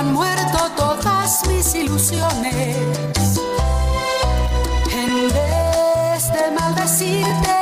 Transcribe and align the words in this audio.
han 0.00 0.12
muerto 0.14 0.58
todas 0.76 1.46
mis 1.46 1.74
ilusiones, 1.74 2.76
en 4.90 5.28
vez 5.28 6.32
de 6.32 6.50
maldecirte 6.58 7.56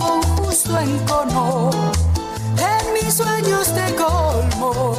con 0.00 0.22
justo 0.36 0.78
encono, 0.78 1.70
en 2.56 2.92
mis 2.94 3.12
sueños 3.12 3.66
te 3.74 3.94
colmo, 3.94 4.96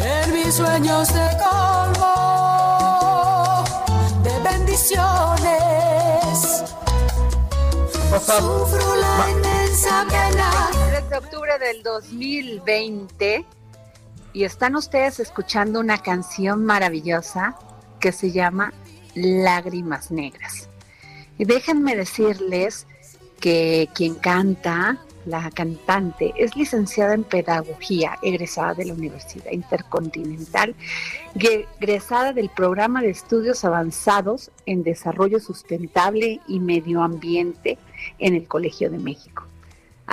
en 0.00 0.32
mis 0.32 0.54
sueños 0.54 1.08
te 1.08 1.28
colmo 1.44 2.14
de 4.22 4.38
bendiciones. 4.50 5.04
Sufro 8.24 8.96
la 8.96 9.30
inmensa 9.30 10.06
pena. 10.08 10.70
3 10.88 11.10
de 11.10 11.16
octubre 11.18 11.58
del 11.58 11.82
2020 11.82 13.46
y 14.32 14.44
están 14.44 14.76
ustedes 14.76 15.20
escuchando 15.20 15.80
una 15.80 15.98
canción 15.98 16.64
maravillosa 16.64 17.56
que 18.00 18.12
se 18.12 18.30
llama 18.30 18.72
Lágrimas 19.14 20.10
Negras. 20.10 20.68
Y 21.38 21.44
déjenme 21.44 21.96
decirles 21.96 22.86
que 23.40 23.88
quien 23.94 24.14
canta, 24.14 24.98
la 25.26 25.50
cantante, 25.50 26.32
es 26.36 26.56
licenciada 26.56 27.14
en 27.14 27.24
Pedagogía, 27.24 28.18
egresada 28.22 28.74
de 28.74 28.86
la 28.86 28.94
Universidad 28.94 29.52
Intercontinental, 29.52 30.74
egresada 31.34 32.32
del 32.32 32.48
programa 32.50 33.02
de 33.02 33.10
estudios 33.10 33.64
avanzados 33.64 34.50
en 34.66 34.82
desarrollo 34.82 35.38
sustentable 35.38 36.40
y 36.48 36.60
medio 36.60 37.02
ambiente 37.02 37.78
en 38.18 38.34
el 38.34 38.48
Colegio 38.48 38.90
de 38.90 38.98
México. 38.98 39.44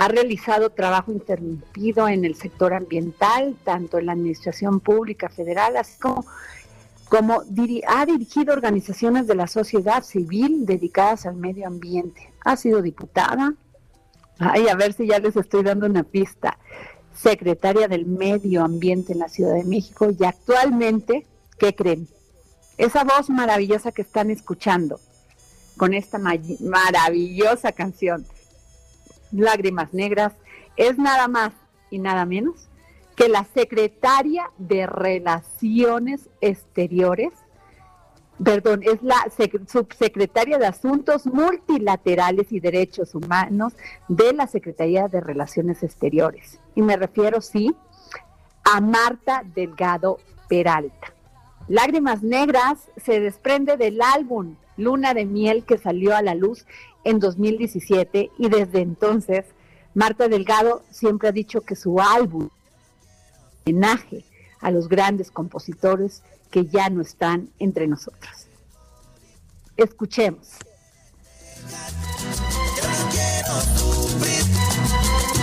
Ha 0.02 0.08
realizado 0.08 0.70
trabajo 0.70 1.12
interrumpido 1.12 2.08
en 2.08 2.24
el 2.24 2.36
sector 2.36 2.74
ambiental, 2.74 3.58
tanto 3.66 3.98
en 3.98 4.06
la 4.06 4.14
Administración 4.14 4.80
Pública 4.80 5.28
Federal, 5.28 5.76
así 5.76 6.00
como, 6.00 6.26
como 7.10 7.44
ha 7.86 8.06
dirigido 8.06 8.54
organizaciones 8.54 9.28
de 9.28 9.36
la 9.36 9.48
sociedad 9.48 10.02
civil 10.04 10.66
dedicadas 10.66 11.26
al 11.26 11.36
medio 11.36 11.68
ambiente. 11.68 12.32
Ha 12.46 12.56
sido 12.56 12.82
diputada, 12.82 13.56
ay, 14.40 14.70
a 14.70 14.76
ver 14.76 14.94
si 14.94 15.06
ya 15.06 15.20
les 15.20 15.36
estoy 15.36 15.64
dando 15.64 15.86
una 15.86 16.04
pista, 16.04 16.58
secretaria 17.14 17.90
del 17.90 18.06
Medio 18.06 18.64
Ambiente 18.64 19.12
en 19.12 19.20
la 19.20 19.28
Ciudad 19.28 19.54
de 19.54 19.66
México 19.66 20.08
y 20.18 20.24
actualmente, 20.24 21.28
¿qué 21.58 21.76
creen? 21.76 22.08
Esa 22.78 23.04
voz 23.04 23.30
maravillosa 23.30 23.92
que 23.92 24.04
están 24.04 24.32
escuchando 24.32 24.98
con 25.76 25.94
esta 25.94 26.20
ma- 26.20 26.40
maravillosa 26.62 27.74
canción 27.74 28.26
Lágrimas 29.32 29.94
Negras, 29.94 30.34
es 30.78 30.98
nada 30.98 31.28
más 31.28 31.54
y 31.90 32.00
nada 32.00 32.26
menos 32.26 32.70
que 33.16 33.28
la 33.30 33.44
secretaria 33.54 34.50
de 34.58 34.88
Relaciones 34.88 36.30
Exteriores, 36.40 37.34
perdón, 38.42 38.82
es 38.84 39.04
la 39.04 39.16
sec- 39.38 39.68
subsecretaria 39.68 40.58
de 40.58 40.68
Asuntos 40.68 41.26
Multilaterales 41.26 42.52
y 42.52 42.62
Derechos 42.62 43.14
Humanos 43.16 43.74
de 44.08 44.32
la 44.34 44.48
Secretaría 44.48 45.10
de 45.10 45.20
Relaciones 45.20 45.84
Exteriores. 45.84 46.60
Y 46.76 46.82
me 46.82 46.96
refiero, 46.96 47.42
sí, 47.42 47.76
a 48.64 48.80
Marta 48.80 49.44
Delgado 49.54 50.20
Peralta. 50.48 51.14
Lágrimas 51.68 52.24
Negras 52.24 52.90
se 52.98 53.20
desprende 53.20 53.76
del 53.78 54.02
álbum 54.02 54.56
Luna 54.78 55.14
de 55.14 55.26
Miel 55.26 55.66
que 55.66 55.78
salió 55.78 56.16
a 56.16 56.22
la 56.22 56.36
luz 56.36 56.66
en 57.04 57.20
2017 57.20 58.32
y 58.38 58.50
desde 58.50 58.82
entonces 58.82 59.46
Marta 59.94 60.28
Delgado 60.28 60.84
siempre 60.92 61.30
ha 61.30 61.32
dicho 61.32 61.62
que 61.62 61.76
su 61.76 62.00
álbum 62.00 62.50
homenaje 63.66 64.26
a 64.62 64.72
los 64.72 64.88
grandes 64.90 65.32
compositores 65.32 66.24
que 66.52 66.66
ya 66.66 66.90
no 66.90 67.02
están 67.02 67.50
entre 67.60 67.88
nosotros. 67.88 68.48
Escuchemos. 69.78 70.48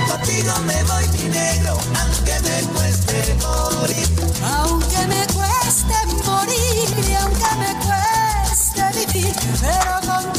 Contigo 0.09 0.53
me 0.67 0.84
voy 0.84 1.09
mi 1.19 1.28
negro, 1.31 1.78
aunque 2.00 2.34
me 2.43 2.73
cueste 2.75 3.34
morir. 3.34 4.09
Aunque 4.43 5.06
me 5.06 5.27
cueste 5.33 5.94
morir 6.25 6.88
y 7.09 7.15
aunque 7.15 7.50
me 7.59 7.73
cueste 7.87 8.83
vivir, 8.99 9.34
pero 9.61 10.12
contigo 10.12 10.35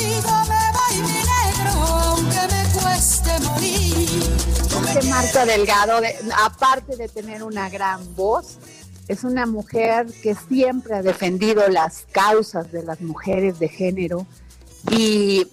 Marta 5.17 5.47
Delgado, 5.47 5.99
de- 5.99 6.15
aparte 6.45 6.95
de 6.95 7.09
tener 7.09 7.41
una 7.41 7.71
gran 7.71 8.15
voz, 8.15 8.59
es 9.07 9.23
una 9.23 9.47
mujer 9.47 10.05
que 10.21 10.35
siempre 10.35 10.93
ha 10.93 11.01
defendido 11.01 11.67
las 11.69 12.05
causas 12.11 12.71
de 12.71 12.83
las 12.83 13.01
mujeres 13.01 13.57
de 13.57 13.67
género 13.67 14.27
y 14.91 15.47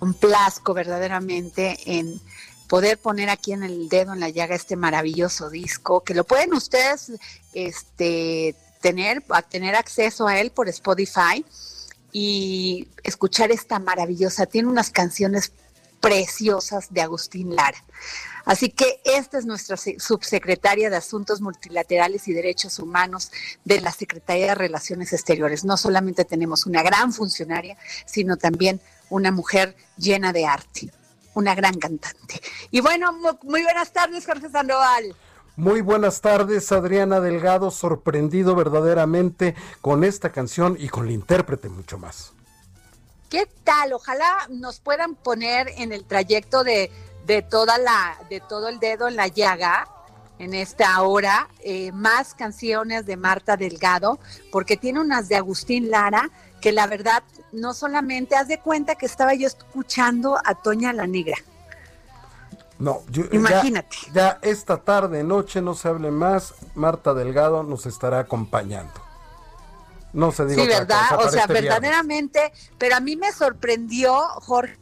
un 0.00 0.14
plasco 0.14 0.72
verdaderamente 0.72 1.76
en 1.84 2.18
poder 2.66 2.96
poner 2.96 3.28
aquí 3.28 3.52
en 3.52 3.62
el 3.62 3.90
dedo 3.90 4.14
en 4.14 4.20
la 4.20 4.30
llaga 4.30 4.54
este 4.54 4.74
maravilloso 4.74 5.50
disco, 5.50 6.00
que 6.02 6.14
lo 6.14 6.24
pueden 6.24 6.54
ustedes 6.54 7.12
este, 7.52 8.56
tener, 8.80 9.22
a 9.28 9.42
tener 9.42 9.74
acceso 9.74 10.26
a 10.26 10.40
él 10.40 10.50
por 10.50 10.66
Spotify 10.70 11.44
y 12.10 12.88
escuchar 13.02 13.50
esta 13.52 13.78
maravillosa. 13.78 14.46
Tiene 14.46 14.68
unas 14.68 14.88
canciones 14.88 15.52
preciosas 16.00 16.86
de 16.88 17.02
Agustín 17.02 17.54
Lara. 17.54 17.84
Así 18.44 18.70
que 18.70 19.00
esta 19.04 19.38
es 19.38 19.46
nuestra 19.46 19.76
se- 19.76 19.98
subsecretaria 20.00 20.90
de 20.90 20.96
Asuntos 20.96 21.40
Multilaterales 21.40 22.26
y 22.28 22.32
Derechos 22.32 22.78
Humanos 22.78 23.30
de 23.64 23.80
la 23.80 23.92
Secretaría 23.92 24.46
de 24.48 24.54
Relaciones 24.54 25.12
Exteriores. 25.12 25.64
No 25.64 25.76
solamente 25.76 26.24
tenemos 26.24 26.66
una 26.66 26.82
gran 26.82 27.12
funcionaria, 27.12 27.76
sino 28.06 28.36
también 28.36 28.80
una 29.08 29.30
mujer 29.32 29.76
llena 29.96 30.32
de 30.32 30.46
arte, 30.46 30.90
una 31.34 31.54
gran 31.54 31.78
cantante. 31.78 32.40
Y 32.70 32.80
bueno, 32.80 33.12
mu- 33.12 33.38
muy 33.42 33.62
buenas 33.62 33.92
tardes, 33.92 34.24
Jorge 34.26 34.48
Sandoval. 34.50 35.14
Muy 35.56 35.80
buenas 35.82 36.20
tardes, 36.22 36.72
Adriana 36.72 37.20
Delgado, 37.20 37.70
sorprendido 37.70 38.54
verdaderamente 38.54 39.54
con 39.82 40.04
esta 40.04 40.32
canción 40.32 40.76
y 40.78 40.88
con 40.88 41.06
la 41.06 41.12
intérprete 41.12 41.68
mucho 41.68 41.98
más. 41.98 42.32
¿Qué 43.28 43.46
tal? 43.64 43.92
Ojalá 43.92 44.46
nos 44.48 44.80
puedan 44.80 45.14
poner 45.14 45.68
en 45.76 45.92
el 45.92 46.04
trayecto 46.04 46.64
de, 46.64 46.90
de 47.26 47.42
toda 47.42 47.78
la, 47.78 48.16
de 48.28 48.40
todo 48.40 48.68
el 48.68 48.78
dedo 48.78 49.08
en 49.08 49.16
la 49.16 49.28
llaga, 49.28 49.88
en 50.38 50.54
esta 50.54 51.00
hora 51.02 51.48
eh, 51.60 51.92
más 51.92 52.34
canciones 52.34 53.04
de 53.04 53.16
Marta 53.16 53.56
Delgado, 53.56 54.18
porque 54.50 54.76
tiene 54.76 55.00
unas 55.00 55.28
de 55.28 55.36
Agustín 55.36 55.90
Lara, 55.90 56.30
que 56.62 56.72
la 56.72 56.86
verdad 56.86 57.22
no 57.52 57.74
solamente, 57.74 58.36
haz 58.36 58.48
de 58.48 58.58
cuenta 58.58 58.94
que 58.94 59.06
estaba 59.06 59.34
yo 59.34 59.46
escuchando 59.46 60.38
a 60.44 60.54
Toña 60.54 60.92
la 60.92 61.06
Negra. 61.06 61.36
No, 62.78 63.02
yo, 63.10 63.24
imagínate. 63.32 63.96
Ya, 64.14 64.38
esta 64.40 64.78
tarde, 64.78 65.22
noche, 65.22 65.60
no 65.60 65.74
se 65.74 65.88
hable 65.88 66.10
más, 66.10 66.54
Marta 66.74 67.12
Delgado 67.12 67.62
nos 67.62 67.84
estará 67.84 68.20
acompañando. 68.20 68.94
No 70.14 70.32
se 70.32 70.46
diga. 70.46 70.62
Sí, 70.62 70.68
¿verdad? 70.68 71.18
o 71.18 71.28
sea, 71.28 71.42
este 71.42 71.52
verdaderamente, 71.52 72.52
pero 72.78 72.96
a 72.96 73.00
mí 73.00 73.16
me 73.16 73.30
sorprendió, 73.32 74.16
Jorge, 74.40 74.78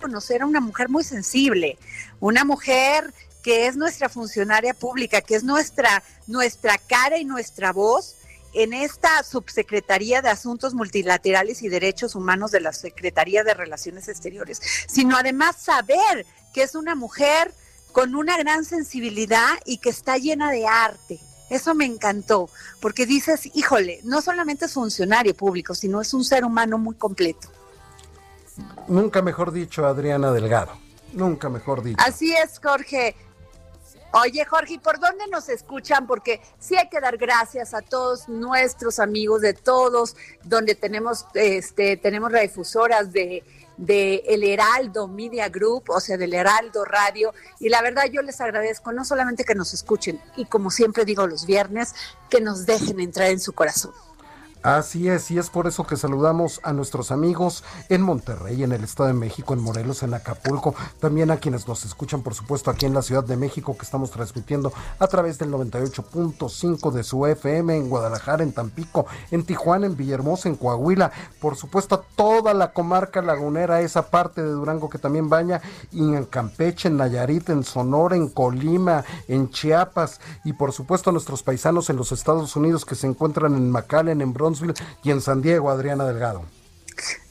conocer 0.00 0.42
a 0.42 0.46
una 0.46 0.60
mujer 0.60 0.88
muy 0.88 1.04
sensible, 1.04 1.78
una 2.18 2.44
mujer 2.44 3.12
que 3.42 3.66
es 3.66 3.76
nuestra 3.76 4.08
funcionaria 4.08 4.74
pública, 4.74 5.20
que 5.20 5.34
es 5.34 5.44
nuestra, 5.44 6.02
nuestra 6.26 6.78
cara 6.78 7.18
y 7.18 7.24
nuestra 7.24 7.72
voz 7.72 8.16
en 8.52 8.72
esta 8.72 9.22
subsecretaría 9.22 10.22
de 10.22 10.30
Asuntos 10.30 10.74
Multilaterales 10.74 11.62
y 11.62 11.68
Derechos 11.68 12.14
Humanos 12.14 12.50
de 12.50 12.60
la 12.60 12.72
Secretaría 12.72 13.44
de 13.44 13.54
Relaciones 13.54 14.08
Exteriores, 14.08 14.60
sino 14.88 15.16
además 15.16 15.56
saber 15.56 16.26
que 16.52 16.62
es 16.62 16.74
una 16.74 16.94
mujer 16.94 17.54
con 17.92 18.14
una 18.14 18.36
gran 18.36 18.64
sensibilidad 18.64 19.58
y 19.64 19.78
que 19.78 19.90
está 19.90 20.16
llena 20.16 20.50
de 20.50 20.66
arte. 20.66 21.20
Eso 21.48 21.74
me 21.74 21.84
encantó, 21.84 22.48
porque 22.80 23.06
dices, 23.06 23.50
híjole, 23.54 24.00
no 24.04 24.22
solamente 24.22 24.66
es 24.66 24.72
funcionario 24.72 25.34
público, 25.34 25.74
sino 25.74 26.00
es 26.00 26.14
un 26.14 26.24
ser 26.24 26.44
humano 26.44 26.78
muy 26.78 26.94
completo. 26.94 27.50
Nunca 28.88 29.22
mejor 29.22 29.52
dicho, 29.52 29.86
Adriana 29.86 30.32
Delgado. 30.32 30.72
Nunca 31.12 31.48
mejor 31.48 31.82
dicho. 31.82 31.98
Así 32.04 32.34
es, 32.34 32.60
Jorge. 32.62 33.16
Oye, 34.12 34.44
Jorge, 34.44 34.80
¿por 34.80 34.98
dónde 34.98 35.28
nos 35.28 35.48
escuchan? 35.48 36.06
Porque 36.06 36.40
sí 36.58 36.76
hay 36.76 36.88
que 36.88 37.00
dar 37.00 37.16
gracias 37.16 37.74
a 37.74 37.80
todos 37.80 38.28
nuestros 38.28 38.98
amigos 38.98 39.40
de 39.40 39.54
todos, 39.54 40.16
donde 40.42 40.74
tenemos, 40.74 41.26
este, 41.34 41.96
tenemos 41.96 42.32
de, 43.12 43.44
de 43.76 44.14
El 44.26 44.42
Heraldo 44.42 45.06
Media 45.06 45.48
Group, 45.48 45.90
o 45.90 46.00
sea, 46.00 46.16
del 46.16 46.34
Heraldo 46.34 46.84
Radio. 46.84 47.32
Y 47.60 47.68
la 47.68 47.82
verdad 47.82 48.06
yo 48.12 48.20
les 48.22 48.40
agradezco 48.40 48.92
no 48.92 49.04
solamente 49.04 49.44
que 49.44 49.54
nos 49.54 49.72
escuchen, 49.74 50.20
y 50.36 50.44
como 50.46 50.72
siempre 50.72 51.04
digo 51.04 51.28
los 51.28 51.46
viernes, 51.46 51.94
que 52.28 52.40
nos 52.40 52.66
dejen 52.66 52.98
entrar 52.98 53.30
en 53.30 53.38
su 53.38 53.52
corazón. 53.52 53.92
Así 54.62 55.08
es, 55.08 55.30
y 55.30 55.38
es 55.38 55.48
por 55.48 55.66
eso 55.66 55.86
que 55.86 55.96
saludamos 55.96 56.60
a 56.62 56.74
nuestros 56.74 57.10
amigos 57.10 57.64
en 57.88 58.02
Monterrey, 58.02 58.62
en 58.62 58.72
el 58.72 58.84
Estado 58.84 59.06
de 59.06 59.14
México, 59.14 59.54
en 59.54 59.62
Morelos, 59.62 60.02
en 60.02 60.12
Acapulco, 60.12 60.74
también 60.98 61.30
a 61.30 61.38
quienes 61.38 61.66
nos 61.66 61.86
escuchan, 61.86 62.20
por 62.20 62.34
supuesto, 62.34 62.70
aquí 62.70 62.84
en 62.84 62.92
la 62.92 63.00
Ciudad 63.00 63.24
de 63.24 63.38
México, 63.38 63.74
que 63.78 63.86
estamos 63.86 64.10
transmitiendo 64.10 64.70
a 64.98 65.06
través 65.06 65.38
del 65.38 65.50
98.5 65.50 66.90
de 66.90 67.04
su 67.04 67.24
FM, 67.24 67.74
en 67.74 67.88
Guadalajara, 67.88 68.42
en 68.42 68.52
Tampico, 68.52 69.06
en 69.30 69.44
Tijuana, 69.44 69.86
en 69.86 69.96
Villahermosa, 69.96 70.50
en 70.50 70.56
Coahuila, 70.56 71.10
por 71.40 71.56
supuesto, 71.56 71.94
a 71.94 72.02
toda 72.14 72.52
la 72.52 72.74
comarca 72.74 73.22
lagunera, 73.22 73.80
esa 73.80 74.10
parte 74.10 74.42
de 74.42 74.50
Durango 74.50 74.90
que 74.90 74.98
también 74.98 75.30
baña, 75.30 75.62
y 75.90 76.00
en 76.00 76.26
Campeche, 76.26 76.88
en 76.88 76.98
Nayarit, 76.98 77.48
en 77.48 77.64
Sonora, 77.64 78.14
en 78.14 78.28
Colima, 78.28 79.04
en 79.26 79.48
Chiapas, 79.48 80.20
y 80.44 80.52
por 80.52 80.72
supuesto 80.72 81.08
a 81.08 81.14
nuestros 81.14 81.42
paisanos 81.42 81.88
en 81.88 81.96
los 81.96 82.12
Estados 82.12 82.54
Unidos 82.56 82.84
que 82.84 82.94
se 82.94 83.06
encuentran 83.06 83.54
en 83.54 83.70
McAllen, 83.70 84.20
en 84.20 84.34
Bronx, 84.34 84.49
y 85.02 85.10
en 85.10 85.20
San 85.20 85.42
Diego, 85.42 85.70
Adriana 85.70 86.06
Delgado. 86.06 86.44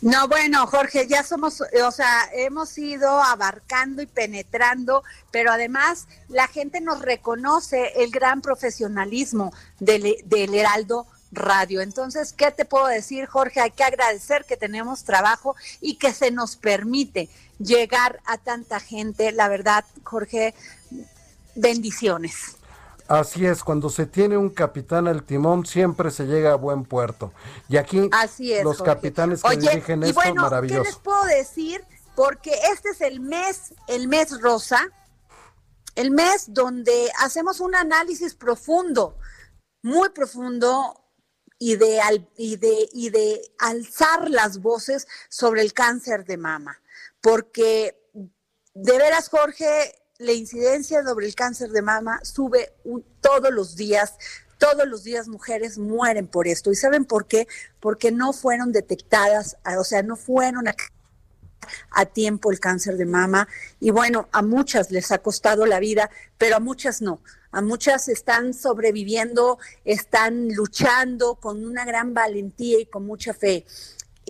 No, 0.02 0.28
bueno, 0.28 0.66
Jorge, 0.68 1.08
ya 1.08 1.24
somos, 1.24 1.62
o 1.62 1.92
sea, 1.92 2.30
hemos 2.34 2.78
ido 2.78 3.22
abarcando 3.22 4.02
y 4.02 4.08
penetrando, 4.08 5.04
pero 5.32 5.52
además 5.52 6.08
la 6.28 6.48
gente 6.48 6.82
nos 6.82 7.02
reconoce 7.02 7.94
el 8.04 8.10
gran 8.10 8.42
profesionalismo 8.42 9.54
del, 9.80 10.16
del 10.26 10.56
Heraldo 10.56 11.06
Radio. 11.32 11.82
Entonces, 11.82 12.34
¿qué 12.34 12.52
te 12.52 12.66
puedo 12.66 12.88
decir, 12.88 13.28
Jorge? 13.28 13.62
Hay 13.62 13.72
que 13.72 13.84
agradecer 13.84 14.46
que 14.46 14.58
tenemos 14.58 15.04
trabajo 15.04 15.56
y 15.82 15.96
que 15.98 16.14
se 16.14 16.32
nos 16.32 16.56
permite 16.56 17.30
llegar 17.60 18.20
a 18.26 18.38
tanta 18.38 18.80
gente. 18.80 19.32
La 19.32 19.48
verdad, 19.50 19.86
Jorge, 20.04 20.56
bendiciones. 21.56 22.59
Así 23.10 23.44
es, 23.44 23.64
cuando 23.64 23.90
se 23.90 24.06
tiene 24.06 24.38
un 24.38 24.52
capitán 24.52 25.08
al 25.08 25.24
timón 25.24 25.66
siempre 25.66 26.12
se 26.12 26.26
llega 26.26 26.52
a 26.52 26.56
buen 26.56 26.84
puerto. 26.84 27.34
Y 27.68 27.78
aquí 27.78 28.08
los 28.64 28.84
capitanes 28.84 29.42
que 29.42 29.58
dirigen 29.58 30.04
esto, 30.04 30.14
bueno, 30.14 30.44
maravilloso. 30.44 30.84
¿Qué 30.84 30.90
les 30.90 31.00
puedo 31.00 31.26
decir? 31.26 31.84
Porque 32.16 32.54
este 32.72 32.90
es 32.90 33.02
el 33.02 33.20
mes, 33.20 33.74
el 33.88 34.08
mes 34.08 34.40
rosa, 34.40 34.88
el 35.96 36.12
mes 36.12 36.54
donde 36.54 37.10
hacemos 37.20 37.62
un 37.62 37.74
análisis 37.74 38.36
profundo, 38.36 39.18
muy 39.82 40.10
profundo 40.10 41.04
y 41.58 41.78
de, 41.78 42.00
y 42.38 42.58
de, 42.58 42.90
y 42.94 43.10
de 43.10 43.42
alzar 43.58 44.30
las 44.30 44.62
voces 44.62 45.08
sobre 45.30 45.64
el 45.64 45.74
cáncer 45.74 46.26
de 46.26 46.38
mama. 46.38 46.80
Porque 47.22 48.00
de 48.76 48.98
veras, 49.00 49.30
Jorge, 49.30 49.99
la 50.20 50.34
incidencia 50.34 51.02
sobre 51.04 51.26
el 51.26 51.34
cáncer 51.34 51.70
de 51.70 51.82
mama 51.82 52.20
sube 52.24 52.74
todos 53.22 53.52
los 53.52 53.76
días. 53.76 54.14
Todos 54.58 54.86
los 54.86 55.06
días 55.06 55.30
mujeres 55.30 55.78
mueren 55.78 56.28
por 56.28 56.46
esto. 56.46 56.70
¿Y 56.70 56.76
saben 56.76 57.06
por 57.06 57.28
qué? 57.28 57.48
Porque 57.80 58.12
no 58.12 58.34
fueron 58.34 58.74
detectadas, 58.74 59.56
o 59.78 59.86
sea, 59.86 60.04
no 60.04 60.18
fueron 60.18 60.68
a, 60.68 60.76
a 61.92 62.06
tiempo 62.06 62.52
el 62.52 62.60
cáncer 62.60 62.98
de 62.98 63.06
mama. 63.06 63.48
Y 63.80 63.92
bueno, 63.92 64.28
a 64.34 64.42
muchas 64.42 64.92
les 64.92 65.14
ha 65.14 65.20
costado 65.20 65.66
la 65.66 65.80
vida, 65.80 66.10
pero 66.38 66.58
a 66.58 66.60
muchas 66.60 67.02
no. 67.02 67.22
A 67.52 67.62
muchas 67.62 68.10
están 68.10 68.54
sobreviviendo, 68.54 69.60
están 69.86 70.50
luchando 70.50 71.36
con 71.36 71.66
una 71.66 71.86
gran 71.86 72.14
valentía 72.14 72.82
y 72.82 72.86
con 72.86 73.06
mucha 73.06 73.34
fe. 73.34 73.66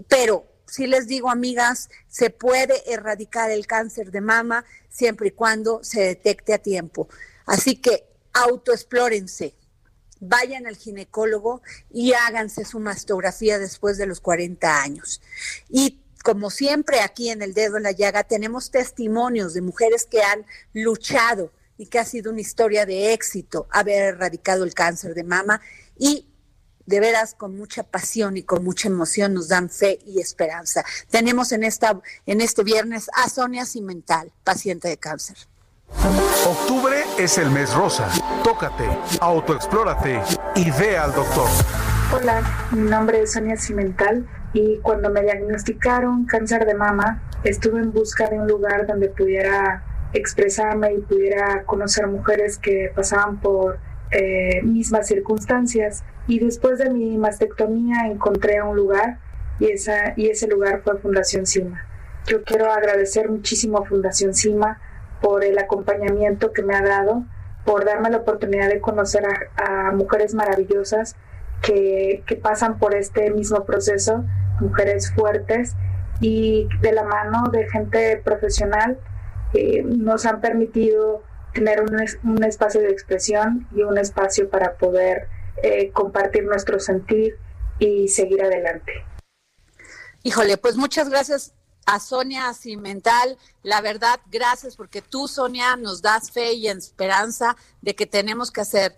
Pero 0.07 0.45
si 0.69 0.87
les 0.87 1.07
digo, 1.07 1.29
amigas, 1.29 1.89
se 2.07 2.29
puede 2.29 2.91
erradicar 2.91 3.51
el 3.51 3.67
cáncer 3.67 4.11
de 4.11 4.21
mama 4.21 4.65
siempre 4.89 5.29
y 5.29 5.31
cuando 5.31 5.83
se 5.83 6.01
detecte 6.01 6.53
a 6.53 6.59
tiempo. 6.59 7.07
Así 7.45 7.75
que 7.75 8.05
autoexplórense, 8.33 9.55
vayan 10.19 10.67
al 10.67 10.77
ginecólogo 10.77 11.61
y 11.91 12.13
háganse 12.13 12.65
su 12.65 12.79
mastografía 12.79 13.59
después 13.59 13.97
de 13.97 14.05
los 14.05 14.19
40 14.21 14.81
años. 14.81 15.21
Y 15.69 16.01
como 16.23 16.49
siempre 16.49 17.01
aquí 17.01 17.29
en 17.29 17.41
el 17.41 17.53
dedo 17.53 17.77
en 17.77 17.83
la 17.83 17.91
llaga 17.91 18.23
tenemos 18.23 18.71
testimonios 18.71 19.53
de 19.53 19.61
mujeres 19.61 20.05
que 20.05 20.21
han 20.21 20.45
luchado 20.73 21.51
y 21.77 21.87
que 21.87 21.99
ha 21.99 22.05
sido 22.05 22.31
una 22.31 22.41
historia 22.41 22.85
de 22.85 23.13
éxito 23.13 23.67
haber 23.71 24.15
erradicado 24.15 24.65
el 24.65 24.73
cáncer 24.73 25.13
de 25.13 25.23
mama 25.23 25.61
y 25.97 26.28
de 26.89 26.99
veras 26.99 27.35
con 27.35 27.55
mucha 27.55 27.83
pasión 27.83 28.35
y 28.35 28.41
con 28.41 28.63
mucha 28.63 28.87
emoción 28.87 29.35
nos 29.35 29.47
dan 29.47 29.69
fe 29.69 29.99
y 30.07 30.19
esperanza. 30.19 30.83
Tenemos 31.11 31.51
en, 31.51 31.63
esta, 31.63 32.01
en 32.25 32.41
este 32.41 32.63
viernes 32.63 33.11
a 33.13 33.29
Sonia 33.29 33.65
Cimental, 33.65 34.31
paciente 34.43 34.87
de 34.87 34.97
cáncer. 34.97 35.37
Octubre 36.47 36.97
es 37.19 37.37
el 37.37 37.51
mes 37.51 37.73
rosa. 37.75 38.09
Tócate, 38.43 38.85
autoexplórate 39.21 40.19
y 40.55 40.71
ve 40.71 40.97
al 40.97 41.13
doctor. 41.13 41.47
Hola, 42.11 42.67
mi 42.71 42.89
nombre 42.89 43.21
es 43.21 43.33
Sonia 43.33 43.57
Cimental 43.57 44.27
y 44.53 44.79
cuando 44.79 45.11
me 45.11 45.21
diagnosticaron 45.21 46.25
cáncer 46.25 46.65
de 46.65 46.73
mama, 46.73 47.21
estuve 47.43 47.81
en 47.81 47.91
busca 47.91 48.27
de 48.29 48.39
un 48.39 48.47
lugar 48.47 48.87
donde 48.87 49.09
pudiera 49.09 49.83
expresarme 50.13 50.93
y 50.93 50.97
pudiera 51.01 51.63
conocer 51.65 52.07
mujeres 52.07 52.57
que 52.57 52.91
pasaban 52.95 53.39
por 53.39 53.77
eh, 54.09 54.63
mismas 54.63 55.07
circunstancias. 55.07 56.03
Y 56.29 56.39
después 56.39 56.77
de 56.77 56.89
mi 56.89 57.17
mastectomía 57.17 58.05
encontré 58.05 58.61
un 58.61 58.77
lugar 58.77 59.17
y, 59.59 59.71
esa, 59.71 60.13
y 60.15 60.29
ese 60.29 60.47
lugar 60.47 60.81
fue 60.83 60.97
Fundación 60.97 61.45
Cima. 61.45 61.85
Yo 62.27 62.43
quiero 62.43 62.71
agradecer 62.71 63.29
muchísimo 63.29 63.79
a 63.79 63.85
Fundación 63.85 64.33
Cima 64.33 64.79
por 65.21 65.43
el 65.43 65.57
acompañamiento 65.57 66.53
que 66.53 66.63
me 66.63 66.75
ha 66.75 66.81
dado, 66.81 67.25
por 67.65 67.83
darme 67.83 68.09
la 68.09 68.17
oportunidad 68.17 68.69
de 68.69 68.79
conocer 68.79 69.23
a, 69.57 69.91
mujeres 69.91 70.33
maravillosas 70.33 71.17
que, 71.61 72.23
que, 72.25 72.37
pasan 72.37 72.77
por 72.79 72.95
este 72.95 73.31
mismo 73.31 73.65
proceso, 73.65 74.23
mujeres 74.61 75.11
fuertes 75.13 75.75
y 76.21 76.69
de 76.81 76.93
la 76.93 77.03
mano 77.03 77.49
de 77.51 77.67
gente 77.67 78.21
profesional 78.23 78.97
eh, 79.53 79.83
nos 79.83 80.25
han 80.25 80.41
permitido 80.41 81.23
tener 81.53 81.81
un, 81.81 82.43
espacio 82.43 82.81
de 82.81 82.89
expresión 82.89 83.67
y 83.75 83.81
un 83.81 83.97
espacio 83.97 84.49
para 84.49 84.73
poder 84.73 85.27
eh, 85.63 85.91
compartir 85.91 86.43
nuestro 86.43 86.79
sentir 86.79 87.37
y 87.79 88.07
seguir 88.07 88.43
adelante. 88.43 88.91
Híjole, 90.23 90.57
pues 90.57 90.75
muchas 90.75 91.09
gracias 91.09 91.53
a 91.85 91.99
Sonia 91.99 92.53
Cimental. 92.53 93.37
La 93.63 93.81
verdad, 93.81 94.19
gracias 94.29 94.75
porque 94.75 95.01
tú, 95.01 95.27
Sonia, 95.27 95.75
nos 95.75 96.01
das 96.01 96.31
fe 96.31 96.53
y 96.53 96.67
esperanza 96.67 97.55
de 97.81 97.95
que 97.95 98.05
tenemos 98.05 98.51
que 98.51 98.61
hacer 98.61 98.95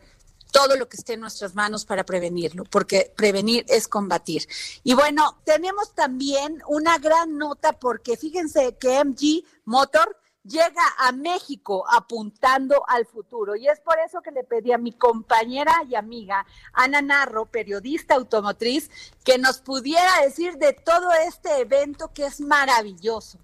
todo 0.52 0.76
lo 0.76 0.90
que 0.90 0.98
esté 0.98 1.14
en 1.14 1.22
nuestras 1.22 1.56
manos 1.56 1.86
para 1.86 2.06
prevenirlo, 2.06 2.66
porque 2.66 3.14
prevenir 3.16 3.66
es 3.70 3.88
combatir. 3.88 4.48
Y 4.84 4.94
bueno, 4.94 5.40
tenemos 5.46 5.94
también 5.96 6.62
una 6.68 6.98
gran 6.98 7.38
nota 7.38 7.74
porque 7.74 8.18
fíjense 8.18 8.76
que 8.78 9.04
MG 9.04 9.46
Motor 9.66 10.18
llega 10.44 10.84
a 10.98 11.12
México 11.12 11.86
apuntando 11.92 12.84
al 12.88 13.06
futuro. 13.06 13.56
Y 13.56 13.68
es 13.68 13.80
por 13.80 13.98
eso 14.00 14.22
que 14.22 14.32
le 14.32 14.44
pedí 14.44 14.72
a 14.72 14.78
mi 14.78 14.92
compañera 14.94 15.74
y 15.88 15.96
amiga 15.96 16.46
Ana 16.74 17.02
Narro, 17.02 17.46
periodista 17.46 18.16
automotriz, 18.16 18.90
que 19.24 19.38
nos 19.38 19.62
pudiera 19.62 20.22
decir 20.24 20.58
de 20.58 20.74
todo 20.74 21.12
este 21.28 21.62
evento 21.62 22.12
que 22.14 22.26
es 22.26 22.40
maravilloso. 22.42 23.40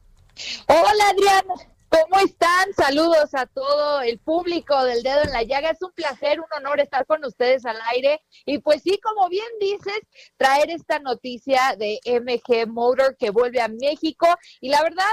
Hola 0.67 1.09
Adriana, 1.09 1.53
¿Cómo 1.89 2.19
están? 2.19 2.73
Saludos 2.73 3.33
a 3.33 3.45
todo 3.45 4.01
el 4.01 4.19
público 4.19 4.83
del 4.83 5.03
dedo 5.03 5.21
en 5.21 5.31
la 5.31 5.43
llaga. 5.43 5.69
Es 5.69 5.81
un 5.81 5.93
placer, 5.93 6.37
un 6.39 6.45
honor 6.57 6.81
estar 6.81 7.05
con 7.05 7.23
ustedes 7.23 7.65
al 7.65 7.77
aire. 7.93 8.21
Y 8.45 8.57
pues 8.57 8.83
sí, 8.83 8.99
como 9.01 9.29
bien 9.29 9.47
dices, 9.61 9.99
traer 10.35 10.69
esta 10.69 10.99
noticia 10.99 11.77
de 11.77 11.99
MG 12.05 12.67
Motor 12.67 13.15
que 13.15 13.29
vuelve 13.29 13.61
a 13.61 13.69
México. 13.69 14.27
Y 14.59 14.67
la 14.67 14.83
verdad, 14.83 15.05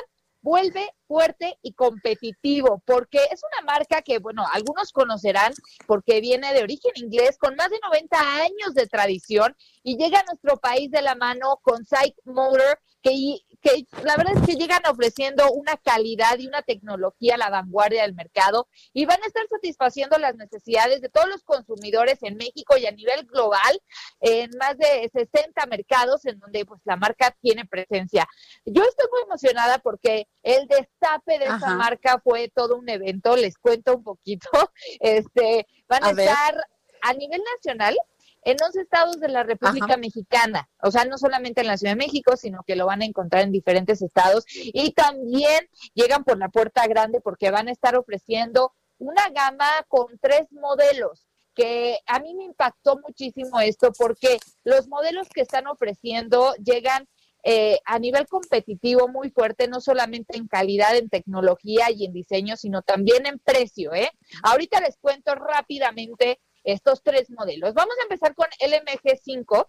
vuelve 0.44 0.90
fuerte 1.08 1.58
y 1.62 1.72
competitivo, 1.72 2.82
porque 2.84 3.18
es 3.32 3.40
una 3.50 3.72
marca 3.72 4.02
que, 4.02 4.18
bueno, 4.18 4.44
algunos 4.52 4.92
conocerán 4.92 5.54
porque 5.86 6.20
viene 6.20 6.52
de 6.52 6.62
origen 6.62 6.92
inglés, 6.96 7.38
con 7.38 7.56
más 7.56 7.70
de 7.70 7.80
90 7.82 8.42
años 8.42 8.74
de 8.74 8.86
tradición 8.86 9.56
y 9.84 9.98
llega 9.98 10.20
a 10.20 10.24
nuestro 10.24 10.56
país 10.56 10.90
de 10.90 11.02
la 11.02 11.14
mano 11.14 11.60
con 11.62 11.84
Psych 11.84 12.16
Motor, 12.24 12.80
que, 13.02 13.36
que 13.60 13.86
la 14.02 14.16
verdad 14.16 14.38
es 14.38 14.46
que 14.46 14.56
llegan 14.56 14.80
ofreciendo 14.88 15.52
una 15.52 15.76
calidad 15.76 16.38
y 16.38 16.46
una 16.46 16.62
tecnología 16.62 17.34
a 17.34 17.38
la 17.38 17.50
vanguardia 17.50 18.02
del 18.02 18.14
mercado 18.14 18.66
y 18.94 19.04
van 19.04 19.22
a 19.22 19.26
estar 19.26 19.46
satisfaciendo 19.46 20.16
las 20.16 20.36
necesidades 20.36 21.02
de 21.02 21.10
todos 21.10 21.28
los 21.28 21.42
consumidores 21.42 22.18
en 22.22 22.36
México 22.38 22.78
y 22.78 22.86
a 22.86 22.92
nivel 22.92 23.26
global 23.26 23.78
en 24.20 24.50
más 24.58 24.78
de 24.78 25.10
60 25.12 25.66
mercados 25.66 26.24
en 26.24 26.38
donde 26.38 26.64
pues 26.64 26.80
la 26.84 26.96
marca 26.96 27.36
tiene 27.42 27.66
presencia. 27.66 28.26
Yo 28.64 28.82
estoy 28.84 29.06
muy 29.12 29.20
emocionada 29.24 29.78
porque 29.80 30.28
el 30.42 30.66
destape 30.66 31.38
de 31.40 31.44
esa 31.44 31.74
marca 31.76 32.22
fue 32.24 32.50
todo 32.54 32.76
un 32.76 32.88
evento, 32.88 33.36
les 33.36 33.58
cuento 33.58 33.94
un 33.94 34.02
poquito. 34.02 34.48
Este, 35.00 35.66
van 35.88 36.04
a, 36.04 36.10
estar 36.10 36.56
a 37.02 37.12
nivel 37.12 37.42
nacional 37.56 37.96
en 38.44 38.56
11 38.62 38.80
estados 38.80 39.20
de 39.20 39.28
la 39.28 39.42
República 39.42 39.96
Mexicana, 39.96 40.68
o 40.82 40.90
sea, 40.90 41.04
no 41.04 41.18
solamente 41.18 41.62
en 41.62 41.66
la 41.66 41.76
Ciudad 41.76 41.92
de 41.92 42.04
México, 42.04 42.36
sino 42.36 42.62
que 42.66 42.76
lo 42.76 42.86
van 42.86 43.02
a 43.02 43.06
encontrar 43.06 43.42
en 43.42 43.52
diferentes 43.52 44.02
estados 44.02 44.44
y 44.48 44.92
también 44.92 45.68
llegan 45.94 46.24
por 46.24 46.38
la 46.38 46.48
puerta 46.48 46.86
grande 46.86 47.20
porque 47.20 47.50
van 47.50 47.68
a 47.68 47.72
estar 47.72 47.96
ofreciendo 47.96 48.72
una 48.98 49.28
gama 49.30 49.68
con 49.88 50.18
tres 50.20 50.50
modelos 50.52 51.26
que 51.54 51.98
a 52.06 52.20
mí 52.20 52.34
me 52.34 52.44
impactó 52.44 53.00
muchísimo 53.06 53.60
esto 53.60 53.92
porque 53.96 54.38
los 54.64 54.88
modelos 54.88 55.28
que 55.28 55.40
están 55.40 55.66
ofreciendo 55.66 56.54
llegan 56.56 57.08
eh, 57.46 57.78
a 57.84 57.98
nivel 57.98 58.26
competitivo 58.26 59.06
muy 59.08 59.30
fuerte, 59.30 59.68
no 59.68 59.80
solamente 59.80 60.36
en 60.36 60.48
calidad, 60.48 60.96
en 60.96 61.10
tecnología 61.10 61.90
y 61.94 62.06
en 62.06 62.12
diseño, 62.14 62.56
sino 62.56 62.80
también 62.80 63.26
en 63.26 63.38
precio. 63.38 63.92
¿eh? 63.92 64.10
Ahorita 64.42 64.80
les 64.80 64.96
cuento 64.96 65.34
rápidamente 65.34 66.40
estos 66.64 67.02
tres 67.02 67.30
modelos. 67.30 67.74
Vamos 67.74 67.94
a 68.00 68.02
empezar 68.04 68.34
con 68.34 68.48
el 68.58 68.72
MG5 68.72 69.66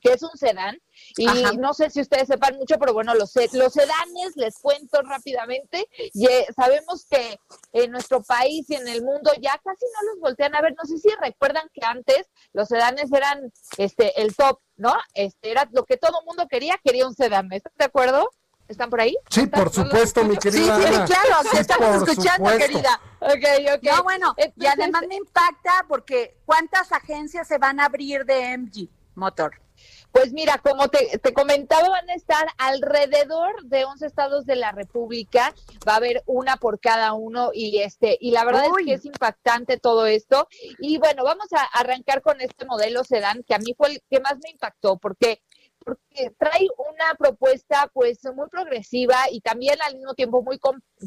que 0.00 0.12
es 0.12 0.22
un 0.22 0.36
sedán, 0.36 0.80
y 1.16 1.26
no 1.58 1.74
sé 1.74 1.90
si 1.90 2.00
ustedes 2.00 2.28
sepan 2.28 2.56
mucho, 2.56 2.76
pero 2.78 2.92
bueno, 2.92 3.14
los, 3.14 3.32
los 3.52 3.72
sedanes, 3.72 4.36
les 4.36 4.58
cuento 4.58 5.02
rápidamente, 5.02 5.86
y, 6.14 6.26
eh, 6.26 6.46
sabemos 6.56 7.06
que 7.08 7.38
en 7.72 7.90
nuestro 7.90 8.22
país 8.22 8.68
y 8.68 8.74
en 8.74 8.88
el 8.88 9.02
mundo 9.02 9.30
ya 9.40 9.60
casi 9.62 9.84
no 9.84 10.10
los 10.10 10.20
voltean 10.20 10.54
a 10.54 10.62
ver, 10.62 10.74
no 10.76 10.84
sé 10.84 10.98
si 10.98 11.08
recuerdan 11.20 11.68
que 11.72 11.84
antes 11.84 12.28
los 12.52 12.68
sedanes 12.68 13.12
eran 13.12 13.52
este 13.76 14.20
el 14.20 14.34
top, 14.34 14.58
¿no? 14.76 14.94
Este 15.14 15.50
era 15.50 15.68
lo 15.72 15.84
que 15.84 15.96
todo 15.96 16.22
mundo 16.26 16.46
quería, 16.48 16.80
quería 16.82 17.06
un 17.06 17.14
sedán, 17.14 17.52
¿están 17.52 17.72
de 17.78 17.84
acuerdo? 17.84 18.30
¿Están 18.70 18.88
por 18.88 19.00
ahí? 19.00 19.16
Sí, 19.28 19.48
por 19.48 19.72
supuesto, 19.72 20.22
mi 20.22 20.36
querida. 20.36 20.76
Sí, 20.76 20.82
sí, 20.84 21.12
claro, 21.12 21.50
te 21.50 21.58
estamos 21.58 22.08
escuchando, 22.08 22.56
querida. 22.56 23.00
Ok, 23.18 23.74
ok. 23.74 23.82
No, 23.82 24.02
bueno, 24.04 24.34
y 24.54 24.66
además 24.66 25.02
me 25.08 25.16
impacta 25.16 25.84
porque 25.88 26.36
¿cuántas 26.46 26.92
agencias 26.92 27.48
se 27.48 27.58
van 27.58 27.80
a 27.80 27.86
abrir 27.86 28.24
de 28.24 28.56
MG 28.56 28.88
Motor? 29.16 29.60
Pues 30.12 30.32
mira, 30.32 30.58
como 30.58 30.88
te, 30.88 31.18
te, 31.18 31.32
comentaba, 31.32 31.88
van 31.88 32.08
a 32.10 32.14
estar 32.14 32.46
alrededor 32.58 33.60
de 33.64 33.84
11 33.84 34.06
estados 34.06 34.46
de 34.46 34.54
la 34.54 34.70
República, 34.70 35.52
va 35.88 35.94
a 35.94 35.96
haber 35.96 36.22
una 36.26 36.56
por 36.56 36.78
cada 36.78 37.12
uno 37.14 37.50
y 37.52 37.78
este 37.80 38.18
y 38.20 38.30
la 38.30 38.44
verdad 38.44 38.66
es 38.66 38.86
que 38.86 38.92
es 38.94 39.04
impactante 39.04 39.78
todo 39.78 40.06
esto. 40.06 40.46
Y 40.78 40.98
bueno, 40.98 41.24
vamos 41.24 41.52
a 41.52 41.62
arrancar 41.76 42.22
con 42.22 42.40
este 42.40 42.66
modelo 42.66 43.02
sedán 43.02 43.42
que 43.42 43.54
a 43.54 43.58
mí 43.58 43.74
fue 43.76 43.88
el 43.88 44.02
que 44.08 44.20
más 44.20 44.34
me 44.42 44.50
impactó 44.50 44.96
porque 44.96 45.42
porque 45.90 46.30
trae 46.38 46.68
una 46.76 47.14
propuesta 47.18 47.90
pues 47.92 48.20
muy 48.34 48.48
progresiva 48.48 49.16
y 49.30 49.40
también 49.40 49.76
al 49.82 49.96
mismo 49.96 50.14
tiempo 50.14 50.42
muy 50.42 50.58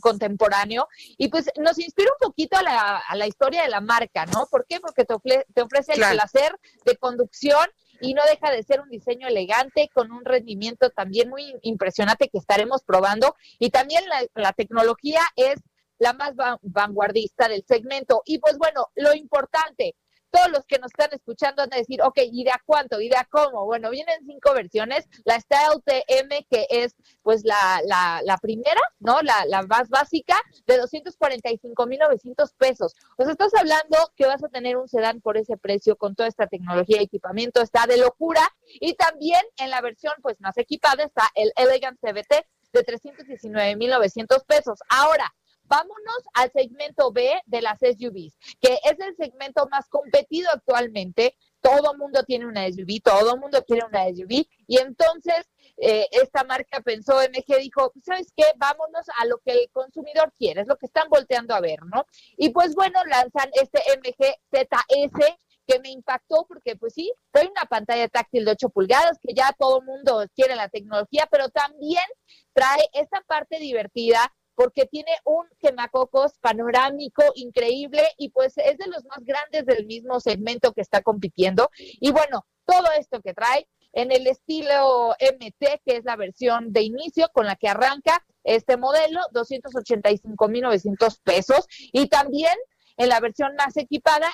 contemporáneo 0.01 0.87
y 1.17 1.29
pues 1.29 1.49
nos 1.57 1.79
inspira 1.79 2.11
un 2.11 2.27
poquito 2.27 2.57
a 2.57 2.63
la, 2.63 2.97
a 2.97 3.15
la, 3.15 3.27
historia 3.27 3.63
de 3.63 3.69
la 3.69 3.81
marca, 3.81 4.25
¿no? 4.25 4.47
¿Por 4.51 4.65
qué? 4.67 4.79
Porque 4.79 5.05
te, 5.05 5.15
te 5.53 5.61
ofrece 5.61 5.93
el 5.93 5.99
placer 5.99 6.59
de 6.85 6.97
conducción 6.97 7.65
y 8.01 8.13
no 8.13 8.21
deja 8.29 8.51
de 8.51 8.63
ser 8.63 8.81
un 8.81 8.89
diseño 8.89 9.27
elegante 9.27 9.89
con 9.93 10.11
un 10.11 10.25
rendimiento 10.25 10.89
también 10.89 11.29
muy 11.29 11.55
impresionante 11.61 12.29
que 12.29 12.37
estaremos 12.37 12.83
probando 12.83 13.35
y 13.59 13.69
también 13.69 14.03
la, 14.09 14.25
la 14.35 14.53
tecnología 14.53 15.21
es 15.35 15.55
la 15.99 16.13
más 16.13 16.33
vanguardista 16.61 17.47
del 17.47 17.63
segmento 17.65 18.21
y 18.25 18.39
pues 18.39 18.57
bueno, 18.57 18.87
lo 18.95 19.13
importante, 19.13 19.95
todos 20.33 20.49
los 20.49 20.65
que 20.65 20.79
nos 20.79 20.91
están 20.91 21.09
escuchando 21.13 21.61
van 21.61 21.73
a 21.73 21.77
decir, 21.77 22.01
ok, 22.01 22.17
¿y 22.31 22.43
de 22.43 22.49
a 22.49 22.59
cuánto? 22.65 22.99
¿Y 22.99 23.07
de 23.07 23.17
a 23.17 23.25
cómo? 23.25 23.65
Bueno, 23.65 23.91
vienen 23.91 24.25
cinco 24.25 24.51
versiones. 24.55 25.07
La 25.25 25.39
Style 25.39 25.79
TM, 25.85 26.45
que 26.49 26.65
es 26.71 26.95
pues 27.21 27.43
la, 27.45 27.81
la, 27.85 28.19
la 28.23 28.37
primera, 28.39 28.81
¿no? 28.99 29.21
La, 29.21 29.45
la 29.45 29.61
más 29.61 29.89
básica, 29.89 30.35
de 30.65 30.81
245.900 30.81 32.51
pesos. 32.57 32.95
O 33.17 33.23
sea, 33.23 33.31
estás 33.31 33.53
hablando 33.53 33.97
que 34.15 34.25
vas 34.25 34.43
a 34.43 34.49
tener 34.49 34.75
un 34.75 34.87
sedán 34.87 35.21
por 35.21 35.37
ese 35.37 35.55
precio 35.55 35.95
con 35.97 36.15
toda 36.15 36.27
esta 36.27 36.47
tecnología 36.47 36.99
y 36.99 37.05
equipamiento. 37.05 37.61
Está 37.61 37.85
de 37.85 37.97
locura. 37.97 38.41
Y 38.81 38.95
también 38.95 39.41
en 39.57 39.69
la 39.69 39.81
versión 39.81 40.13
pues 40.23 40.41
más 40.41 40.57
equipada 40.57 41.03
está 41.03 41.29
el 41.35 41.53
Elegant 41.55 41.99
CBT 41.99 42.43
de 42.73 42.83
319.900 42.83 44.45
pesos. 44.47 44.79
Ahora, 44.89 45.31
Vámonos 45.65 46.23
al 46.33 46.51
segmento 46.51 47.11
B 47.11 47.41
de 47.45 47.61
las 47.61 47.79
SUVs, 47.79 48.37
que 48.59 48.79
es 48.83 48.99
el 48.99 49.15
segmento 49.15 49.67
más 49.71 49.87
competido 49.89 50.49
actualmente. 50.53 51.35
Todo 51.61 51.95
mundo 51.95 52.23
tiene 52.23 52.45
una 52.45 52.67
SUV, 52.67 53.01
todo 53.03 53.37
mundo 53.37 53.63
quiere 53.65 53.85
una 53.87 54.05
SUV. 54.05 54.45
Y 54.67 54.77
entonces 54.77 55.49
eh, 55.77 56.07
esta 56.11 56.43
marca 56.43 56.81
pensó, 56.81 57.15
MG 57.15 57.57
dijo, 57.59 57.91
pues, 57.91 58.05
¿sabes 58.05 58.33
qué? 58.35 58.43
Vámonos 58.57 59.05
a 59.19 59.25
lo 59.25 59.39
que 59.39 59.53
el 59.53 59.69
consumidor 59.71 60.33
quiere, 60.37 60.61
es 60.61 60.67
lo 60.67 60.77
que 60.77 60.85
están 60.85 61.09
volteando 61.09 61.55
a 61.55 61.61
ver, 61.61 61.79
¿no? 61.85 62.05
Y 62.37 62.49
pues 62.49 62.75
bueno, 62.75 62.99
lanzan 63.05 63.49
este 63.53 63.79
MG 63.97 64.35
ZS 64.51 65.35
que 65.65 65.79
me 65.79 65.89
impactó 65.89 66.45
porque 66.47 66.75
pues 66.75 66.93
sí, 66.93 67.11
trae 67.31 67.47
una 67.47 67.63
pantalla 67.69 68.07
táctil 68.09 68.45
de 68.45 68.51
8 68.51 68.69
pulgadas 68.69 69.17
que 69.21 69.33
ya 69.33 69.55
todo 69.57 69.81
mundo 69.81 70.25
quiere 70.35 70.55
la 70.55 70.69
tecnología, 70.69 71.27
pero 71.31 71.49
también 71.49 72.03
trae 72.53 72.89
esta 72.93 73.21
parte 73.21 73.59
divertida 73.59 74.31
porque 74.55 74.85
tiene 74.85 75.11
un 75.25 75.45
quemacocos 75.59 76.37
panorámico 76.39 77.23
increíble 77.35 78.03
y 78.17 78.29
pues 78.29 78.57
es 78.57 78.77
de 78.77 78.87
los 78.87 79.03
más 79.05 79.19
grandes 79.21 79.65
del 79.65 79.85
mismo 79.85 80.19
segmento 80.19 80.73
que 80.73 80.81
está 80.81 81.01
compitiendo. 81.01 81.69
Y 81.77 82.11
bueno, 82.11 82.45
todo 82.65 82.87
esto 82.97 83.21
que 83.21 83.33
trae 83.33 83.67
en 83.93 84.11
el 84.11 84.27
estilo 84.27 85.15
MT, 85.19 85.81
que 85.85 85.97
es 85.97 86.03
la 86.03 86.15
versión 86.15 86.73
de 86.73 86.81
inicio 86.81 87.29
con 87.31 87.45
la 87.45 87.55
que 87.55 87.67
arranca 87.67 88.25
este 88.43 88.77
modelo, 88.77 89.21
285.900 89.33 91.19
pesos. 91.23 91.67
Y 91.91 92.07
también 92.07 92.55
en 92.97 93.09
la 93.09 93.19
versión 93.19 93.55
más 93.55 93.77
equipada, 93.77 94.31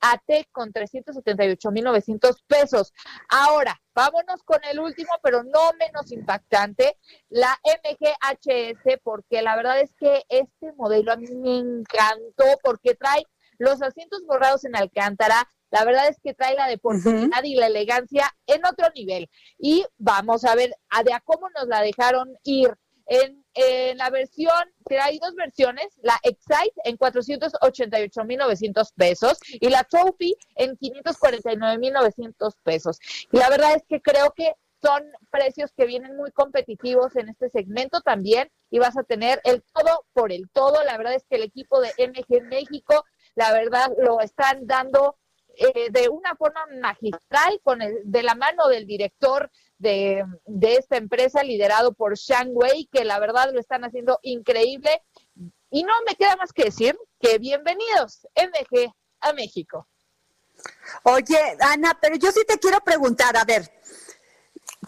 AT 0.00 0.46
con 0.52 0.72
378.900 0.72 2.36
pesos. 2.46 2.92
Ahora, 3.28 3.80
vámonos 3.94 4.42
con 4.44 4.58
el 4.70 4.80
último, 4.80 5.10
pero 5.22 5.42
no 5.42 5.72
menos 5.78 6.12
impactante, 6.12 6.96
la 7.28 7.58
MGHS, 7.64 8.98
porque 9.02 9.42
la 9.42 9.56
verdad 9.56 9.80
es 9.80 9.94
que 9.94 10.24
este 10.28 10.72
modelo 10.74 11.12
a 11.12 11.16
mí 11.16 11.26
me 11.34 11.58
encantó 11.58 12.44
porque 12.62 12.94
trae 12.94 13.24
los 13.58 13.82
asientos 13.82 14.24
borrados 14.26 14.64
en 14.64 14.76
Alcántara, 14.76 15.50
la 15.70 15.84
verdad 15.84 16.08
es 16.08 16.18
que 16.22 16.34
trae 16.34 16.54
la 16.54 16.68
deportividad 16.68 17.42
y 17.44 17.54
la 17.54 17.66
elegancia 17.66 18.32
en 18.46 18.64
otro 18.64 18.86
nivel. 18.94 19.28
Y 19.58 19.84
vamos 19.98 20.44
a 20.44 20.54
ver 20.54 20.74
a 20.88 21.02
de 21.02 21.12
a 21.12 21.20
cómo 21.20 21.48
nos 21.50 21.66
la 21.68 21.82
dejaron 21.82 22.34
ir. 22.44 22.74
En, 23.06 23.44
la 23.96 24.10
versión, 24.10 24.52
hay 25.00 25.18
dos 25.18 25.34
versiones, 25.34 25.86
la 26.02 26.18
Excite 26.22 26.80
en 26.84 26.96
488.900 26.98 28.92
pesos 28.94 29.38
y 29.52 29.68
la 29.68 29.84
Trophy 29.84 30.36
en 30.56 30.76
549.900 30.76 32.54
pesos. 32.62 32.98
Y 33.32 33.38
la 33.38 33.48
verdad 33.50 33.74
es 33.74 33.82
que 33.88 34.00
creo 34.00 34.32
que 34.32 34.52
son 34.80 35.02
precios 35.30 35.72
que 35.76 35.86
vienen 35.86 36.16
muy 36.16 36.30
competitivos 36.30 37.16
en 37.16 37.28
este 37.28 37.50
segmento 37.50 38.00
también 38.00 38.50
y 38.70 38.78
vas 38.78 38.96
a 38.96 39.02
tener 39.02 39.40
el 39.44 39.62
todo 39.74 40.04
por 40.12 40.32
el 40.32 40.48
todo. 40.50 40.84
La 40.84 40.96
verdad 40.96 41.14
es 41.14 41.24
que 41.28 41.36
el 41.36 41.42
equipo 41.42 41.80
de 41.80 41.90
MG 41.98 42.42
México, 42.44 43.04
la 43.34 43.52
verdad, 43.52 43.90
lo 43.98 44.20
están 44.20 44.66
dando 44.66 45.16
eh, 45.56 45.90
de 45.90 46.08
una 46.08 46.36
forma 46.36 46.60
magistral 46.80 47.60
con 47.64 47.82
el, 47.82 47.98
de 48.04 48.22
la 48.22 48.36
mano 48.36 48.68
del 48.68 48.86
director 48.86 49.50
de, 49.78 50.24
esta 50.60 50.96
empresa 50.96 51.42
liderado 51.42 51.92
por 51.92 52.16
Shang 52.16 52.50
Wei, 52.52 52.88
que 52.92 53.04
la 53.04 53.18
verdad 53.18 53.50
lo 53.52 53.60
están 53.60 53.84
haciendo 53.84 54.18
increíble. 54.22 55.02
y 55.70 55.84
no 55.84 55.92
me 56.06 56.14
queda 56.14 56.36
más 56.36 56.52
que 56.52 56.64
decir 56.64 56.98
que 57.20 57.38
bienvenidos, 57.38 58.26
MG, 58.36 58.92
a 59.20 59.32
México. 59.32 59.88
Oye, 61.04 61.56
Ana, 61.60 61.96
pero 62.00 62.16
yo 62.16 62.32
sí 62.32 62.40
te 62.46 62.58
quiero 62.58 62.80
preguntar, 62.80 63.36
a 63.36 63.44
ver, 63.44 63.70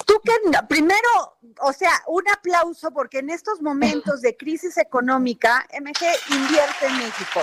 tú 0.06 0.20
que 0.24 0.32
primero, 0.68 1.38
o 1.60 1.72
sea, 1.72 1.92
un 2.06 2.28
aplauso 2.28 2.90
porque 2.90 3.18
en 3.18 3.30
estos 3.30 3.60
momentos 3.60 4.20
de 4.20 4.36
crisis 4.36 4.76
económica, 4.78 5.66
MG 5.72 6.04
invierte 6.30 6.86
en 6.86 6.98
México. 6.98 7.40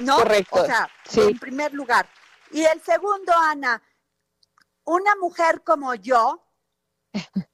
¿No? 0.00 0.16
correcto. 0.16 0.62
O 0.62 0.64
sea, 0.64 0.88
en 1.16 1.38
primer 1.38 1.74
lugar. 1.74 2.08
Y 2.50 2.64
el 2.64 2.80
segundo, 2.82 3.32
Ana, 3.36 3.82
una 4.84 5.14
mujer 5.16 5.62
como 5.62 5.94
yo, 5.94 6.42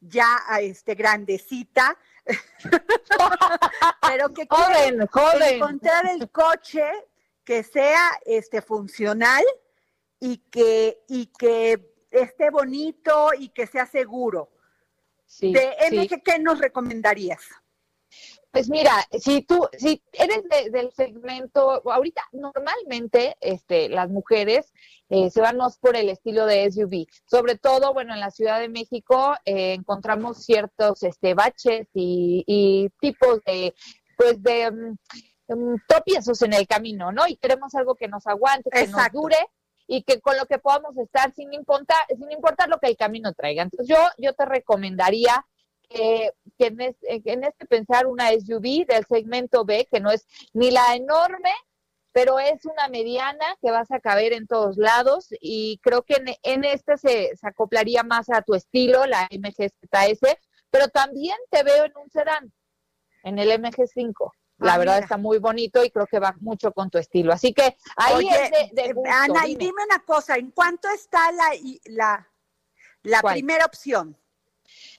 ya 0.01 0.39
este 0.61 0.95
grandecita, 0.95 1.99
pero 4.03 4.33
que 4.33 4.47
joven, 4.49 5.07
joven. 5.07 5.55
encontrar 5.55 6.07
el 6.07 6.31
coche 6.31 6.85
que 7.45 7.63
sea 7.63 8.11
este 8.25 8.63
funcional 8.63 9.45
y 10.21 10.39
que 10.51 11.05
y 11.09 11.27
que 11.27 11.95
esté 12.11 12.51
bonito 12.51 13.31
y 13.39 13.49
que 13.49 13.67
sea 13.67 13.87
seguro. 13.87 14.51
de 15.41 15.77
MG, 15.93 16.23
¿qué 16.23 16.39
nos 16.39 16.59
recomendarías? 16.59 17.43
Pues 18.51 18.71
mira, 18.71 18.93
si 19.19 19.43
tú, 19.43 19.69
si 19.77 20.03
eres 20.13 20.43
del 20.73 20.91
segmento, 20.93 21.83
ahorita 21.91 22.23
normalmente 22.33 23.37
este, 23.41 23.91
las 23.91 24.09
mujeres 24.09 24.73
eh, 25.11 25.31
se 25.31 25.41
van 25.41 25.59
más 25.59 25.79
por 25.79 25.97
el 25.97 26.09
estilo 26.09 26.47
de 26.47 26.71
SUV. 26.71 27.07
Sobre 27.27 27.57
todo, 27.57 27.93
bueno, 27.93 28.15
en 28.15 28.21
la 28.21 28.31
Ciudad 28.31 28.59
de 28.59 28.69
México 28.69 29.35
eh, 29.45 29.75
encontramos 29.75 30.45
ciertos 30.45 31.03
este, 31.03 31.35
baches 31.35 31.89
y, 31.93 32.91
tipos 33.01 33.43
de, 33.45 33.75
pues 34.17 34.43
de 34.43 34.97
um, 35.49 35.77
tropiezos 35.87 36.41
en 36.43 36.55
el 36.55 36.67
camino, 36.67 37.13
¿no? 37.13 37.27
Y 37.27 37.37
queremos 37.37 37.75
algo 37.75 37.95
que 37.97 38.09
nos 38.09 38.27
aguante, 38.27 38.71
que 38.71 38.87
nos 38.87 39.13
dure 39.13 39.39
y 39.87 40.03
que 40.03 40.21
con 40.21 40.37
lo 40.37 40.47
que 40.47 40.59
podamos 40.59 40.97
estar 40.97 41.33
sin 41.35 41.53
importar, 41.53 41.99
sin 42.09 42.31
importar 42.31 42.69
lo 42.69 42.79
que 42.79 42.89
el 42.89 42.97
camino 42.97 43.33
traiga. 43.35 43.63
Entonces 43.63 43.89
yo, 43.89 44.03
yo 44.19 44.33
te 44.33 44.47
recomendaría 44.47 45.47
que, 45.89 46.33
en, 46.59 46.81
este, 47.45 47.67
pensar 47.67 48.07
una 48.07 48.31
SUV 48.31 48.87
del 48.87 49.05
segmento 49.09 49.65
B, 49.65 49.89
que 49.91 50.01
no 50.01 50.11
es 50.11 50.27
ni 50.53 50.71
la 50.71 50.95
enorme, 50.95 51.53
pero 52.13 52.39
es 52.39 52.65
una 52.65 52.89
mediana 52.89 53.45
que 53.61 53.71
vas 53.71 53.91
a 53.91 54.01
caber 54.01 54.33
en 54.33 54.47
todos 54.47 54.77
lados 54.77 55.29
y 55.41 55.79
creo 55.83 56.03
que 56.03 56.17
en, 56.43 56.65
este 56.65 56.97
se, 56.97 57.33
acoplaría 57.43 58.03
más 58.03 58.29
a 58.31 58.43
tu 58.43 58.55
estilo, 58.55 59.07
la 59.07 59.29
MGZS, 59.31 60.21
pero 60.71 60.89
también 60.89 61.37
te 61.51 61.63
veo 61.63 61.85
en 61.85 61.93
un 61.97 62.11
sedán, 62.11 62.53
en 63.23 63.39
el 63.39 63.51
MG5. 63.51 64.33
La 64.59 64.75
ah, 64.75 64.79
verdad 64.79 64.99
está 64.99 65.17
muy 65.17 65.39
bonito 65.39 65.85
y 65.85 65.91
creo 65.91 66.07
que 66.07 66.19
va 66.19 66.35
mucho 66.41 66.73
con 66.73 66.91
tu 66.91 66.99
estilo. 66.99 67.33
Así 67.33 67.55
que 67.55 67.77
ahí 67.95 68.29
es 68.29 68.73
de, 68.73 68.93
gusto, 68.93 69.09
Ana, 69.09 69.47
y 69.47 69.55
dime 69.55 69.85
una 69.89 70.05
cosa, 70.05 70.35
¿en 70.35 70.51
cuánto 70.51 70.89
está 70.89 71.31
la, 71.31 71.51
la, 71.85 72.29
la 73.03 73.23
primera 73.23 73.65
opción? 73.65 74.19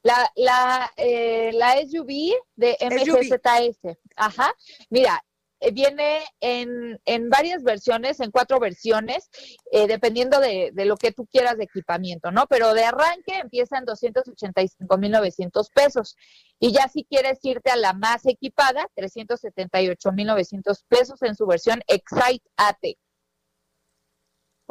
La, 0.04 0.32
la, 0.36 0.92
eh, 0.98 1.52
la 1.54 1.76
SUV 1.82 2.34
de 2.56 2.78
MGZS. 2.80 3.98
Ajá. 4.16 4.54
Mira, 4.90 5.24
eh, 5.62 5.72
viene 5.72 6.20
en, 6.40 7.02
en, 7.06 7.30
varias 7.30 7.64
versiones, 7.64 8.22
en 8.22 8.32
cuatro 8.32 8.60
versiones, 8.60 9.30
eh, 9.72 9.88
dependiendo 9.88 10.40
de, 10.40 10.72
de, 10.74 10.86
lo 10.86 10.96
que 10.96 11.12
tú 11.12 11.28
quieras 11.28 11.58
de 11.58 11.66
equipamiento, 11.66 12.32
¿no? 12.32 12.48
Pero 12.48 12.74
de 12.74 12.86
arranque 12.86 13.40
empieza 13.40 13.78
en 13.78 13.86
285.900 13.86 15.70
pesos. 15.74 16.16
Y 16.60 16.72
ya 16.72 16.88
si 16.88 17.04
quieres 17.04 17.40
irte 17.44 17.72
a 17.72 17.76
la 17.76 17.92
más 17.94 18.26
equipada, 18.26 18.88
378.900 18.96 20.86
pesos 20.88 21.22
en 21.24 21.36
su 21.36 21.46
versión 21.46 21.82
Excite 21.88 22.50
AT. 22.56 22.78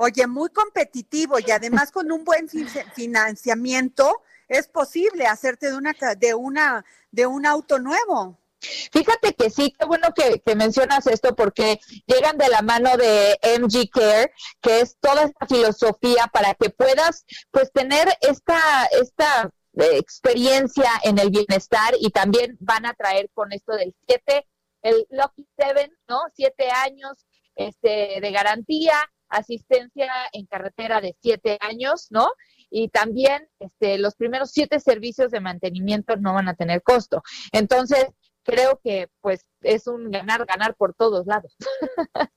Oye, 0.01 0.29
muy 0.29 0.49
competitivo 0.51 1.41
y 1.45 1.51
además 1.51 1.91
con 1.91 2.13
un 2.13 2.23
buen 2.23 2.49
financiamiento 2.49 4.23
es 4.47 4.69
posible 4.69 5.27
hacerte 5.27 5.73
de 5.73 5.77
una 5.77 5.93
de 6.17 6.35
una 6.35 6.85
de 7.11 7.27
un 7.27 7.45
auto 7.45 7.81
nuevo. 7.81 8.39
Fíjate 8.61 9.35
que 9.35 9.51
sí, 9.51 9.75
qué 9.77 9.85
bueno 9.87 10.15
que, 10.15 10.41
mencionas 10.55 11.09
esto 11.09 11.35
porque 11.35 11.81
llegan 12.07 12.39
de 12.39 12.49
la 12.49 12.63
mano 12.63 12.97
de 12.97 13.41
MG 13.59 13.91
Care, 13.91 14.33
que 14.61 14.83
es 14.83 14.97
toda 15.01 15.25
esta 15.25 15.47
filosofía 15.49 16.29
para 16.33 16.55
que 16.55 16.71
puedas 16.71 17.25
pues 17.51 17.73
tener 17.73 18.07
esta, 18.21 18.85
esta 19.01 19.51
eh, 19.73 19.97
experiencia 19.97 20.93
en 21.03 21.19
el 21.19 21.31
bienestar 21.31 21.95
y 21.99 22.11
también 22.11 22.57
van 22.61 22.87
a 22.87 22.95
traer 22.95 23.31
con 23.35 23.53
esto 23.53 23.73
del 23.73 23.93
7, 24.07 24.47
el 24.83 25.09
Lucky 25.11 25.45
7, 25.57 25.91
¿no? 26.09 26.21
Siete 26.37 26.71
años 26.71 27.27
este, 27.57 28.21
de 28.21 28.31
garantía, 28.31 28.95
asistencia 29.29 30.11
en 30.33 30.47
carretera 30.47 31.01
de 31.01 31.17
siete 31.21 31.59
años, 31.61 32.09
¿no? 32.11 32.29
Y 32.71 32.89
también 32.89 33.49
este, 33.59 33.99
los 33.99 34.15
primeros 34.15 34.51
siete 34.51 34.81
servicios 34.81 35.31
de 35.31 35.41
mantenimiento 35.41 36.17
no 36.17 36.35
van 36.35 36.49
a 36.49 36.55
tener 36.55 36.83
costo. 36.83 37.23
Entonces, 37.53 38.07
creo 38.43 38.81
que 38.83 39.09
pues 39.21 39.47
es 39.63 39.87
un 39.87 40.11
ganar, 40.11 40.47
ganar 40.47 40.75
por 40.77 40.95
todos 40.95 41.27
lados. 41.27 41.55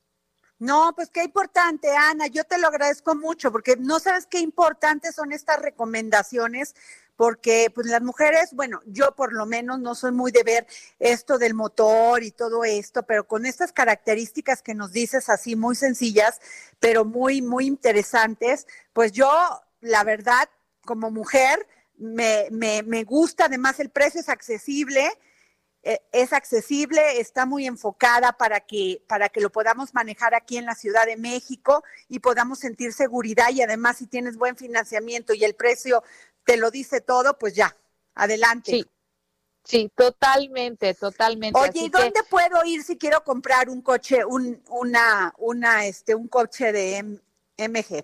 No, 0.61 0.93
pues 0.95 1.09
qué 1.09 1.23
importante, 1.23 1.89
Ana. 1.89 2.27
Yo 2.27 2.43
te 2.43 2.59
lo 2.59 2.67
agradezco 2.67 3.15
mucho 3.15 3.51
porque 3.51 3.77
no 3.77 3.99
sabes 3.99 4.27
qué 4.27 4.37
importantes 4.37 5.15
son 5.15 5.31
estas 5.31 5.59
recomendaciones 5.59 6.75
porque 7.15 7.71
pues 7.73 7.87
las 7.87 8.03
mujeres, 8.03 8.53
bueno, 8.53 8.79
yo 8.85 9.15
por 9.15 9.33
lo 9.33 9.47
menos 9.47 9.79
no 9.79 9.95
soy 9.95 10.11
muy 10.11 10.31
de 10.31 10.43
ver 10.43 10.67
esto 10.99 11.39
del 11.39 11.55
motor 11.55 12.21
y 12.21 12.29
todo 12.29 12.63
esto, 12.63 13.01
pero 13.01 13.27
con 13.27 13.47
estas 13.47 13.71
características 13.71 14.61
que 14.61 14.75
nos 14.75 14.91
dices 14.91 15.29
así 15.29 15.55
muy 15.55 15.75
sencillas, 15.75 16.39
pero 16.79 17.05
muy 17.05 17.41
muy 17.41 17.65
interesantes, 17.65 18.67
pues 18.93 19.13
yo 19.13 19.31
la 19.79 20.03
verdad 20.03 20.47
como 20.85 21.09
mujer 21.09 21.67
me, 21.97 22.49
me, 22.51 22.83
me 22.83 23.03
gusta, 23.03 23.45
además 23.45 23.79
el 23.79 23.89
precio 23.89 24.21
es 24.21 24.29
accesible 24.29 25.09
es 25.83 26.31
accesible, 26.33 27.19
está 27.19 27.45
muy 27.45 27.65
enfocada 27.65 28.33
para 28.33 28.59
que, 28.59 29.03
para 29.07 29.29
que 29.29 29.41
lo 29.41 29.51
podamos 29.51 29.93
manejar 29.93 30.35
aquí 30.35 30.57
en 30.57 30.65
la 30.65 30.75
Ciudad 30.75 31.05
de 31.05 31.17
México 31.17 31.83
y 32.07 32.19
podamos 32.19 32.59
sentir 32.59 32.93
seguridad 32.93 33.49
y 33.51 33.61
además 33.61 33.97
si 33.97 34.05
tienes 34.05 34.37
buen 34.37 34.55
financiamiento 34.55 35.33
y 35.33 35.43
el 35.43 35.55
precio 35.55 36.03
te 36.43 36.57
lo 36.57 36.69
dice 36.69 37.01
todo, 37.01 37.37
pues 37.37 37.55
ya, 37.55 37.75
adelante. 38.13 38.71
Sí. 38.71 38.85
Sí, 39.63 39.91
totalmente, 39.95 40.95
totalmente. 40.95 41.59
Oye, 41.59 41.85
¿y 41.85 41.89
dónde 41.89 42.23
puedo 42.27 42.65
ir 42.65 42.83
si 42.83 42.97
quiero 42.97 43.23
comprar 43.23 43.69
un 43.69 43.83
coche, 43.83 44.25
un, 44.25 44.59
una, 44.69 45.35
una, 45.37 45.85
este, 45.85 46.15
un 46.15 46.27
coche 46.27 46.71
de 46.71 47.19
MG? 47.57 48.03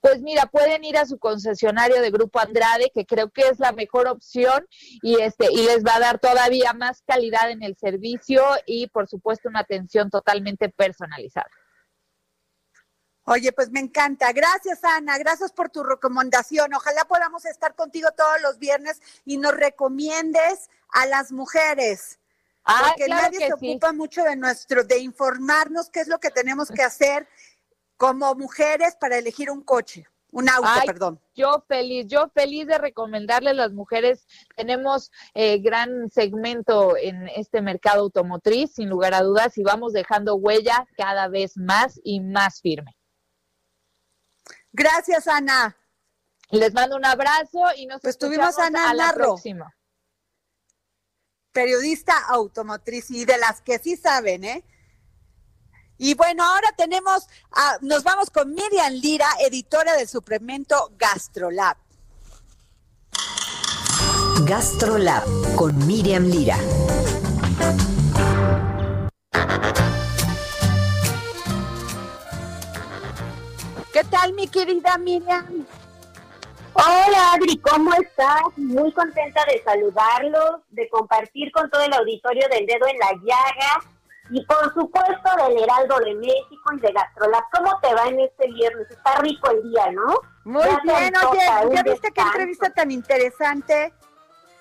Pues 0.00 0.20
mira, 0.20 0.46
pueden 0.46 0.84
ir 0.84 0.96
a 0.98 1.06
su 1.06 1.18
concesionario 1.18 2.00
de 2.00 2.10
Grupo 2.10 2.38
Andrade, 2.40 2.90
que 2.94 3.06
creo 3.06 3.30
que 3.30 3.42
es 3.42 3.58
la 3.58 3.72
mejor 3.72 4.08
opción 4.08 4.66
y 5.02 5.20
este 5.20 5.52
y 5.52 5.64
les 5.64 5.84
va 5.84 5.96
a 5.96 6.00
dar 6.00 6.18
todavía 6.18 6.72
más 6.72 7.02
calidad 7.06 7.50
en 7.50 7.62
el 7.62 7.76
servicio 7.76 8.44
y 8.66 8.88
por 8.88 9.08
supuesto 9.08 9.48
una 9.48 9.60
atención 9.60 10.10
totalmente 10.10 10.68
personalizada. 10.68 11.50
Oye, 13.26 13.52
pues 13.52 13.70
me 13.70 13.80
encanta. 13.80 14.32
Gracias, 14.32 14.84
Ana. 14.84 15.16
Gracias 15.16 15.50
por 15.52 15.70
tu 15.70 15.82
recomendación. 15.82 16.74
Ojalá 16.74 17.06
podamos 17.06 17.46
estar 17.46 17.74
contigo 17.74 18.10
todos 18.14 18.42
los 18.42 18.58
viernes 18.58 19.00
y 19.24 19.38
nos 19.38 19.54
recomiendes 19.54 20.68
a 20.90 21.06
las 21.06 21.32
mujeres. 21.32 22.18
Ah, 22.66 22.88
porque 22.88 23.08
nadie 23.08 23.46
se 23.46 23.52
ocupa 23.52 23.92
mucho 23.92 24.22
de 24.24 24.36
nuestro, 24.36 24.84
de 24.84 24.98
informarnos 24.98 25.90
qué 25.90 26.00
es 26.00 26.08
lo 26.08 26.18
que 26.18 26.30
tenemos 26.30 26.70
que 26.70 26.82
hacer 26.82 27.28
como 27.96 28.34
mujeres 28.34 28.96
para 29.00 29.18
elegir 29.18 29.50
un 29.50 29.62
coche, 29.62 30.06
un 30.30 30.48
auto, 30.48 30.68
perdón. 30.84 31.20
Yo 31.34 31.64
feliz, 31.68 32.06
yo 32.08 32.28
feliz 32.34 32.66
de 32.66 32.78
recomendarle 32.78 33.50
a 33.50 33.54
las 33.54 33.72
mujeres. 33.72 34.26
Tenemos 34.56 35.12
eh, 35.32 35.58
gran 35.58 36.10
segmento 36.10 36.96
en 36.96 37.28
este 37.28 37.62
mercado 37.62 38.00
automotriz, 38.00 38.72
sin 38.74 38.88
lugar 38.88 39.14
a 39.14 39.22
dudas, 39.22 39.56
y 39.58 39.62
vamos 39.62 39.92
dejando 39.92 40.34
huella 40.34 40.88
cada 40.96 41.28
vez 41.28 41.56
más 41.56 42.00
y 42.02 42.20
más 42.20 42.60
firme. 42.60 42.96
Gracias, 44.72 45.28
Ana. 45.28 45.76
Les 46.50 46.74
mando 46.74 46.96
un 46.96 47.04
abrazo 47.04 47.62
y 47.76 47.86
nos 47.86 48.00
pues 48.00 48.18
a 48.22 48.66
Ana 48.66 48.92
la 48.92 49.12
próxima. 49.12 49.76
Periodista 51.52 52.12
automotriz 52.28 53.10
y 53.12 53.24
de 53.24 53.38
las 53.38 53.62
que 53.62 53.78
sí 53.78 53.96
saben, 53.96 54.42
¿eh? 54.42 54.64
Y 55.96 56.14
bueno, 56.14 56.42
ahora 56.42 56.72
tenemos, 56.76 57.28
nos 57.80 58.02
vamos 58.02 58.30
con 58.30 58.52
Miriam 58.52 58.92
Lira, 58.94 59.28
editora 59.46 59.94
del 59.94 60.08
suplemento 60.08 60.90
Gastrolab. 60.98 61.76
Gastrolab 64.44 65.22
con 65.54 65.86
Miriam 65.86 66.24
Lira. 66.24 66.58
¿Qué 73.92 74.02
tal, 74.10 74.32
mi 74.32 74.48
querida 74.48 74.98
Miriam? 74.98 75.64
Hola 76.72 77.34
Adri, 77.34 77.56
¿cómo 77.58 77.94
estás? 77.94 78.42
Muy 78.56 78.92
contenta 78.92 79.44
de 79.44 79.62
saludarlos, 79.62 80.62
de 80.70 80.88
compartir 80.88 81.52
con 81.52 81.70
todo 81.70 81.82
el 81.82 81.92
auditorio 81.92 82.48
del 82.50 82.66
dedo 82.66 82.88
en 82.88 82.98
la 82.98 83.12
llaga 83.12 83.93
y 84.30 84.44
por 84.46 84.72
supuesto 84.72 85.30
del 85.36 85.62
Heraldo 85.62 85.98
de 86.00 86.14
México 86.14 86.72
y 86.76 86.80
de 86.80 86.92
Gastrolab. 86.92 87.44
¿Cómo 87.52 87.78
te 87.80 87.94
va 87.94 88.06
en 88.06 88.20
este 88.20 88.48
viernes? 88.48 88.90
Está 88.90 89.16
rico 89.16 89.50
el 89.50 89.62
día, 89.70 89.92
¿no? 89.92 90.20
Muy 90.44 90.68
bien, 90.82 91.12
oye, 91.16 91.74
¿ya 91.74 91.82
viste 91.82 92.10
qué 92.12 92.20
entrevista 92.20 92.70
tan 92.70 92.90
interesante? 92.90 93.92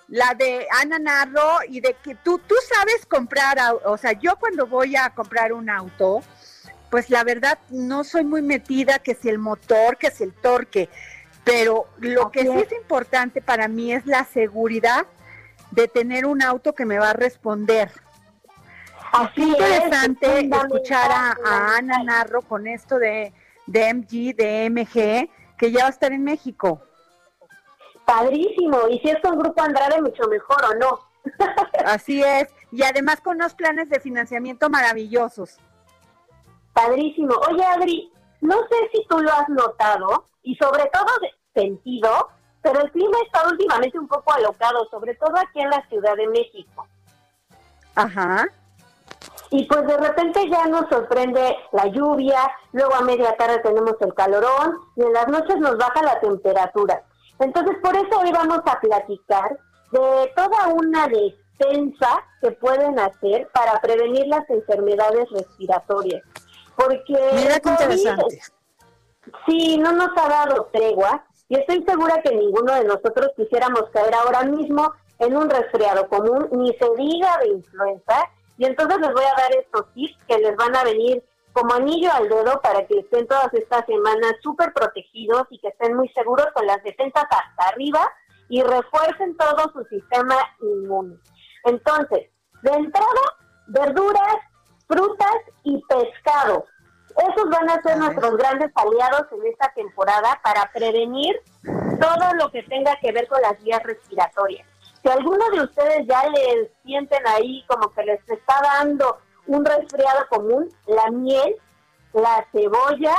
La 0.09 0.33
de 0.33 0.67
Ana 0.81 0.99
Narro 0.99 1.59
y 1.67 1.79
de 1.79 1.95
que 2.03 2.15
tú, 2.15 2.39
tú 2.39 2.55
sabes 2.67 3.05
comprar, 3.05 3.57
o 3.85 3.97
sea, 3.97 4.11
yo 4.13 4.35
cuando 4.35 4.67
voy 4.67 4.95
a 4.95 5.09
comprar 5.11 5.53
un 5.53 5.69
auto, 5.69 6.21
pues 6.89 7.09
la 7.09 7.23
verdad 7.23 7.57
no 7.69 8.03
soy 8.03 8.23
muy 8.23 8.41
metida 8.41 8.99
que 8.99 9.15
si 9.15 9.29
el 9.29 9.39
motor, 9.39 9.97
que 9.97 10.11
si 10.11 10.23
el 10.23 10.33
torque, 10.33 10.89
pero 11.43 11.87
lo 11.99 12.31
que 12.31 12.41
sí 12.41 12.51
es 12.51 12.71
importante 12.73 13.41
para 13.41 13.67
mí 13.67 13.93
es 13.93 14.05
la 14.05 14.25
seguridad 14.25 15.05
de 15.71 15.87
tener 15.87 16.25
un 16.25 16.43
auto 16.43 16.75
que 16.75 16.85
me 16.85 16.99
va 16.99 17.09
a 17.09 17.13
responder. 17.13 17.91
Así 19.13 19.43
interesante 19.43 20.39
escuchar 20.39 21.11
a, 21.11 21.75
Ana 21.77 22.03
Narro 22.03 22.41
con 22.41 22.65
esto 22.65 22.97
de, 22.97 23.31
de 23.67 23.93
MG, 23.93 24.35
de 24.35 24.69
MG, 24.71 25.29
que 25.55 25.71
ya 25.71 25.81
va 25.81 25.87
a 25.87 25.91
estar 25.91 26.11
en 26.11 26.23
México. 26.23 26.81
Padrísimo, 28.05 28.87
y 28.89 28.97
si 28.99 29.09
es 29.11 29.19
con 29.21 29.37
Grupo 29.37 29.61
Andrade, 29.61 30.01
mucho 30.01 30.27
mejor 30.27 30.57
o 30.65 30.75
no. 30.79 30.99
Así 31.85 32.23
es, 32.23 32.47
y 32.71 32.81
además 32.81 33.21
con 33.21 33.35
unos 33.35 33.53
planes 33.53 33.87
de 33.87 33.99
financiamiento 33.99 34.67
maravillosos. 34.69 35.59
Padrísimo. 36.73 37.35
Oye, 37.51 37.63
Adri, 37.63 38.11
no 38.41 38.55
sé 38.67 38.89
si 38.91 39.05
tú 39.07 39.19
lo 39.19 39.31
has 39.31 39.47
notado, 39.47 40.25
y 40.41 40.55
sobre 40.55 40.89
todo 40.91 41.05
sentido, 41.53 42.29
pero 42.63 42.81
el 42.81 42.91
clima 42.91 43.17
está 43.27 43.47
últimamente 43.47 43.99
un 43.99 44.07
poco 44.07 44.33
alocado, 44.33 44.87
sobre 44.89 45.13
todo 45.15 45.37
aquí 45.37 45.61
en 45.61 45.69
la 45.69 45.85
Ciudad 45.87 46.15
de 46.15 46.27
México. 46.29 46.87
Ajá. 47.93 48.47
Y 49.53 49.65
pues 49.65 49.85
de 49.85 49.97
repente 49.97 50.49
ya 50.49 50.65
nos 50.65 50.89
sorprende 50.89 51.55
la 51.73 51.85
lluvia, 51.85 52.39
luego 52.71 52.95
a 52.95 53.01
media 53.01 53.37
tarde 53.37 53.59
tenemos 53.59 53.93
el 53.99 54.11
calorón 54.15 54.79
y 54.95 55.03
en 55.03 55.13
las 55.13 55.27
noches 55.27 55.59
nos 55.59 55.77
baja 55.77 56.01
la 56.01 56.19
temperatura. 56.19 57.03
Entonces 57.37 57.77
por 57.83 57.95
eso 57.95 58.19
hoy 58.19 58.31
vamos 58.31 58.61
a 58.65 58.79
platicar 58.79 59.55
de 59.91 60.31
toda 60.35 60.69
una 60.69 61.07
defensa 61.07 62.23
que 62.41 62.49
pueden 62.53 62.97
hacer 62.97 63.47
para 63.53 63.79
prevenir 63.79 64.25
las 64.25 64.49
enfermedades 64.49 65.29
respiratorias. 65.29 66.23
Porque 66.75 67.15
Mira 67.35 67.59
qué 67.59 67.69
interesante. 67.69 68.41
Sí, 69.45 69.77
no 69.77 69.91
nos 69.91 70.17
ha 70.17 70.29
dado 70.29 70.67
tregua 70.73 71.25
y 71.47 71.59
estoy 71.59 71.83
segura 71.87 72.23
que 72.23 72.35
ninguno 72.35 72.73
de 72.73 72.85
nosotros 72.85 73.27
quisiéramos 73.35 73.83
caer 73.93 74.15
ahora 74.15 74.45
mismo 74.45 74.93
en 75.19 75.37
un 75.37 75.47
resfriado 75.47 76.07
común, 76.07 76.49
ni 76.53 76.73
se 76.73 76.89
diga 76.97 77.37
de 77.43 77.49
influenza, 77.49 78.15
y 78.63 78.65
entonces 78.65 78.97
les 78.97 79.11
voy 79.11 79.25
a 79.25 79.41
dar 79.41 79.53
estos 79.57 79.93
tips 79.93 80.17
que 80.25 80.37
les 80.37 80.55
van 80.55 80.73
a 80.73 80.85
venir 80.85 81.21
como 81.51 81.73
anillo 81.73 82.09
al 82.13 82.29
dedo 82.29 82.61
para 82.61 82.87
que 82.87 82.99
estén 82.99 83.27
todas 83.27 83.53
estas 83.53 83.85
semanas 83.85 84.35
súper 84.41 84.71
protegidos 84.71 85.43
y 85.49 85.59
que 85.59 85.67
estén 85.67 85.97
muy 85.97 86.07
seguros 86.13 86.47
con 86.53 86.65
las 86.65 86.81
defensas 86.81 87.25
hasta 87.25 87.69
arriba 87.69 88.09
y 88.47 88.61
refuercen 88.61 89.35
todo 89.35 89.69
su 89.73 89.83
sistema 89.89 90.37
inmune. 90.61 91.17
Entonces, 91.65 92.29
de 92.61 92.71
entrada, 92.71 93.21
verduras, 93.67 94.37
frutas 94.87 95.37
y 95.63 95.83
pescados. 95.89 96.63
Esos 97.17 97.49
van 97.49 97.69
a 97.69 97.81
ser 97.81 97.97
nuestros 97.97 98.37
grandes 98.37 98.71
aliados 98.75 99.27
en 99.33 99.45
esta 99.51 99.73
temporada 99.73 100.39
para 100.41 100.71
prevenir 100.71 101.35
todo 101.99 102.33
lo 102.39 102.49
que 102.49 102.63
tenga 102.63 102.95
que 103.01 103.11
ver 103.11 103.27
con 103.27 103.41
las 103.41 103.61
vías 103.61 103.83
respiratorias. 103.83 104.72
Si 105.03 105.09
alguno 105.09 105.49
de 105.49 105.61
ustedes 105.63 106.07
ya 106.07 106.23
les 106.29 106.71
sienten 106.85 107.27
ahí 107.27 107.63
como 107.67 107.93
que 107.93 108.03
les 108.03 108.21
está 108.29 108.61
dando 108.63 109.17
un 109.47 109.65
resfriado 109.65 110.25
común, 110.29 110.69
la 110.87 111.11
miel, 111.11 111.55
la 112.13 112.47
cebolla 112.53 113.13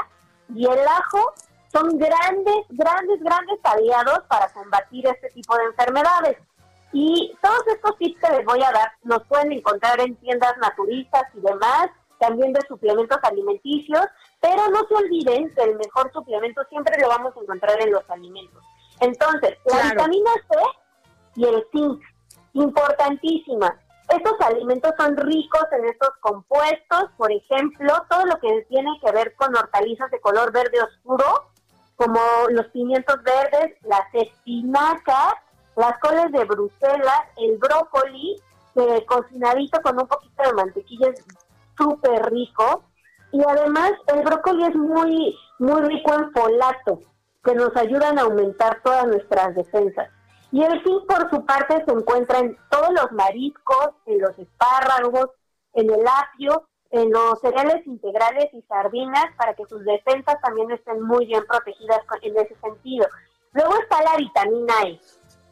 y 0.55 0.65
el 0.67 0.79
ajo 0.79 1.35
son 1.71 1.99
grandes, 1.99 2.65
grandes, 2.71 3.21
grandes 3.21 3.59
aliados 3.65 4.21
para 4.29 4.49
combatir 4.55 5.07
este 5.07 5.29
tipo 5.31 5.55
de 5.59 5.65
enfermedades. 5.65 6.39
Y 6.93 7.37
todos 7.43 7.67
estos 7.67 7.99
tips 7.99 8.21
que 8.21 8.37
les 8.37 8.45
voy 8.47 8.63
a 8.63 8.73
dar 8.73 8.93
los 9.03 9.23
pueden 9.25 9.53
encontrar 9.53 10.01
en 10.01 10.17
tiendas 10.17 10.57
naturistas 10.59 11.25
y 11.35 11.41
demás, 11.41 11.91
también 12.19 12.55
de 12.55 12.61
suplementos 12.67 13.19
alimenticios, 13.25 14.07
pero 14.41 14.69
no 14.69 14.87
se 14.89 14.95
olviden 14.95 15.53
que 15.55 15.63
el 15.63 15.77
mejor 15.77 16.11
suplemento 16.13 16.63
siempre 16.71 16.99
lo 16.99 17.09
vamos 17.09 17.37
a 17.37 17.41
encontrar 17.41 17.79
en 17.83 17.93
los 17.93 18.09
alimentos. 18.09 18.63
Entonces, 19.01 19.59
la 19.67 19.91
vitamina 19.91 20.31
C 20.49 20.57
y 21.37 21.45
el 21.45 21.67
zinc, 21.73 22.03
importantísima. 22.53 23.79
Estos 24.09 24.35
alimentos 24.41 24.93
son 24.99 25.17
ricos 25.17 25.65
en 25.73 25.87
estos 25.87 26.11
compuestos, 26.21 27.05
por 27.17 27.33
ejemplo, 27.33 27.89
todo 28.11 28.27
lo 28.27 28.39
que 28.39 28.67
tiene 28.69 28.91
que 29.05 29.13
ver 29.13 29.35
con 29.37 29.57
hortalizas 29.57 30.11
de 30.11 30.21
color 30.21 30.53
verde 30.53 30.83
oscuro, 30.83 31.25
como 31.97 32.21
los 32.51 32.67
pimientos 32.69 33.17
verdes, 33.23 33.77
las 33.83 34.07
espinacas, 34.13 35.35
las 35.77 35.99
coles 36.01 36.31
de 36.33 36.45
Bruselas, 36.45 37.23
el 37.37 37.57
brócoli, 37.59 38.37
cocinadito 39.07 39.81
con 39.83 40.01
un 40.01 40.07
poquito 40.07 40.43
de 40.43 40.53
mantequilla 40.53 41.09
es 41.09 41.25
súper 41.77 42.31
rico. 42.31 42.85
Y 43.33 43.41
además 43.49 43.93
el 44.09 44.23
brócoli 44.23 44.65
es 44.65 44.75
muy, 44.75 45.37
muy 45.59 45.81
rico 45.83 46.15
en 46.15 46.33
folato, 46.33 47.01
que 47.43 47.55
nos 47.55 47.75
ayudan 47.77 48.19
a 48.19 48.23
aumentar 48.23 48.81
todas 48.83 49.07
nuestras 49.07 49.55
defensas. 49.55 50.09
Y 50.55 50.63
el 50.63 50.85
zinc, 50.85 51.05
por 51.09 51.29
su 51.31 51.45
parte, 51.45 51.83
se 51.85 51.91
encuentra 51.91 52.39
en 52.39 52.57
todos 52.71 52.91
los 52.91 53.11
mariscos, 53.11 53.89
en 54.07 54.21
los 54.21 54.39
espárragos, 54.39 55.31
en 55.73 55.91
el 55.91 56.07
apio, 56.07 56.69
en 56.93 57.11
los 57.11 57.41
cereales 57.41 57.85
integrales 57.85 58.51
y 58.53 58.63
sardinas, 58.69 59.25
para 59.37 59.55
que 59.55 59.67
sus 59.67 59.85
defensas 59.85 60.41
también 60.43 60.71
estén 60.71 61.03
muy 61.03 61.27
bien 61.27 61.45
protegidas 61.49 62.03
en 62.23 62.37
ese 62.37 62.55
sentido. 62.61 63.05
Luego 63.51 63.75
está 63.81 64.01
la 64.05 64.17
vitamina 64.17 64.75
E, 64.87 65.01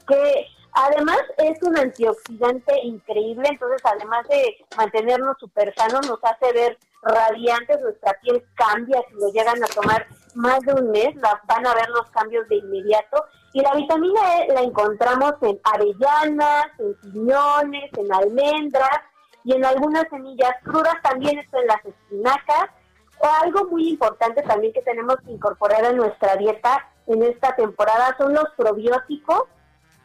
que 0.06 0.46
además 0.72 1.20
es 1.38 1.60
un 1.64 1.76
antioxidante 1.76 2.72
increíble, 2.84 3.48
entonces 3.50 3.82
además 3.84 4.24
de 4.28 4.64
mantenernos 4.76 5.36
súper 5.40 5.74
sanos, 5.74 6.08
nos 6.08 6.20
hace 6.22 6.52
ver 6.52 6.78
radiantes, 7.02 7.80
nuestra 7.80 8.12
piel 8.22 8.44
cambia, 8.54 9.02
si 9.08 9.14
lo 9.16 9.32
llegan 9.32 9.64
a 9.64 9.66
tomar 9.66 10.06
más 10.36 10.60
de 10.60 10.74
un 10.74 10.92
mes, 10.92 11.08
van 11.48 11.66
a 11.66 11.74
ver 11.74 11.88
los 11.88 12.08
cambios 12.12 12.46
de 12.46 12.58
inmediato 12.58 13.24
y 13.52 13.60
la 13.60 13.74
vitamina 13.74 14.20
E 14.38 14.52
la 14.52 14.62
encontramos 14.62 15.34
en 15.42 15.60
avellanas, 15.64 16.66
en 16.78 16.94
piñones, 17.12 17.90
en 17.98 18.12
almendras 18.12 19.00
y 19.44 19.54
en 19.54 19.64
algunas 19.64 20.08
semillas 20.08 20.54
crudas, 20.62 20.94
también 21.02 21.38
esto 21.38 21.58
en 21.58 21.66
las 21.66 21.84
espinacas. 21.84 22.70
O 23.18 23.26
algo 23.42 23.66
muy 23.66 23.88
importante 23.90 24.42
también 24.42 24.72
que 24.72 24.82
tenemos 24.82 25.16
que 25.24 25.32
incorporar 25.32 25.84
a 25.84 25.92
nuestra 25.92 26.36
dieta 26.36 26.88
en 27.06 27.22
esta 27.22 27.54
temporada 27.54 28.16
son 28.18 28.32
los 28.32 28.46
probióticos, 28.56 29.44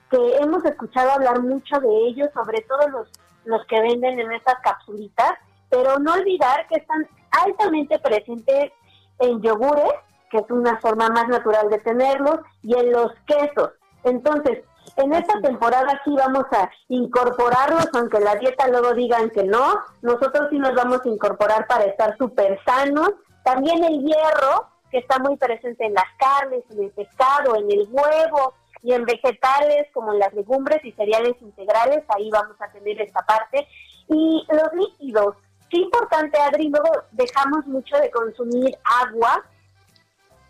que 0.10 0.38
hemos 0.38 0.64
escuchado 0.66 1.12
hablar 1.12 1.42
mucho 1.42 1.80
de 1.80 2.08
ellos, 2.08 2.30
sobre 2.34 2.62
todo 2.62 2.88
los, 2.90 3.10
los 3.46 3.66
que 3.68 3.82
venden 3.82 4.20
en 4.20 4.32
estas 4.32 4.60
capsulitas, 4.62 5.34
pero 5.70 6.00
no 6.00 6.14
olvidar 6.14 6.68
que 6.68 6.76
están 6.76 7.08
altamente 7.32 8.00
presentes 8.00 8.72
en 9.20 9.42
yogures 9.42 9.94
que 10.30 10.38
es 10.38 10.50
una 10.50 10.80
forma 10.80 11.10
más 11.10 11.28
natural 11.28 11.70
de 11.70 11.80
tenerlos, 11.80 12.40
y 12.64 12.76
en 12.76 12.92
los 12.92 13.12
quesos. 13.26 13.72
Entonces, 14.04 14.64
en 14.96 15.14
esta 15.14 15.40
temporada 15.42 16.02
sí 16.06 16.16
vamos 16.16 16.46
a 16.52 16.70
incorporarlos, 16.88 17.88
aunque 17.94 18.20
la 18.20 18.36
dieta 18.36 18.68
luego 18.68 18.94
digan 18.94 19.30
que 19.30 19.44
no, 19.44 19.80
nosotros 20.02 20.48
sí 20.50 20.58
nos 20.58 20.74
vamos 20.74 21.02
a 21.06 21.10
incorporar 21.10 21.68
para 21.68 21.86
estar 21.86 22.18
súper 22.18 22.60
sanos. 22.66 23.12
También 23.44 23.84
el 23.84 24.02
hierro, 24.04 24.68
que 24.90 25.00
está 25.00 25.20
muy 25.20 25.36
presente 25.38 25.86
en 25.86 25.94
las 25.94 26.06
carnes, 26.18 26.64
en 26.72 26.84
el 26.84 26.92
pescado, 26.92 27.56
en 27.56 27.70
el 27.70 27.88
huevo 27.92 28.54
y 28.82 28.94
en 28.94 29.04
vegetales 29.06 29.88
como 29.94 30.14
en 30.14 30.20
las 30.20 30.34
legumbres 30.34 30.84
y 30.84 30.92
cereales 30.94 31.36
integrales, 31.42 32.04
ahí 32.10 32.30
vamos 32.32 32.56
a 32.60 32.72
tener 32.72 33.02
esta 33.02 33.22
parte. 33.26 33.68
Y 34.08 34.48
los 34.50 34.74
líquidos, 34.74 35.36
sí 35.70 35.82
importante 35.82 36.40
Adri, 36.40 36.70
luego 36.70 36.90
dejamos 37.12 37.66
mucho 37.68 37.98
de 37.98 38.10
consumir 38.12 38.78
agua, 38.84 39.44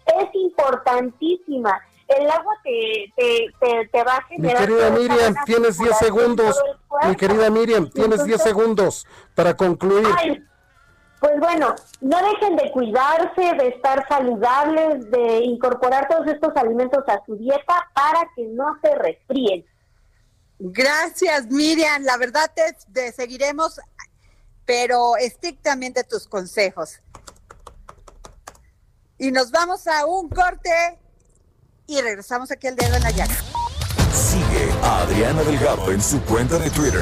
es 0.07 0.29
importantísima. 0.33 1.79
El 2.07 2.29
agua 2.29 2.53
te, 2.63 3.13
te, 3.17 3.89
te, 3.91 4.03
va 4.03 4.15
a 4.15 4.23
generar... 4.23 4.61
Mi 4.61 4.65
querida 4.67 4.89
Miriam, 4.91 5.35
tienes 5.45 5.77
10 5.77 5.97
segundos. 5.97 6.63
Mi 7.05 7.15
querida 7.15 7.49
Miriam, 7.49 7.89
tienes 7.89 8.23
10 8.23 8.41
segundos 8.41 9.05
para 9.35 9.55
concluir. 9.55 10.07
pues 11.19 11.39
bueno, 11.39 11.75
no 11.99 12.17
dejen 12.29 12.55
de 12.55 12.71
cuidarse, 12.71 13.53
de 13.57 13.67
estar 13.67 14.07
saludables, 14.07 15.11
de 15.11 15.43
incorporar 15.43 16.07
todos 16.07 16.27
estos 16.27 16.55
alimentos 16.55 17.03
a 17.07 17.21
su 17.25 17.35
dieta 17.35 17.89
para 17.93 18.21
que 18.35 18.43
no 18.45 18.77
se 18.81 18.95
resfríen. 18.95 19.65
Gracias, 20.59 21.47
Miriam. 21.47 22.03
La 22.03 22.17
verdad 22.17 22.49
te 22.93 23.11
seguiremos, 23.11 23.81
pero 24.65 25.17
estrictamente 25.17 26.03
tus 26.03 26.27
consejos 26.27 27.01
y 29.17 29.31
nos 29.31 29.51
vamos 29.51 29.87
a 29.87 30.05
un 30.05 30.29
corte 30.29 30.99
y 31.87 32.01
regresamos 32.01 32.51
aquí 32.51 32.67
al 32.67 32.75
dedo 32.75 32.95
en 32.95 33.03
la 33.03 33.11
llaga. 33.11 33.35
Sigue 34.13 34.71
a 34.83 35.01
Adriana 35.01 35.43
Delgado 35.43 35.91
en 35.91 36.01
su 36.01 36.21
cuenta 36.21 36.57
de 36.59 36.69
Twitter 36.69 37.01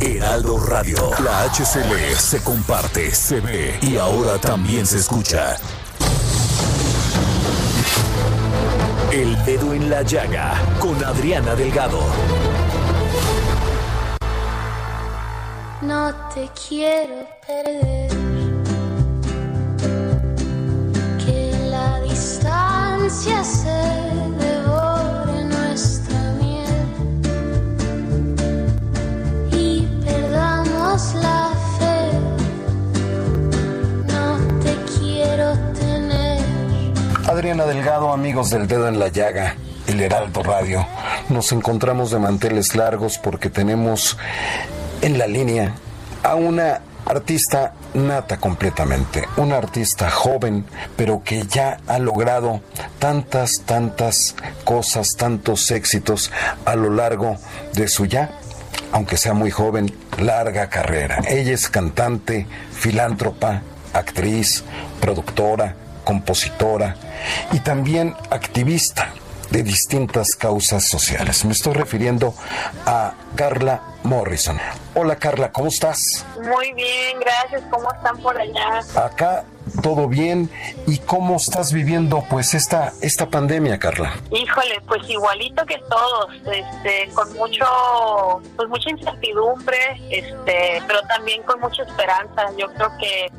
Heraldo 0.00 0.58
Radio. 0.58 1.10
La 1.22 1.44
HCL 1.44 2.16
se 2.16 2.42
comparte, 2.42 3.14
se 3.14 3.40
ve 3.40 3.78
y 3.82 3.98
ahora 3.98 4.38
también 4.38 4.86
se 4.86 4.98
escucha. 4.98 5.56
El 9.12 9.44
dedo 9.44 9.74
en 9.74 9.90
la 9.90 10.02
llaga 10.02 10.54
con 10.78 11.04
Adriana 11.04 11.54
Delgado. 11.54 12.00
No 15.82 16.14
te 16.34 16.48
quiero 16.68 17.26
perder. 17.46 18.10
Que 21.24 21.68
la 21.70 22.00
distancia 22.00 23.44
se 23.44 24.39
Adriana 37.40 37.64
Delgado, 37.64 38.12
amigos 38.12 38.50
del 38.50 38.68
dedo 38.68 38.86
en 38.86 38.98
la 38.98 39.08
llaga, 39.08 39.56
el 39.86 39.98
Heraldo 40.02 40.42
Radio. 40.42 40.86
Nos 41.30 41.52
encontramos 41.52 42.10
de 42.10 42.18
manteles 42.18 42.76
largos 42.76 43.16
porque 43.16 43.48
tenemos 43.48 44.18
en 45.00 45.16
la 45.16 45.26
línea 45.26 45.74
a 46.22 46.34
una 46.34 46.82
artista 47.06 47.72
nata 47.94 48.36
completamente, 48.36 49.26
una 49.38 49.56
artista 49.56 50.10
joven, 50.10 50.66
pero 50.96 51.22
que 51.24 51.46
ya 51.46 51.78
ha 51.86 51.98
logrado 51.98 52.60
tantas, 52.98 53.62
tantas 53.64 54.36
cosas, 54.64 55.16
tantos 55.16 55.70
éxitos 55.70 56.30
a 56.66 56.76
lo 56.76 56.90
largo 56.90 57.38
de 57.72 57.88
su 57.88 58.04
ya 58.04 58.32
aunque 58.92 59.16
sea 59.16 59.32
muy 59.32 59.50
joven, 59.50 59.90
larga 60.18 60.68
carrera. 60.68 61.22
Ella 61.26 61.54
es 61.54 61.70
cantante, 61.70 62.46
filántropa, 62.72 63.62
actriz, 63.94 64.62
productora, 65.00 65.76
compositora 66.04 66.96
y 67.52 67.60
también 67.60 68.14
activista 68.30 69.12
de 69.50 69.62
distintas 69.62 70.36
causas 70.36 70.84
sociales. 70.84 71.44
Me 71.44 71.52
estoy 71.52 71.74
refiriendo 71.74 72.34
a 72.86 73.14
Carla 73.34 73.82
Morrison. 74.04 74.58
Hola 74.94 75.16
Carla, 75.16 75.50
¿cómo 75.52 75.68
estás? 75.68 76.24
Muy 76.36 76.72
bien, 76.72 77.18
gracias. 77.20 77.62
¿Cómo 77.70 77.92
están 77.92 78.16
por 78.18 78.38
allá? 78.38 78.80
Acá 78.94 79.44
todo 79.82 80.08
bien. 80.08 80.50
¿Y 80.86 80.98
cómo 80.98 81.36
estás 81.36 81.72
viviendo 81.72 82.24
pues 82.30 82.54
esta 82.54 82.92
esta 83.02 83.26
pandemia, 83.26 83.78
Carla? 83.78 84.14
Híjole, 84.30 84.80
pues 84.86 85.08
igualito 85.08 85.64
que 85.66 85.78
todos, 85.88 86.34
este, 86.46 87.10
con 87.14 87.32
mucho 87.34 87.64
pues 88.56 88.68
mucha 88.68 88.90
incertidumbre, 88.90 89.78
este, 90.10 90.82
pero 90.86 91.02
también 91.08 91.42
con 91.42 91.60
mucha 91.60 91.82
esperanza. 91.82 92.46
Yo 92.56 92.66
creo 92.74 92.90
que 92.98 93.30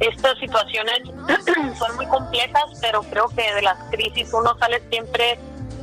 estas 0.00 0.38
situaciones 0.38 1.02
son 1.78 1.96
muy 1.96 2.06
complejas, 2.06 2.64
pero 2.80 3.02
creo 3.02 3.28
que 3.28 3.54
de 3.54 3.62
las 3.62 3.78
crisis 3.90 4.32
uno 4.32 4.56
sale 4.58 4.82
siempre 4.90 5.38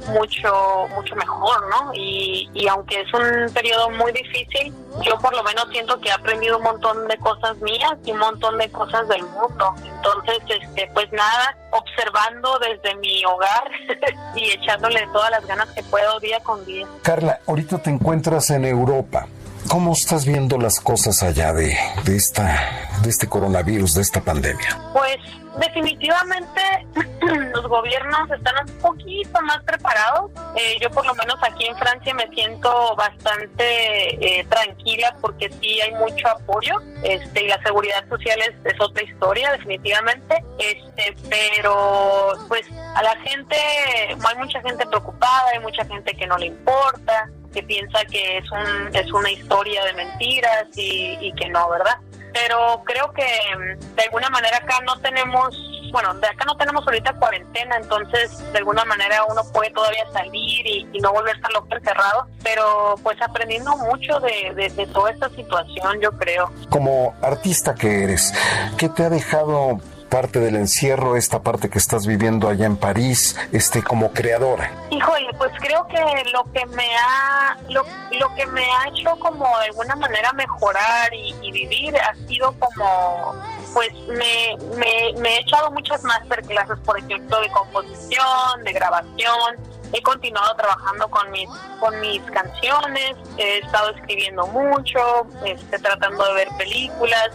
mucho 0.07 0.87
mucho 0.95 1.15
mejor, 1.15 1.67
¿no? 1.69 1.91
Y, 1.93 2.49
y 2.53 2.67
aunque 2.67 3.01
es 3.01 3.13
un 3.13 3.53
periodo 3.53 3.89
muy 3.91 4.11
difícil, 4.11 4.73
yo 5.03 5.17
por 5.19 5.35
lo 5.35 5.43
menos 5.43 5.67
siento 5.71 5.99
que 5.99 6.09
he 6.09 6.11
aprendido 6.11 6.57
un 6.57 6.63
montón 6.63 7.07
de 7.07 7.17
cosas 7.17 7.57
mías 7.57 7.93
y 8.05 8.11
un 8.11 8.19
montón 8.19 8.57
de 8.57 8.69
cosas 8.69 9.07
del 9.07 9.23
mundo. 9.23 9.75
Entonces, 9.83 10.39
este, 10.47 10.89
pues 10.93 11.11
nada, 11.11 11.57
observando 11.71 12.57
desde 12.59 12.95
mi 12.95 13.23
hogar 13.25 13.69
y 14.35 14.51
echándole 14.51 15.07
todas 15.11 15.31
las 15.31 15.45
ganas 15.45 15.69
que 15.71 15.83
puedo 15.83 16.19
día 16.19 16.39
con 16.41 16.65
día. 16.65 16.87
Carla, 17.03 17.39
ahorita 17.47 17.79
te 17.79 17.89
encuentras 17.89 18.49
en 18.49 18.65
Europa. 18.65 19.27
¿Cómo 19.69 19.93
estás 19.93 20.25
viendo 20.25 20.57
las 20.57 20.79
cosas 20.79 21.23
allá 21.23 21.51
de, 21.51 21.77
de, 22.05 22.15
esta, 22.15 22.89
de 23.01 23.09
este 23.09 23.27
coronavirus, 23.27 23.95
de 23.95 24.01
esta 24.01 24.21
pandemia? 24.21 24.79
Pues 24.93 25.17
definitivamente 25.59 26.61
los 27.53 27.67
gobiernos 27.67 28.31
están 28.31 28.55
un 28.65 28.77
poquito 28.77 29.41
más 29.41 29.61
preparados. 29.63 30.31
Eh, 30.55 30.77
yo 30.81 30.89
por 30.91 31.05
lo 31.05 31.13
menos 31.15 31.35
aquí 31.41 31.65
en 31.65 31.75
Francia 31.77 32.13
me 32.13 32.27
siento 32.29 32.95
bastante 32.95 34.39
eh, 34.39 34.45
tranquila 34.45 35.17
porque 35.21 35.51
sí 35.59 35.81
hay 35.81 35.93
mucho 35.95 36.29
apoyo 36.29 36.79
este, 37.03 37.43
y 37.43 37.47
la 37.47 37.61
seguridad 37.63 38.07
social 38.07 38.39
es, 38.41 38.73
es, 38.73 38.79
otra 38.79 39.03
historia 39.03 39.51
definitivamente. 39.51 40.43
Este, 40.59 41.15
pero 41.29 42.33
pues 42.47 42.63
a 42.95 43.03
la 43.03 43.15
gente, 43.17 43.55
hay 43.57 44.37
mucha 44.37 44.61
gente 44.61 44.85
preocupada, 44.87 45.49
hay 45.53 45.59
mucha 45.59 45.83
gente 45.85 46.13
que 46.15 46.25
no 46.25 46.37
le 46.37 46.47
importa 46.47 47.29
que 47.57 47.63
piensa 47.63 48.05
que 48.05 48.37
es, 48.37 48.51
un, 48.51 48.95
es 48.95 49.11
una 49.11 49.31
historia 49.31 49.83
de 49.85 49.93
mentiras 49.93 50.67
y, 50.75 51.17
y 51.19 51.33
que 51.33 51.49
no, 51.49 51.67
¿verdad? 51.71 51.97
Pero 52.31 52.83
creo 52.85 53.11
que 53.13 53.23
mm, 53.23 53.95
de 53.95 54.03
alguna 54.03 54.29
manera 54.29 54.57
acá 54.57 54.79
no 54.85 54.99
tenemos 54.99 55.57
bueno, 55.91 56.13
de 56.15 56.27
acá 56.27 56.43
no 56.45 56.55
tenemos 56.57 56.85
ahorita 56.85 57.13
cuarentena, 57.13 57.77
entonces 57.77 58.37
de 58.51 58.57
alguna 58.57 58.83
manera 58.83 59.23
uno 59.29 59.41
puede 59.53 59.71
todavía 59.71 60.05
salir 60.11 60.67
y, 60.67 60.85
no 60.99 61.13
volver 61.13 61.33
a 61.33 61.37
estar 61.37 61.51
loco 61.53 61.67
encerrado, 61.71 62.27
pero 62.43 62.95
pues 63.01 63.17
aprendiendo 63.21 63.75
mucho 63.77 64.19
de, 64.19 64.53
de, 64.53 64.69
de, 64.69 64.85
toda 64.87 65.11
esta 65.11 65.29
situación, 65.29 66.01
yo 66.01 66.11
creo. 66.11 66.51
Como 66.69 67.15
artista 67.21 67.73
que 67.73 68.03
eres, 68.03 68.33
¿qué 68.77 68.89
te 68.89 69.05
ha 69.05 69.09
dejado 69.09 69.79
parte 70.07 70.39
del 70.39 70.55
encierro, 70.55 71.15
esta 71.15 71.41
parte 71.41 71.69
que 71.69 71.77
estás 71.77 72.07
viviendo 72.07 72.49
allá 72.49 72.65
en 72.65 72.77
París, 72.77 73.35
este 73.51 73.83
como 73.83 74.11
creadora? 74.11 74.71
Híjole, 74.89 75.33
pues 75.37 75.51
creo 75.59 75.87
que 75.87 75.99
lo 76.31 76.43
que 76.51 76.65
me 76.67 76.87
ha 76.97 77.57
lo, 77.69 77.83
lo 78.19 78.35
que 78.35 78.45
me 78.47 78.63
ha 78.63 78.89
hecho 78.89 79.17
como 79.19 79.45
de 79.59 79.65
alguna 79.65 79.95
manera 79.95 80.31
mejorar 80.33 81.13
y, 81.13 81.35
y 81.41 81.51
vivir 81.51 81.95
ha 81.97 82.15
sido 82.27 82.53
como 82.59 83.35
pues 83.73 83.93
me, 84.07 84.57
me, 84.77 85.19
me 85.19 85.35
he 85.35 85.39
echado 85.41 85.71
muchas 85.71 86.01
masterclasses, 86.03 86.79
por 86.79 86.97
ejemplo, 86.97 87.39
de 87.41 87.49
composición, 87.49 88.63
de 88.63 88.73
grabación, 88.73 89.57
he 89.93 90.01
continuado 90.01 90.55
trabajando 90.55 91.07
con 91.09 91.29
mis 91.31 91.49
con 91.79 91.99
mis 91.99 92.21
canciones, 92.31 93.15
he 93.37 93.59
estado 93.59 93.91
escribiendo 93.91 94.47
mucho, 94.47 95.27
este, 95.45 95.79
tratando 95.79 96.25
de 96.27 96.33
ver 96.33 96.47
películas, 96.57 97.29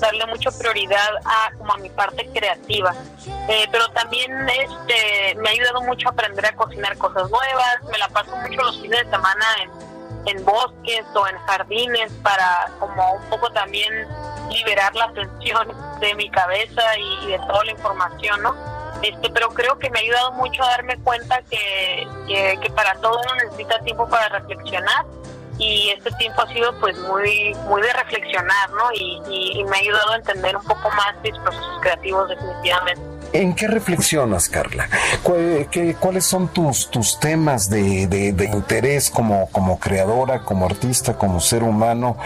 darle 0.00 0.26
mucha 0.26 0.50
prioridad 0.50 1.10
a 1.24 1.50
como 1.56 1.74
a 1.74 1.78
mi 1.78 1.90
parte 1.90 2.28
creativa. 2.32 2.94
Eh, 3.48 3.66
pero 3.70 3.88
también 3.90 4.30
este 4.48 5.34
me 5.36 5.48
ha 5.48 5.52
ayudado 5.52 5.82
mucho 5.82 6.08
a 6.08 6.12
aprender 6.12 6.44
a 6.46 6.54
cocinar 6.54 6.96
cosas 6.98 7.30
nuevas, 7.30 7.82
me 7.90 7.98
la 7.98 8.08
paso 8.08 8.34
mucho 8.36 8.62
los 8.62 8.80
fines 8.80 9.04
de 9.04 9.10
semana 9.10 9.44
en, 10.26 10.44
bosques 10.44 11.04
o 11.14 11.26
en 11.26 11.38
jardines 11.38 12.12
para 12.22 12.70
como 12.78 13.14
un 13.14 13.22
poco 13.30 13.50
también 13.50 14.06
liberar 14.50 14.94
la 14.94 15.10
tensión 15.12 15.74
de 16.00 16.14
mi 16.14 16.30
cabeza 16.30 16.82
y, 16.98 17.28
de 17.28 17.38
toda 17.38 17.64
la 17.64 17.72
información, 17.72 18.42
¿no? 18.42 18.54
Este, 19.02 19.30
pero 19.30 19.48
creo 19.50 19.78
que 19.78 19.88
me 19.90 20.00
ha 20.00 20.02
ayudado 20.02 20.32
mucho 20.32 20.62
a 20.62 20.68
darme 20.68 20.98
cuenta 20.98 21.40
que, 21.50 22.06
que, 22.26 22.70
para 22.70 22.94
todo 23.00 23.20
uno 23.20 23.34
necesita 23.36 23.78
tiempo 23.80 24.08
para 24.08 24.28
reflexionar 24.28 25.06
y 25.58 25.90
este 25.90 26.10
tiempo 26.12 26.42
ha 26.42 26.52
sido 26.52 26.78
pues 26.80 26.96
muy 26.98 27.54
muy 27.68 27.82
de 27.82 27.92
reflexionar, 27.92 28.70
¿no? 28.70 28.92
Y, 28.94 29.60
y 29.60 29.64
me 29.64 29.76
ha 29.76 29.80
ayudado 29.80 30.12
a 30.12 30.16
entender 30.16 30.56
un 30.56 30.64
poco 30.64 30.90
más 30.90 31.14
mis 31.22 31.36
procesos 31.38 31.80
creativos 31.80 32.28
definitivamente. 32.28 33.18
¿En 33.32 33.54
qué 33.54 33.68
reflexionas, 33.68 34.48
Carla? 34.48 34.88
¿Cuáles 35.22 36.24
son 36.24 36.48
tus, 36.48 36.90
tus 36.90 37.20
temas 37.20 37.68
de, 37.68 38.06
de, 38.06 38.44
interés 38.46 39.10
como, 39.10 39.50
como 39.50 39.78
creadora, 39.78 40.40
como 40.40 40.64
artista, 40.64 41.18
como 41.18 41.40
ser 41.40 41.62
humano? 41.62 42.16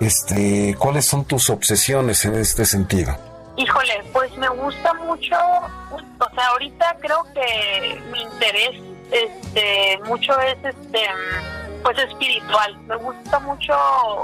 Este, 0.00 0.74
¿Cuáles 0.76 1.06
son 1.06 1.24
tus 1.24 1.48
obsesiones 1.50 2.24
en 2.24 2.34
este 2.34 2.64
sentido? 2.64 3.16
Híjole, 3.56 4.02
pues 4.12 4.36
me 4.36 4.48
gusta 4.48 4.94
mucho, 4.94 5.36
o 5.90 6.34
sea, 6.34 6.46
ahorita 6.48 6.96
creo 7.00 7.24
que 7.34 8.00
mi 8.10 8.22
interés 8.22 8.80
este, 9.10 9.98
mucho 10.04 10.38
es 10.40 10.56
este 10.64 11.00
pues 11.82 11.98
espiritual. 11.98 12.76
Me 12.86 12.96
gusta 12.96 13.38
mucho 13.40 13.74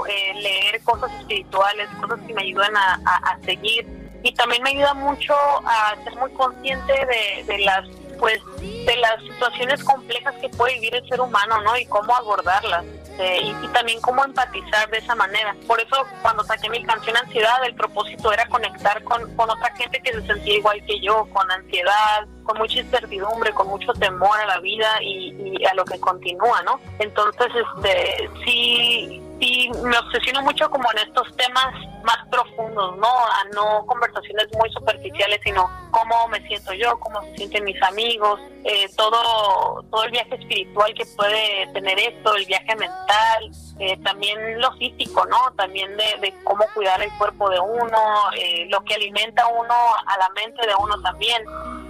eh, 0.07 0.33
leer 0.41 0.81
cosas 0.83 1.11
espirituales, 1.19 1.87
cosas 2.01 2.19
que 2.27 2.33
me 2.33 2.43
ayudan 2.43 2.75
a, 2.75 2.93
a, 3.05 3.39
seguir 3.43 3.87
y 4.23 4.33
también 4.33 4.63
me 4.63 4.71
ayuda 4.71 4.93
mucho 4.93 5.33
a 5.65 5.95
ser 6.03 6.15
muy 6.15 6.31
consciente 6.31 6.93
de, 6.93 7.43
de 7.45 7.59
las 7.59 7.87
pues 8.19 8.39
de 8.59 8.95
las 8.97 9.21
situaciones 9.21 9.83
complejas 9.83 10.33
que 10.41 10.49
puede 10.49 10.75
vivir 10.75 10.95
el 10.95 11.07
ser 11.07 11.21
humano, 11.21 11.61
¿no? 11.61 11.77
Y 11.77 11.85
cómo 11.85 12.15
abordarlas. 12.15 12.85
Este, 13.15 13.43
y, 13.43 13.67
también 13.73 14.01
cómo 14.01 14.23
empatizar 14.23 14.89
de 14.89 14.97
esa 14.97 15.15
manera. 15.15 15.55
Por 15.67 15.79
eso 15.79 15.95
cuando 16.21 16.43
saqué 16.43 16.69
mi 16.69 16.83
canción 16.83 17.15
Ansiedad, 17.15 17.63
el 17.65 17.75
propósito 17.75 18.31
era 18.31 18.45
conectar 18.47 19.01
con, 19.03 19.33
con 19.35 19.49
otra 19.49 19.73
gente 19.75 19.99
que 20.01 20.13
se 20.13 20.21
sentía 20.25 20.55
igual 20.55 20.83
que 20.85 20.99
yo, 20.99 21.27
con 21.33 21.49
ansiedad, 21.49 22.27
con 22.43 22.57
mucha 22.57 22.79
incertidumbre, 22.79 23.51
con 23.53 23.67
mucho 23.67 23.93
temor 23.93 24.37
a 24.39 24.45
la 24.45 24.59
vida 24.59 25.01
y, 25.01 25.57
y 25.57 25.65
a 25.65 25.73
lo 25.75 25.85
que 25.85 25.99
continúa, 25.99 26.61
¿no? 26.63 26.79
Entonces, 26.99 27.47
este, 27.75 28.29
sí, 28.45 29.21
sí 29.39 29.69
me 29.83 29.97
obsesiono 29.97 30.41
mucho 30.41 30.69
como 30.69 30.89
en 30.91 31.07
estos 31.07 31.35
temas 31.35 31.73
más 32.03 32.17
profundos, 32.29 32.97
¿no? 32.97 33.07
A 33.07 33.43
no 33.53 33.85
conversaciones 33.85 34.47
muy 34.57 34.69
superficiales, 34.71 35.39
sino 35.43 35.69
cómo 35.91 36.27
me 36.27 36.39
siento 36.47 36.73
yo, 36.73 36.97
cómo 36.99 37.21
se 37.23 37.37
sienten 37.37 37.63
mis 37.63 37.81
amigos, 37.81 38.39
eh, 38.63 38.87
todo, 38.95 39.83
todo 39.89 40.03
el 40.03 40.11
viaje 40.11 40.35
espiritual 40.35 40.93
que 40.93 41.05
puede 41.17 41.67
tener 41.73 41.99
esto, 41.99 42.35
el 42.35 42.45
viaje 42.45 42.75
mental, 42.75 43.51
eh, 43.79 43.97
también 44.03 44.61
lo 44.61 44.71
físico, 44.73 45.25
¿no? 45.25 45.51
También 45.57 45.95
de, 45.97 46.33
cómo 46.43 46.65
cuidar 46.73 47.01
el 47.01 47.11
cuerpo 47.17 47.49
de 47.49 47.59
uno, 47.59 47.97
eh, 48.37 48.67
lo 48.69 48.83
que 48.83 48.95
alimenta 48.95 49.47
uno 49.47 49.73
a 50.05 50.17
la 50.17 50.29
mente 50.29 50.65
de 50.65 50.75
uno 50.75 51.01
también. 51.01 51.43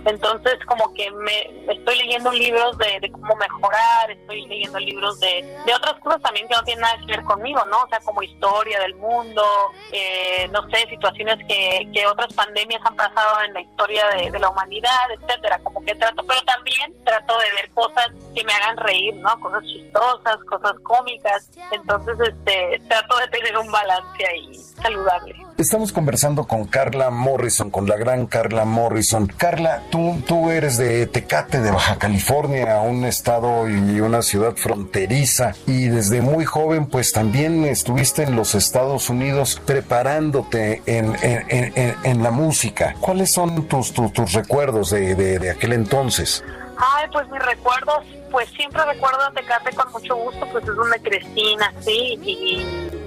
Entonces, 0.05 0.53
como 0.67 0.93
que 0.93 1.09
me 1.11 1.73
estoy 1.73 1.97
leyendo 1.97 2.31
libros 2.31 2.77
de, 2.77 3.11
cómo 3.11 3.35
mejorar, 3.35 4.11
estoy 4.11 4.45
leyendo 4.45 4.79
libros 4.79 5.19
de, 5.19 5.41
de 5.65 5.73
otras 5.73 5.99
cosas 5.99 6.21
también 6.21 6.47
que 6.47 6.55
no 6.55 6.63
tienen 6.63 6.81
nada 6.81 6.97
que 6.99 7.07
ver 7.07 7.23
conmigo, 7.23 7.63
¿no? 7.65 7.81
O 7.83 7.87
sea, 7.89 7.99
como 8.01 8.21
historia 8.21 8.79
del 8.81 8.95
mundo, 8.95 9.43
eh, 9.91 10.47
no 10.51 10.69
sé, 10.69 10.87
situaciones 10.89 11.37
que, 11.47 11.89
que 11.93 12.05
otras 12.07 12.31
pandemias 12.33 12.81
han 12.85 12.95
pasado 12.95 13.41
en 13.47 13.53
la 13.53 13.61
historia 13.61 14.05
de, 14.09 14.29
de 14.29 14.39
la 14.39 14.49
humanidad, 14.49 15.11
etcétera. 15.19 15.59
Como 15.63 15.83
que 15.83 15.95
trato, 15.95 16.23
pero 16.27 16.41
también 16.43 16.93
trato 17.03 17.37
de 17.39 17.51
ver 17.55 17.71
cosas 17.71 18.09
que 18.35 18.43
me 18.43 18.53
hagan 18.53 18.77
reír, 18.77 19.15
¿no? 19.15 19.39
Cosas 19.39 19.63
chistosas, 19.63 20.37
cosas 20.49 20.73
cómicas. 20.83 21.49
Entonces, 21.71 22.15
este, 22.19 22.79
trato 22.87 23.17
de 23.17 23.27
tener 23.29 23.57
un 23.57 23.71
balance 23.71 24.25
ahí 24.27 24.53
saludable. 24.53 25.35
Estamos 25.57 25.93
conversando 25.93 26.45
con 26.45 26.65
Carla 26.65 27.09
Morrison, 27.09 27.71
con 27.71 27.87
la 27.87 27.95
gran 27.95 28.27
Carla 28.27 28.65
Morrison. 28.65 29.27
Carla, 29.27 29.81
tú, 29.95 30.21
tú 30.27 30.49
eres 30.49 30.77
de 30.77 31.07
Tecate, 31.07 31.61
de 31.61 31.71
Baja 31.71 31.97
California, 31.97 32.81
un 32.81 33.05
estado 33.05 33.69
y 33.69 34.01
una 34.01 34.21
ciudad 34.21 34.55
fronteriza, 34.57 35.53
y 35.67 35.87
desde 35.87 36.21
muy 36.21 36.43
joven, 36.43 36.87
pues 36.87 37.13
también 37.13 37.63
estuviste 37.63 38.23
en 38.23 38.35
los 38.35 38.55
Estados 38.55 39.09
Unidos 39.09 39.61
preparándote 39.65 40.81
en, 40.85 42.23
la 42.23 42.31
música. 42.31 42.95
¿Cuáles 42.99 43.31
son 43.31 43.67
tus, 43.67 43.93
tus, 43.93 44.11
tus 44.11 44.33
recuerdos 44.33 44.89
de, 44.89 45.15
de, 45.15 45.39
de 45.39 45.49
aquel 45.51 45.71
entonces? 45.71 46.43
Ay, 46.77 47.07
pues 47.13 47.29
mis 47.29 47.41
recuerdos 47.41 48.03
pues 48.31 48.49
siempre 48.49 48.83
recuerdo 48.83 49.21
a 49.21 49.31
Tecate 49.31 49.73
con 49.73 49.89
mucho 49.93 50.13
gusto, 50.17 50.45
pues 50.51 50.67
es 50.67 50.75
donde 50.75 50.99
crecí, 50.99 51.55
nací 51.55 52.19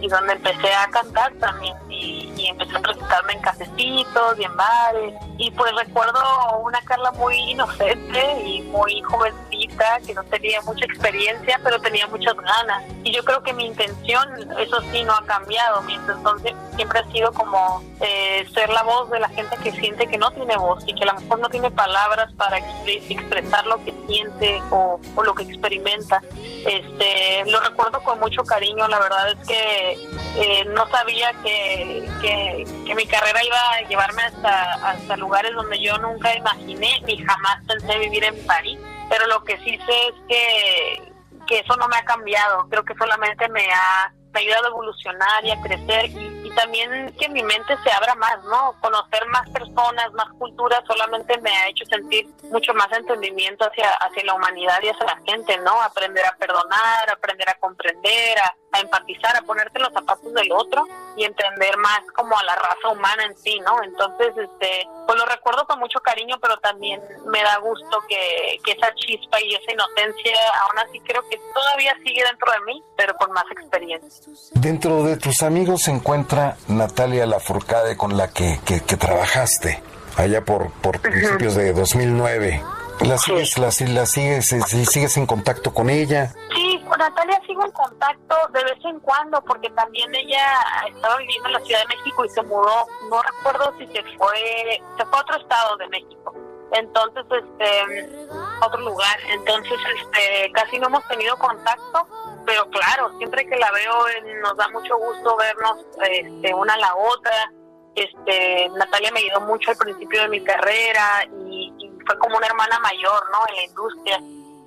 y 0.00 0.08
donde 0.08 0.32
empecé 0.32 0.72
a 0.72 0.88
cantar 0.88 1.32
también. 1.34 1.76
Y, 2.00 2.46
empecé 2.48 2.76
a 2.76 2.80
presentarme 2.80 3.34
en 3.34 3.40
cafecitos 3.40 4.38
y 4.38 4.44
en 4.44 4.56
bares. 4.56 5.14
Y 5.36 5.50
pues 5.50 5.70
recuerdo 5.74 6.20
una 6.62 6.80
Carla 6.82 7.12
muy 7.12 7.36
inocente 7.36 8.42
y 8.44 8.62
muy 8.62 9.02
jovencita, 9.02 10.00
que 10.06 10.14
no 10.14 10.24
tenía 10.24 10.62
mucha 10.62 10.84
experiencia, 10.86 11.60
pero 11.62 11.78
tenía 11.80 12.06
muchas 12.06 12.34
ganas. 12.34 12.84
Y 13.04 13.12
yo 13.12 13.22
creo 13.24 13.42
que 13.42 13.52
mi 13.52 13.66
intención, 13.66 14.50
eso 14.58 14.80
sí, 14.92 15.02
no 15.04 15.12
ha 15.12 15.24
cambiado. 15.26 15.82
Mi 15.82 15.94
intención 15.94 16.40
siempre 16.74 17.00
ha 17.00 17.12
sido 17.12 17.32
como 17.32 17.82
eh, 18.00 18.46
ser 18.54 18.70
la 18.70 18.82
voz 18.82 19.10
de 19.10 19.20
la 19.20 19.28
gente 19.28 19.56
que 19.62 19.72
siente 19.72 20.06
que 20.06 20.16
no 20.16 20.30
tiene 20.30 20.56
voz 20.56 20.82
y 20.86 20.94
que 20.94 21.04
a 21.04 21.12
lo 21.12 21.20
mejor 21.20 21.38
no 21.40 21.48
tiene 21.50 21.70
palabras 21.70 22.32
para 22.34 22.58
expresar 22.86 23.66
lo 23.66 23.84
que 23.84 23.92
siente 24.06 24.62
o 24.70 24.98
lo 25.22 25.34
que 25.34 25.42
experimenta. 25.42 26.22
Este, 26.66 27.44
lo 27.46 27.60
recuerdo 27.60 28.02
con 28.02 28.18
mucho 28.20 28.42
cariño, 28.44 28.88
la 28.88 28.98
verdad 28.98 29.30
es 29.30 29.46
que 29.46 29.92
eh, 30.36 30.64
no 30.66 30.88
sabía 30.88 31.32
que, 31.42 31.87
que, 32.20 32.94
mi 32.94 33.06
carrera 33.06 33.44
iba 33.44 33.70
a 33.72 33.80
llevarme 33.88 34.22
hasta, 34.22 34.72
hasta 34.90 35.16
lugares 35.16 35.52
donde 35.54 35.80
yo 35.80 35.96
nunca 35.98 36.34
imaginé 36.34 37.00
ni 37.06 37.16
jamás 37.18 37.64
pensé 37.66 37.98
vivir 37.98 38.24
en 38.24 38.46
París, 38.46 38.78
pero 39.08 39.26
lo 39.26 39.44
que 39.44 39.56
sí 39.58 39.78
sé 39.86 40.08
es 40.08 40.14
que, 40.28 41.12
que 41.46 41.60
eso 41.60 41.76
no 41.76 41.86
me 41.88 41.96
ha 41.96 42.04
cambiado, 42.04 42.68
creo 42.68 42.84
que 42.84 42.94
solamente 42.94 43.48
me 43.48 43.70
ha 43.72 44.12
me 44.32 44.40
ha 44.40 44.42
ayudado 44.42 44.66
a 44.66 44.70
evolucionar 44.70 45.44
y 45.44 45.50
a 45.50 45.60
crecer 45.60 46.06
y, 46.06 46.38
también 46.58 47.14
que 47.20 47.28
mi 47.28 47.40
mente 47.44 47.76
se 47.84 47.92
abra 47.92 48.16
más, 48.16 48.42
¿no? 48.44 48.74
Conocer 48.80 49.24
más 49.28 49.48
personas, 49.50 50.12
más 50.14 50.28
culturas, 50.38 50.82
solamente 50.88 51.38
me 51.40 51.50
ha 51.50 51.68
hecho 51.68 51.84
sentir 51.84 52.26
mucho 52.50 52.74
más 52.74 52.88
entendimiento 52.90 53.64
hacia, 53.64 53.88
hacia 53.92 54.24
la 54.24 54.34
humanidad 54.34 54.80
y 54.82 54.88
hacia 54.88 55.06
la 55.06 55.20
gente, 55.24 55.56
¿no? 55.58 55.80
Aprender 55.80 56.26
a 56.26 56.36
perdonar, 56.36 57.10
aprender 57.10 57.48
a 57.48 57.54
comprender, 57.60 58.38
a, 58.38 58.56
a 58.72 58.80
empatizar, 58.80 59.36
a 59.36 59.42
ponerte 59.42 59.78
en 59.78 59.84
los 59.84 59.92
zapatos 59.92 60.32
del 60.34 60.52
otro 60.52 60.84
y 61.16 61.24
entender 61.24 61.76
más 61.78 62.00
como 62.14 62.38
a 62.38 62.44
la 62.44 62.54
raza 62.54 62.88
humana 62.90 63.24
en 63.24 63.36
sí, 63.38 63.58
¿no? 63.60 63.82
Entonces, 63.82 64.28
este, 64.36 64.86
pues 65.06 65.18
lo 65.18 65.24
recuerdo 65.26 65.66
con 65.66 65.78
mucho 65.80 65.98
cariño, 66.00 66.36
pero 66.40 66.56
también 66.58 67.00
me 67.26 67.42
da 67.42 67.58
gusto 67.58 67.98
que, 68.08 68.58
que 68.64 68.72
esa 68.72 68.94
chispa 68.94 69.40
y 69.40 69.54
esa 69.54 69.72
inocencia, 69.72 70.34
aún 70.68 70.78
así 70.86 71.00
creo 71.00 71.22
que 71.28 71.38
todavía 71.54 71.94
sigue 72.04 72.22
dentro 72.24 72.52
de 72.52 72.60
mí, 72.66 72.82
pero 72.96 73.14
con 73.16 73.32
más 73.32 73.44
experiencia. 73.50 74.32
Dentro 74.52 75.02
de 75.02 75.16
tus 75.16 75.42
amigos 75.42 75.82
se 75.82 75.90
encuentra 75.90 76.56
Natalia 76.68 77.26
Lafourcade 77.26 77.96
con 77.96 78.16
la 78.16 78.28
que, 78.32 78.60
que, 78.64 78.80
trabajaste 78.98 79.80
allá 80.16 80.44
por, 80.44 80.72
por 80.80 81.00
principios 81.00 81.54
de 81.54 81.72
2009. 81.72 82.62
¿La 83.00 83.16
sigues, 83.16 83.58
la, 83.58 83.70
la 83.92 84.06
sigues, 84.06 84.46
sigues 84.46 85.16
en 85.16 85.26
contacto 85.26 85.72
con 85.72 85.88
ella? 85.88 86.34
Sí, 86.52 86.77
con 86.88 86.98
Natalia 86.98 87.40
sigo 87.46 87.64
en 87.64 87.70
contacto 87.72 88.36
de 88.52 88.64
vez 88.64 88.84
en 88.84 89.00
cuando 89.00 89.40
porque 89.42 89.70
también 89.70 90.14
ella 90.14 90.44
estaba 90.88 91.16
viviendo 91.18 91.48
en 91.48 91.54
la 91.54 91.60
Ciudad 91.60 91.80
de 91.82 91.96
México 91.96 92.24
y 92.24 92.28
se 92.30 92.42
mudó, 92.42 92.86
no 93.10 93.22
recuerdo 93.22 93.74
si 93.78 93.86
se 93.88 94.02
fue, 94.16 94.80
se 94.96 95.04
fue 95.06 95.18
a 95.18 95.22
otro 95.22 95.36
estado 95.36 95.76
de 95.76 95.88
México. 95.88 96.34
Entonces, 96.72 97.24
este, 97.30 98.28
otro 98.64 98.80
lugar. 98.80 99.18
Entonces, 99.28 99.78
este, 99.96 100.52
casi 100.52 100.78
no 100.78 100.88
hemos 100.88 101.06
tenido 101.08 101.36
contacto, 101.38 102.06
pero 102.44 102.68
claro, 102.70 103.16
siempre 103.18 103.46
que 103.46 103.56
la 103.56 103.70
veo 103.72 104.08
eh, 104.08 104.34
nos 104.42 104.56
da 104.56 104.68
mucho 104.68 104.96
gusto 104.96 105.36
vernos 105.36 105.86
este, 106.02 106.54
una 106.54 106.74
a 106.74 106.78
la 106.78 106.94
otra. 106.94 107.52
Este, 107.94 108.68
Natalia 108.76 109.10
me 109.12 109.20
ayudó 109.20 109.40
mucho 109.42 109.70
al 109.70 109.76
principio 109.76 110.22
de 110.22 110.28
mi 110.28 110.44
carrera 110.44 111.24
y, 111.46 111.72
fue 112.06 112.18
como 112.20 112.38
una 112.38 112.46
hermana 112.46 112.78
mayor, 112.78 113.22
¿no? 113.30 113.38
En 113.48 113.56
la 113.56 113.64
industria 113.64 114.18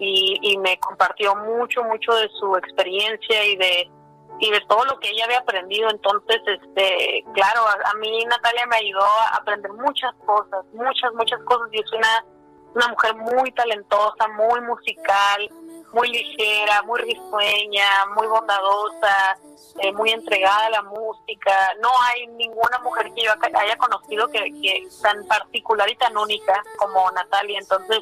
y, 0.04 0.40
y, 0.42 0.58
me 0.58 0.80
compartió 0.80 1.36
mucho, 1.36 1.84
mucho 1.84 2.12
de 2.16 2.28
su 2.40 2.56
experiencia 2.58 3.46
y 3.46 3.56
de 3.56 3.92
y 4.40 4.50
de 4.50 4.60
todo 4.62 4.84
lo 4.86 5.00
que 5.00 5.10
ella 5.10 5.26
había 5.26 5.38
aprendido. 5.38 5.88
Entonces, 5.92 6.42
este, 6.48 7.24
claro, 7.36 7.62
a, 7.68 7.92
a 7.92 7.94
mí 8.00 8.26
Natalia 8.26 8.66
me 8.66 8.78
ayudó 8.78 9.04
a 9.04 9.36
aprender 9.36 9.72
muchas 9.74 10.16
cosas, 10.26 10.66
muchas, 10.74 11.14
muchas 11.14 11.40
cosas 11.44 11.70
y 11.72 11.80
es 11.80 11.92
una 11.94 12.26
una 12.74 12.88
mujer 12.88 13.16
muy 13.16 13.52
talentosa, 13.52 14.28
muy 14.30 14.62
musical, 14.62 15.50
muy 15.94 16.10
ligera, 16.10 16.82
muy 16.84 17.02
risueña, 17.02 18.06
muy 18.16 18.28
bondadosa, 18.28 19.38
eh, 19.80 19.92
muy 19.92 20.12
entregada 20.12 20.68
a 20.68 20.70
la 20.70 20.82
música. 20.84 21.54
No 21.82 21.90
hay 22.10 22.28
ninguna 22.28 22.80
mujer 22.80 23.12
que 23.14 23.24
yo 23.24 23.32
haya 23.54 23.78
conocido 23.78 24.28
que, 24.30 24.40
que 24.62 24.88
tan 25.02 25.26
particular 25.28 25.90
y 25.90 25.96
tan 25.96 26.18
única 26.18 26.64
como 26.78 27.12
Natalia. 27.12 27.60
Entonces, 27.60 28.00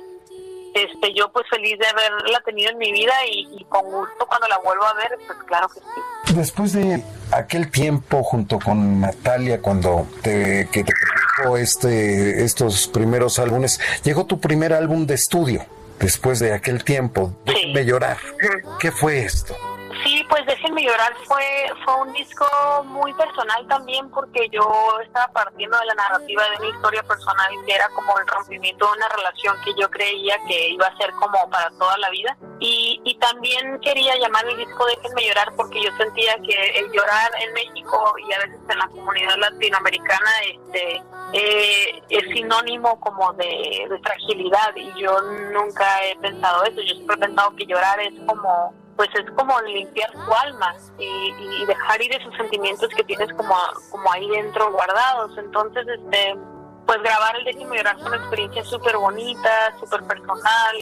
este, 0.73 1.13
yo 1.13 1.31
pues 1.31 1.45
feliz 1.49 1.77
de 1.79 1.87
haberla 1.87 2.41
tenido 2.41 2.71
en 2.71 2.77
mi 2.77 2.91
vida 2.91 3.13
y, 3.31 3.63
con 3.69 3.83
gusto 3.83 4.25
cuando 4.27 4.47
la 4.47 4.57
vuelvo 4.59 4.85
a 4.85 4.93
ver, 4.93 5.17
pues 5.25 5.39
claro 5.45 5.67
que 5.69 5.79
sí. 5.79 6.35
Después 6.35 6.73
de 6.73 7.03
aquel 7.31 7.71
tiempo 7.71 8.23
junto 8.23 8.59
con 8.59 9.01
Natalia, 9.01 9.61
cuando 9.61 10.07
te, 10.21 10.67
que 10.71 10.83
te 10.83 10.93
produjo 10.93 11.57
este, 11.57 12.43
estos 12.43 12.87
primeros 12.87 13.39
álbumes, 13.39 13.79
llegó 14.03 14.25
tu 14.25 14.39
primer 14.39 14.73
álbum 14.73 15.05
de 15.05 15.15
estudio 15.15 15.65
después 15.99 16.39
de 16.39 16.53
aquel 16.53 16.83
tiempo. 16.83 17.33
Déjame 17.45 17.85
llorar. 17.85 18.17
¿Qué 18.79 18.91
fue 18.91 19.19
esto? 19.19 19.55
Sí, 20.03 20.25
Pues 20.29 20.45
Déjenme 20.45 20.83
llorar 20.83 21.13
fue, 21.25 21.43
fue 21.83 21.95
un 22.01 22.13
disco 22.13 22.45
muy 22.85 23.13
personal 23.13 23.67
también 23.67 24.09
porque 24.09 24.47
yo 24.51 24.63
estaba 25.03 25.27
partiendo 25.33 25.77
de 25.77 25.85
la 25.85 25.93
narrativa 25.95 26.43
de 26.43 26.57
una 26.57 26.75
historia 26.75 27.03
personal 27.03 27.47
que 27.65 27.73
era 27.73 27.87
como 27.89 28.17
el 28.19 28.27
rompimiento 28.27 28.85
de 28.85 28.97
una 28.97 29.09
relación 29.09 29.55
que 29.63 29.71
yo 29.79 29.89
creía 29.89 30.37
que 30.47 30.69
iba 30.69 30.87
a 30.87 30.97
ser 30.97 31.11
como 31.13 31.49
para 31.49 31.69
toda 31.71 31.97
la 31.97 32.09
vida. 32.09 32.37
Y, 32.59 33.01
y 33.03 33.17
también 33.19 33.79
quería 33.81 34.17
llamar 34.17 34.45
el 34.47 34.57
disco 34.57 34.85
Déjenme 34.85 35.27
llorar 35.27 35.53
porque 35.55 35.83
yo 35.83 35.91
sentía 35.97 36.35
que 36.37 36.79
el 36.79 36.91
llorar 36.91 37.31
en 37.39 37.53
México 37.53 38.13
y 38.27 38.33
a 38.33 38.39
veces 38.39 38.59
en 38.69 38.79
la 38.79 38.87
comunidad 38.87 39.37
latinoamericana 39.37 40.31
este, 40.45 41.03
eh, 41.33 42.01
es 42.09 42.23
sinónimo 42.33 42.99
como 42.99 43.33
de, 43.33 43.87
de 43.89 43.99
fragilidad 44.03 44.75
y 44.75 44.91
yo 44.99 45.21
nunca 45.21 46.05
he 46.05 46.15
pensado 46.17 46.63
eso. 46.63 46.81
Yo 46.81 46.95
siempre 46.95 47.15
he 47.15 47.19
pensado 47.19 47.55
que 47.55 47.65
llorar 47.65 47.99
es 47.99 48.13
como 48.25 48.73
pues 48.99 49.09
es 49.15 49.31
como 49.31 49.57
limpiar 49.61 50.11
tu 50.11 50.33
alma 50.33 50.75
y, 50.97 51.65
dejar 51.65 52.01
ir 52.01 52.13
esos 52.13 52.35
sentimientos 52.35 52.89
que 52.89 53.03
tienes 53.05 53.31
como, 53.31 53.55
como 53.91 54.11
ahí 54.11 54.29
dentro 54.29 54.73
guardados. 54.73 55.37
Entonces, 55.37 55.87
este 55.87 56.37
pues 56.85 57.01
grabar 57.01 57.33
el 57.37 57.45
décimo 57.45 57.75
llorar 57.75 57.97
fue 57.99 58.07
una 58.07 58.17
experiencia 58.17 58.61
súper 58.65 58.97
bonita, 58.97 59.73
súper 59.79 60.03
personal. 60.03 60.75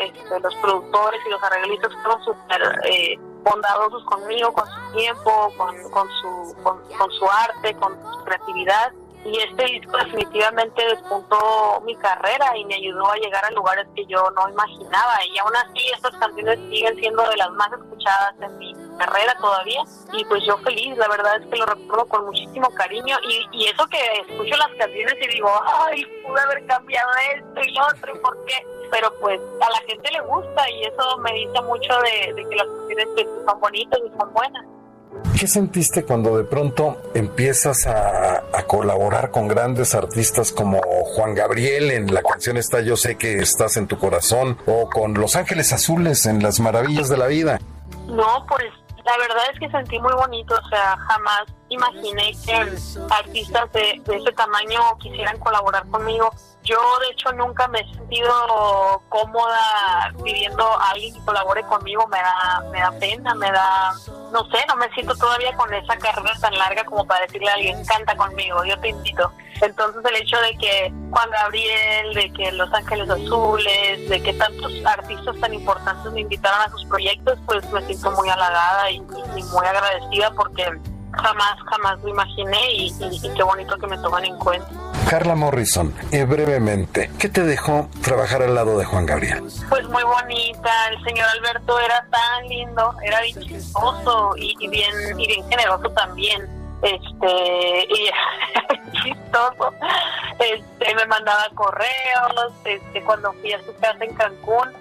Este, 0.00 0.40
los 0.40 0.54
productores 0.62 1.20
y 1.26 1.30
los 1.30 1.42
arreglistas 1.42 1.92
fueron 2.02 2.24
súper 2.24 2.62
eh, 2.84 3.18
bondadosos 3.42 4.02
conmigo, 4.04 4.50
con 4.50 4.66
su 4.66 4.96
tiempo, 4.96 5.52
con, 5.58 5.90
con, 5.90 6.08
su, 6.22 6.56
con 6.62 7.10
su 7.10 7.30
arte, 7.30 7.74
con 7.74 8.00
su 8.14 8.24
creatividad 8.24 8.92
y 9.24 9.38
este 9.38 9.64
disco 9.64 9.96
definitivamente 9.96 10.84
despuntó 10.86 11.80
mi 11.84 11.94
carrera 11.96 12.56
y 12.56 12.64
me 12.64 12.76
ayudó 12.76 13.10
a 13.10 13.16
llegar 13.16 13.44
a 13.44 13.50
lugares 13.50 13.86
que 13.94 14.06
yo 14.06 14.30
no 14.30 14.48
imaginaba 14.48 15.24
y 15.26 15.38
aún 15.38 15.54
así 15.56 15.90
estas 15.94 16.14
canciones 16.16 16.58
siguen 16.70 16.96
siendo 16.96 17.22
de 17.28 17.36
las 17.36 17.50
más 17.52 17.70
escuchadas 17.72 18.34
en 18.40 18.58
mi 18.58 18.74
carrera 18.98 19.36
todavía 19.40 19.82
y 20.12 20.24
pues 20.24 20.44
yo 20.46 20.56
feliz, 20.58 20.96
la 20.96 21.08
verdad 21.08 21.40
es 21.42 21.46
que 21.48 21.58
lo 21.58 21.66
recuerdo 21.66 22.06
con 22.06 22.26
muchísimo 22.26 22.70
cariño 22.70 23.16
y, 23.28 23.46
y 23.52 23.66
eso 23.66 23.86
que 23.88 23.98
escucho 24.28 24.56
las 24.56 24.70
canciones 24.78 25.14
y 25.20 25.28
digo, 25.34 25.50
ay, 25.86 26.04
pude 26.26 26.40
haber 26.40 26.66
cambiado 26.66 27.10
esto 27.34 27.60
y 27.60 27.74
lo 27.74 27.86
otro, 27.86 28.14
¿y 28.14 28.18
por 28.18 28.44
qué? 28.46 28.66
Pero 28.90 29.12
pues 29.20 29.40
a 29.60 29.70
la 29.70 29.78
gente 29.86 30.10
le 30.10 30.20
gusta 30.20 30.70
y 30.70 30.84
eso 30.84 31.18
me 31.18 31.32
dice 31.32 31.60
mucho 31.62 32.00
de, 32.00 32.32
de 32.34 32.48
que 32.48 32.56
las 32.56 32.66
canciones 32.66 33.08
pues, 33.14 33.26
son 33.46 33.60
bonitas 33.60 34.00
y 34.06 34.18
son 34.18 34.32
buenas. 34.32 34.64
¿Qué 35.38 35.46
sentiste 35.46 36.04
cuando 36.04 36.36
de 36.36 36.44
pronto 36.44 37.00
empiezas 37.14 37.86
a, 37.86 38.42
colaborar 38.66 39.30
con 39.30 39.48
grandes 39.48 39.94
artistas 39.94 40.52
como 40.52 40.82
Juan 40.82 41.34
Gabriel 41.34 41.90
en 41.90 42.12
la 42.12 42.22
canción 42.22 42.58
esta 42.58 42.80
Yo 42.82 42.98
sé 42.98 43.16
que 43.16 43.38
estás 43.38 43.78
en 43.78 43.86
tu 43.86 43.96
corazón 43.96 44.58
o 44.66 44.90
con 44.90 45.14
Los 45.14 45.36
Ángeles 45.36 45.72
Azules 45.72 46.26
en 46.26 46.42
Las 46.42 46.60
Maravillas 46.60 47.08
de 47.08 47.16
la 47.16 47.28
Vida? 47.28 47.58
No, 48.06 48.44
pues 48.46 48.64
la 49.08 49.16
verdad 49.16 49.44
es 49.52 49.58
que 49.58 49.70
sentí 49.70 49.98
muy 49.98 50.12
bonito, 50.12 50.54
o 50.54 50.68
sea, 50.68 50.96
jamás 50.96 51.44
imaginé 51.70 52.32
que 52.44 52.52
artistas 53.10 53.72
de, 53.72 54.00
de 54.04 54.16
ese 54.16 54.32
tamaño 54.32 54.80
quisieran 54.98 55.38
colaborar 55.38 55.86
conmigo. 55.88 56.30
Yo, 56.62 56.78
de 57.00 57.12
hecho, 57.12 57.32
nunca 57.32 57.66
me 57.68 57.80
he 57.80 57.94
sentido 57.94 58.30
cómoda 59.08 60.12
pidiendo 60.22 60.64
a 60.64 60.90
alguien 60.90 61.14
que 61.14 61.24
colabore 61.24 61.62
conmigo. 61.62 62.06
Me 62.08 62.18
da, 62.18 62.62
me 62.70 62.80
da 62.80 62.90
pena, 62.98 63.34
me 63.34 63.50
da, 63.50 63.92
no 64.32 64.44
sé, 64.50 64.58
no 64.68 64.76
me 64.76 64.90
siento 64.90 65.14
todavía 65.16 65.56
con 65.56 65.72
esa 65.72 65.96
carrera 65.96 66.34
tan 66.38 66.58
larga 66.58 66.84
como 66.84 67.06
para 67.06 67.24
decirle 67.24 67.48
a 67.50 67.54
alguien, 67.54 67.82
canta 67.86 68.14
conmigo, 68.14 68.62
yo 68.64 68.78
te 68.80 68.88
invito. 68.88 69.32
Entonces, 69.60 70.02
el 70.04 70.22
hecho 70.22 70.36
de 70.40 70.56
que 70.58 70.92
Juan 71.10 71.30
Gabriel, 71.30 72.14
de 72.14 72.32
que 72.32 72.52
Los 72.52 72.72
Ángeles 72.72 73.10
Azules, 73.10 74.08
de 74.08 74.22
que 74.22 74.32
tantos 74.34 74.72
artistas 74.84 75.36
tan 75.40 75.54
importantes 75.54 76.12
me 76.12 76.20
invitaron 76.20 76.60
a 76.60 76.70
sus 76.70 76.84
proyectos, 76.86 77.38
pues 77.46 77.68
me 77.70 77.84
siento 77.86 78.10
muy 78.12 78.28
halagada 78.28 78.90
y, 78.90 78.96
y 78.96 79.42
muy 79.42 79.66
agradecida 79.66 80.30
porque 80.34 80.64
jamás, 81.12 81.56
jamás 81.70 81.98
lo 82.02 82.08
imaginé 82.08 82.72
y, 82.72 82.94
y, 83.00 83.26
y, 83.26 83.34
qué 83.34 83.42
bonito 83.42 83.76
que 83.78 83.86
me 83.86 83.98
toman 83.98 84.24
en 84.24 84.36
cuenta. 84.38 84.68
Carla 85.08 85.34
Morrison, 85.34 85.94
eh, 86.12 86.24
brevemente, 86.24 87.10
¿qué 87.18 87.28
te 87.28 87.42
dejó 87.42 87.88
trabajar 88.02 88.42
al 88.42 88.54
lado 88.54 88.78
de 88.78 88.84
Juan 88.84 89.06
Gabriel? 89.06 89.42
Pues 89.68 89.88
muy 89.88 90.02
bonita, 90.02 90.70
el 90.90 91.02
señor 91.04 91.26
Alberto 91.38 91.80
era 91.80 92.06
tan 92.10 92.48
lindo, 92.48 92.94
era 93.02 93.22
bien 93.22 93.40
chistoso 93.40 94.34
y, 94.36 94.54
y 94.60 94.68
bien, 94.68 94.92
y 95.18 95.26
bien 95.26 95.48
generoso 95.48 95.90
también 95.90 96.57
este 96.82 97.88
y 97.88 98.10
chistoso 99.02 99.72
este 100.38 100.94
me 100.94 101.06
mandaba 101.06 101.48
correos 101.54 102.52
este 102.64 103.02
cuando 103.04 103.32
fui 103.34 103.52
a 103.52 103.62
su 103.64 103.74
casa 103.76 104.04
en 104.04 104.14
Cancún 104.14 104.72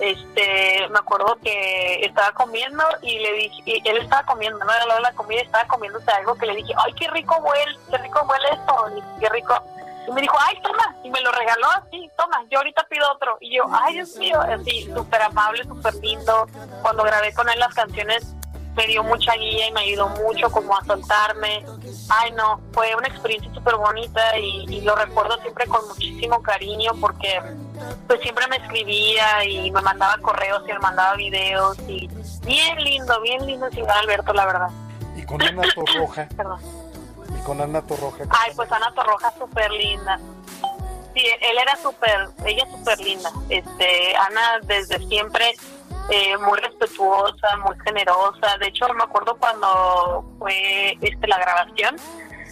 este 0.00 0.88
me 0.88 0.98
acuerdo 0.98 1.38
que 1.42 2.04
estaba 2.04 2.32
comiendo 2.32 2.82
y 3.02 3.18
le 3.18 3.32
dije 3.34 3.62
y 3.66 3.88
él 3.88 3.98
estaba 3.98 4.24
comiendo 4.24 4.58
no 4.64 4.72
era 4.72 5.00
la 5.00 5.12
comida 5.12 5.42
estaba 5.42 5.66
comiéndose 5.68 6.10
algo 6.10 6.34
que 6.36 6.46
le 6.46 6.56
dije 6.56 6.72
ay 6.76 6.92
qué 6.94 7.08
rico 7.10 7.36
huele 7.36 7.78
qué 7.90 7.98
rico 7.98 8.26
huele 8.28 8.48
esto 8.52 8.86
qué 9.20 9.28
rico 9.28 9.54
y 10.08 10.12
me 10.12 10.20
dijo 10.22 10.36
ay 10.40 10.58
toma 10.62 10.96
y 11.04 11.10
me 11.10 11.20
lo 11.20 11.30
regaló 11.30 11.68
así 11.70 12.10
toma 12.16 12.42
yo 12.50 12.58
ahorita 12.58 12.84
pido 12.88 13.12
otro 13.12 13.36
y 13.40 13.56
yo 13.56 13.64
ay 13.70 13.94
Dios 13.94 14.16
mío 14.16 14.40
así 14.40 14.90
súper 14.92 15.22
amable 15.22 15.64
súper 15.64 15.94
lindo 15.96 16.46
cuando 16.80 17.04
grabé 17.04 17.32
con 17.34 17.48
él 17.48 17.58
las 17.60 17.74
canciones 17.74 18.34
me 18.76 18.86
dio 18.86 19.02
mucha 19.02 19.34
guía 19.34 19.68
y 19.68 19.72
me 19.72 19.80
ayudó 19.82 20.08
mucho 20.08 20.50
como 20.50 20.76
a 20.76 20.84
soltarme. 20.84 21.64
Ay, 22.08 22.32
no, 22.32 22.60
fue 22.72 22.94
una 22.94 23.08
experiencia 23.08 23.52
súper 23.52 23.76
bonita 23.76 24.38
y, 24.38 24.64
y, 24.68 24.80
lo 24.80 24.94
recuerdo 24.94 25.38
siempre 25.42 25.66
con 25.66 25.86
muchísimo 25.88 26.40
cariño 26.42 26.92
porque 27.00 27.40
pues 28.06 28.20
siempre 28.20 28.46
me 28.48 28.56
escribía 28.56 29.44
y 29.44 29.70
me 29.70 29.82
mandaba 29.82 30.16
correos 30.18 30.62
y 30.66 30.72
me 30.72 30.78
mandaba 30.78 31.14
videos 31.16 31.78
y 31.86 32.08
bien 32.44 32.82
lindo, 32.82 33.20
bien 33.20 33.46
lindo 33.46 33.70
señor 33.70 33.90
Alberto, 33.90 34.32
la 34.32 34.46
verdad. 34.46 34.70
¿Y 35.16 35.24
con 35.24 35.42
Ana 35.42 35.62
Torroja? 35.74 36.28
Perdón. 36.36 36.60
¿Y 37.38 37.42
con 37.44 37.60
Ana 37.60 37.82
Torroja? 37.82 38.24
Ay, 38.30 38.52
pues 38.56 38.70
Ana 38.72 38.92
Torroja 38.94 39.32
súper 39.38 39.70
linda. 39.70 40.18
Sí, 41.14 41.26
él 41.42 41.58
era 41.60 41.76
súper, 41.76 42.28
ella 42.46 42.66
súper 42.70 42.98
linda. 43.00 43.30
Este, 43.50 44.16
Ana 44.16 44.60
desde 44.62 44.98
siempre 45.08 45.54
eh, 46.10 46.36
muy 46.38 46.58
respetuosa, 46.58 47.56
muy 47.64 47.76
generosa. 47.84 48.56
De 48.58 48.68
hecho, 48.68 48.86
me 48.94 49.04
acuerdo 49.04 49.36
cuando 49.36 50.24
fue 50.38 50.98
este 51.00 51.26
la 51.26 51.38
grabación 51.38 51.96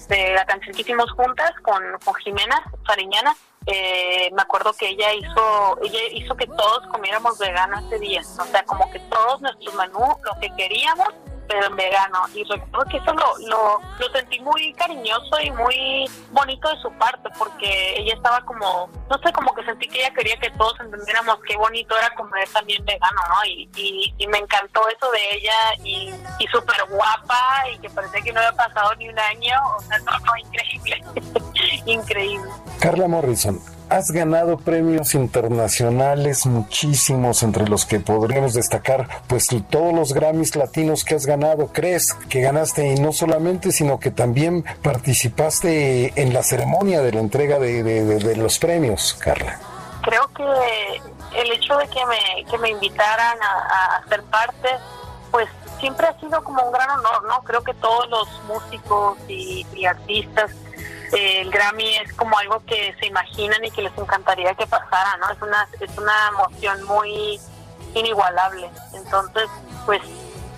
de 0.09 0.35
la 0.35 0.45
canción 0.45 0.75
que 0.75 0.83
hicimos 0.83 1.11
juntas 1.13 1.53
con, 1.63 1.83
con 2.05 2.15
Jimena 2.17 2.63
Fariñana. 2.87 3.35
Eh, 3.67 4.31
me 4.33 4.43
acuerdo 4.43 4.73
que 4.73 4.89
ella 4.89 5.13
hizo 5.13 5.79
ella 5.83 6.01
hizo 6.13 6.35
que 6.35 6.47
todos 6.47 6.87
comiéramos 6.89 7.39
vegano 7.39 7.79
ese 7.79 7.99
día. 7.99 8.21
O 8.21 8.45
sea, 8.47 8.63
como 8.65 8.91
que 8.91 8.99
todos 9.01 9.41
nuestro 9.43 9.73
menú, 9.73 10.17
lo 10.23 10.41
que 10.41 10.51
queríamos, 10.57 11.09
en 11.55 11.77
vegano. 11.77 12.21
Y 12.35 12.45
recuerdo 12.45 12.91
que 12.91 12.97
eso 12.99 13.13
lo, 13.13 13.49
lo, 13.49 13.81
lo 13.99 14.13
sentí 14.13 14.41
muy 14.41 14.73
cariñoso 14.75 15.41
y 15.43 15.51
muy 15.53 16.11
bonito 16.31 16.69
de 16.69 16.81
su 16.81 16.91
parte, 16.93 17.29
porque 17.39 17.95
ella 17.99 18.15
estaba 18.15 18.41
como, 18.43 18.91
no 19.09 19.19
sé, 19.19 19.33
como 19.33 19.55
que 19.55 19.65
sentí 19.65 19.89
que 19.89 20.01
ella 20.01 20.15
quería 20.15 20.37
que 20.39 20.51
todos 20.51 20.75
entendiéramos 20.81 21.39
qué 21.47 21.57
bonito 21.57 21.97
era 21.97 22.15
comer 22.15 22.49
también 22.51 22.85
vegano, 22.85 23.21
¿no? 23.29 23.45
Y, 23.47 23.69
y, 23.77 24.15
y 24.19 24.27
me 24.27 24.39
encantó 24.39 24.89
eso 24.89 25.11
de 25.11 25.37
ella 25.37 25.55
y, 25.85 26.15
y 26.39 26.47
súper 26.49 26.77
guapa 26.89 27.69
y 27.73 27.79
que 27.79 27.91
parecía 27.91 28.21
que 28.21 28.33
no 28.33 28.41
había 28.41 28.53
pasado 28.53 28.95
ni 28.97 29.09
un 29.09 29.19
año. 29.19 29.57
O 29.77 29.81
sea, 29.83 29.99
no, 29.99 30.13
no, 30.19 30.37
increíble. 30.37 31.05
increíble. 31.87 32.51
Carla 32.81 33.09
Morrison, 33.09 33.61
has 33.91 34.13
ganado 34.13 34.57
premios 34.57 35.15
internacionales 35.15 36.47
muchísimos 36.47 37.43
entre 37.43 37.69
los 37.69 37.85
que 37.85 37.99
podríamos 37.99 38.55
destacar 38.55 39.09
pues 39.27 39.49
todos 39.69 39.93
los 39.93 40.15
Grammys 40.15 40.55
latinos 40.55 41.05
que 41.05 41.17
has 41.17 41.27
ganado 41.41 41.69
crees 41.73 42.13
que 42.29 42.41
ganaste 42.41 42.87
y 42.87 42.95
no 42.97 43.13
solamente 43.13 43.73
sino 43.73 43.99
que 43.99 44.11
también 44.11 44.65
participaste 44.83 46.21
en 46.21 46.33
la 46.33 46.43
ceremonia 46.43 47.01
de 47.01 47.13
la 47.13 47.21
entrega 47.21 47.59
de, 47.59 47.83
de, 47.83 48.05
de, 48.05 48.19
de 48.19 48.37
los 48.37 48.59
premios 48.59 49.15
Carla 49.15 49.59
creo 50.03 50.29
que 50.35 51.41
el 51.41 51.53
hecho 51.53 51.77
de 51.77 51.89
que 51.89 52.05
me, 52.07 52.45
que 52.51 52.59
me 52.59 52.71
invitaran 52.71 53.39
a, 53.43 53.97
a 53.97 54.09
ser 54.09 54.23
parte 54.25 54.69
pues 55.31 55.49
siempre 55.79 56.07
ha 56.07 56.19
sido 56.21 56.43
como 56.45 56.63
un 56.63 56.73
gran 56.73 56.91
honor 56.91 57.25
no 57.27 57.43
creo 57.43 57.63
que 57.63 57.75
todos 57.75 58.09
los 58.09 58.29
músicos 58.45 59.19
y, 59.29 59.67
y 59.75 59.85
artistas 59.85 60.51
eh, 61.13 61.41
el 61.41 61.51
Grammy 61.51 61.97
es 61.97 62.13
como 62.15 62.39
algo 62.39 62.63
que 62.67 62.95
se 63.01 63.07
imaginan 63.07 63.65
y 63.65 63.71
que 63.71 63.83
les 63.83 63.97
encantaría 63.99 64.55
que 64.55 64.67
pasara, 64.67 65.17
¿no? 65.17 65.31
Es 65.31 65.43
una, 65.43 65.69
es 65.81 65.99
una 65.99 66.13
emoción 66.29 66.85
muy 66.85 67.41
inigualable. 67.95 68.71
Entonces, 68.95 69.49
pues 69.87 70.01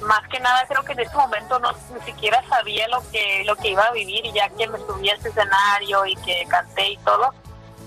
más 0.03 0.27
que 0.29 0.41
nada 0.41 0.65
creo 0.69 0.85
que 0.85 0.93
en 0.93 1.01
este 1.01 1.17
momento 1.17 1.59
no 1.59 1.73
ni 1.95 2.01
siquiera 2.03 2.43
sabía 2.49 2.89
lo 2.89 3.03
que 3.11 3.45
lo 3.45 3.57
que 3.57 3.71
iba 3.71 3.85
a 3.85 3.93
vivir 3.93 4.25
y 4.27 4.33
ya 4.33 4.49
que 4.51 4.67
me 4.69 4.79
subí 4.79 5.09
a 5.11 5.15
ese 5.15 5.29
escenario 5.29 6.07
y 6.07 6.17
que 6.17 6.45
canté 6.49 6.91
y 6.91 6.97
todo, 6.99 7.33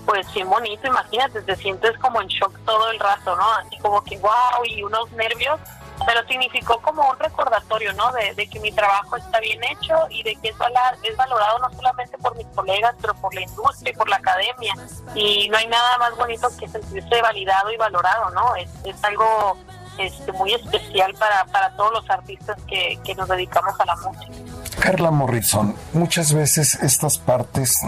pues 0.04 0.32
bien 0.32 0.48
bonito, 0.48 0.86
imagínate, 0.86 1.42
te 1.42 1.56
sientes 1.56 1.96
como 1.98 2.20
en 2.20 2.28
shock 2.28 2.52
todo 2.64 2.90
el 2.90 2.98
rato, 2.98 3.36
¿no? 3.36 3.52
Así 3.54 3.78
como 3.78 4.02
que 4.02 4.18
wow 4.18 4.64
y 4.64 4.82
unos 4.82 5.10
nervios 5.12 5.60
pero 6.04 6.26
significó 6.26 6.80
como 6.82 7.08
un 7.08 7.18
recordatorio, 7.18 7.92
¿no? 7.94 8.12
De, 8.12 8.46
que 8.48 8.60
mi 8.60 8.70
trabajo 8.72 9.16
está 9.16 9.40
bien 9.40 9.62
hecho 9.64 9.94
y 10.10 10.22
de 10.22 10.36
que 10.36 10.48
es, 10.48 10.56
es 11.02 11.16
valorado 11.16 11.58
no 11.58 11.70
solamente 11.72 12.18
por 12.18 12.36
mis 12.36 12.46
colegas, 12.48 12.94
pero 13.00 13.14
por 13.14 13.34
la 13.34 13.42
industria 13.42 13.92
y 13.92 13.96
por 13.96 14.08
la 14.08 14.16
academia. 14.16 14.74
Y 15.14 15.48
no 15.48 15.56
hay 15.56 15.66
nada 15.68 15.98
más 15.98 16.16
bonito 16.16 16.48
que 16.58 16.68
sentirse 16.68 17.22
validado 17.22 17.70
y 17.72 17.76
valorado, 17.76 18.30
¿no? 18.30 18.54
Es, 18.56 18.70
es 18.84 19.02
algo 19.04 19.56
este, 19.98 20.32
muy 20.32 20.52
especial 20.54 21.14
para, 21.14 21.44
para 21.46 21.74
todos 21.76 21.92
los 21.92 22.10
artistas 22.10 22.56
que, 22.66 22.98
que 23.04 23.14
nos 23.14 23.28
dedicamos 23.28 23.78
a 23.80 23.84
la 23.84 23.96
música. 23.96 24.32
Carla 24.80 25.10
Morrison, 25.10 25.74
muchas 25.94 26.32
veces 26.32 26.74
estas 26.82 27.18
partes 27.18 27.78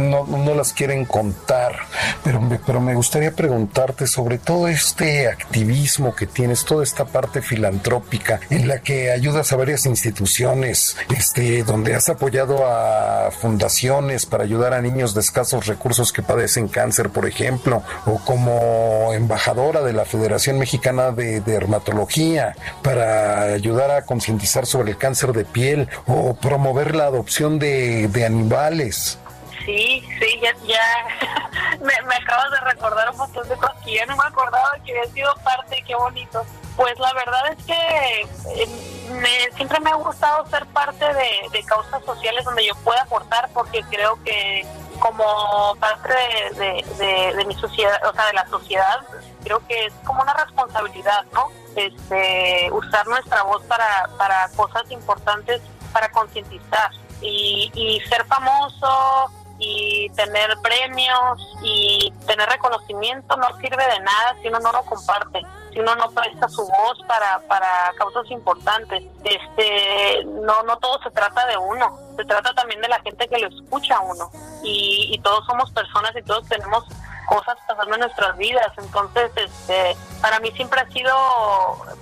no, 0.00 0.26
no, 0.26 0.54
las 0.54 0.72
quieren 0.72 1.04
contar, 1.04 1.76
pero 2.24 2.40
me, 2.40 2.58
pero 2.58 2.80
me 2.80 2.94
gustaría 2.94 3.32
preguntarte 3.32 4.06
sobre 4.06 4.38
todo 4.38 4.68
este 4.68 5.28
activismo 5.28 6.14
que 6.14 6.26
tienes, 6.26 6.64
toda 6.64 6.82
esta 6.82 7.04
parte 7.04 7.42
filantrópica 7.42 8.40
en 8.50 8.68
la 8.68 8.80
que 8.80 9.10
ayudas 9.10 9.52
a 9.52 9.56
varias 9.56 9.86
instituciones, 9.86 10.96
este, 11.16 11.62
donde 11.62 11.94
has 11.94 12.08
apoyado 12.08 12.66
a 12.66 13.30
fundaciones 13.30 14.26
para 14.26 14.44
ayudar 14.44 14.74
a 14.74 14.80
niños 14.80 15.14
de 15.14 15.20
escasos 15.20 15.66
recursos 15.66 16.12
que 16.12 16.22
padecen 16.22 16.68
cáncer, 16.68 17.10
por 17.10 17.26
ejemplo, 17.26 17.82
o 18.06 18.18
como 18.18 19.12
embajadora 19.12 19.82
de 19.82 19.92
la 19.92 20.04
Federación 20.04 20.58
Mexicana 20.58 21.12
de 21.12 21.40
Dermatología 21.40 22.54
para 22.82 23.42
ayudar 23.42 23.90
a 23.90 24.02
concientizar 24.02 24.66
sobre 24.66 24.92
el 24.92 24.98
cáncer 24.98 25.32
de 25.32 25.44
piel 25.44 25.88
o 26.06 26.34
promover 26.34 26.94
la 26.94 27.04
adopción 27.04 27.58
de, 27.58 28.08
de 28.08 28.24
animales. 28.24 29.19
Sí, 29.64 30.02
sí, 30.18 30.40
ya, 30.40 30.54
me, 31.80 32.14
acabas 32.14 32.50
de 32.50 32.60
recordar 32.60 33.10
un 33.10 33.18
montón 33.18 33.48
de 33.48 33.56
cosas 33.56 33.76
que 33.84 33.94
ya 33.94 34.06
no 34.06 34.16
me 34.16 34.24
acordaba 34.24 34.70
que 34.84 34.92
había 34.92 35.12
sido 35.12 35.34
parte, 35.44 35.82
qué 35.86 35.94
bonito. 35.94 36.44
Pues 36.76 36.98
la 36.98 37.12
verdad 37.12 37.52
es 37.52 37.64
que 37.64 38.22
eh, 38.62 38.66
me, 39.12 39.56
siempre 39.56 39.80
me 39.80 39.90
ha 39.90 39.94
gustado 39.94 40.46
ser 40.46 40.64
parte 40.66 41.04
de, 41.04 41.64
causas 41.64 42.02
sociales 42.04 42.44
donde 42.44 42.66
yo 42.66 42.74
pueda 42.76 43.02
aportar 43.02 43.48
porque 43.52 43.82
creo 43.90 44.20
que 44.24 44.66
como 44.98 45.76
parte 45.78 46.14
de, 46.54 46.84
de, 46.98 47.36
de, 47.36 47.44
mi 47.44 47.54
sociedad, 47.54 48.00
o 48.08 48.12
sea, 48.12 48.26
de 48.26 48.32
la 48.32 48.46
sociedad, 48.48 49.00
creo 49.44 49.64
que 49.66 49.86
es 49.86 49.92
como 50.04 50.22
una 50.22 50.34
responsabilidad, 50.34 51.24
¿no? 51.32 51.48
Este, 51.76 52.68
usar 52.72 53.06
nuestra 53.06 53.42
voz 53.44 53.62
para, 53.64 54.08
para 54.18 54.48
cosas 54.56 54.90
importantes, 54.90 55.62
para 55.92 56.10
concientizar 56.10 56.90
y, 57.20 57.70
y 57.74 58.00
ser 58.08 58.24
famoso 58.26 59.30
y 59.60 60.08
tener 60.16 60.56
premios 60.62 61.56
y 61.62 62.12
tener 62.26 62.48
reconocimiento 62.48 63.36
no 63.36 63.46
sirve 63.58 63.84
de 63.84 64.00
nada 64.00 64.36
si 64.40 64.48
uno 64.48 64.58
no 64.58 64.72
lo 64.72 64.82
comparte, 64.84 65.42
si 65.72 65.80
uno 65.80 65.94
no 65.96 66.10
presta 66.10 66.48
su 66.48 66.62
voz 66.62 66.98
para, 67.06 67.40
para 67.46 67.92
causas 67.96 68.28
importantes. 68.30 69.04
Este, 69.22 70.24
no, 70.24 70.62
no 70.62 70.78
todo 70.78 71.00
se 71.02 71.10
trata 71.10 71.46
de 71.46 71.58
uno, 71.58 71.98
se 72.16 72.24
trata 72.24 72.54
también 72.54 72.80
de 72.80 72.88
la 72.88 73.00
gente 73.00 73.28
que 73.28 73.38
lo 73.38 73.48
escucha 73.48 73.96
a 73.96 74.00
uno. 74.00 74.30
Y, 74.64 75.10
y 75.12 75.18
todos 75.20 75.44
somos 75.46 75.70
personas 75.72 76.12
y 76.16 76.22
todos 76.22 76.48
tenemos 76.48 76.84
cosas 77.30 77.56
pasando 77.64 77.94
en 77.94 78.00
nuestras 78.00 78.36
vidas. 78.36 78.72
Entonces, 78.76 79.30
este, 79.36 79.96
para 80.20 80.40
mí 80.40 80.50
siempre 80.50 80.80
ha 80.80 80.88
sido 80.88 81.14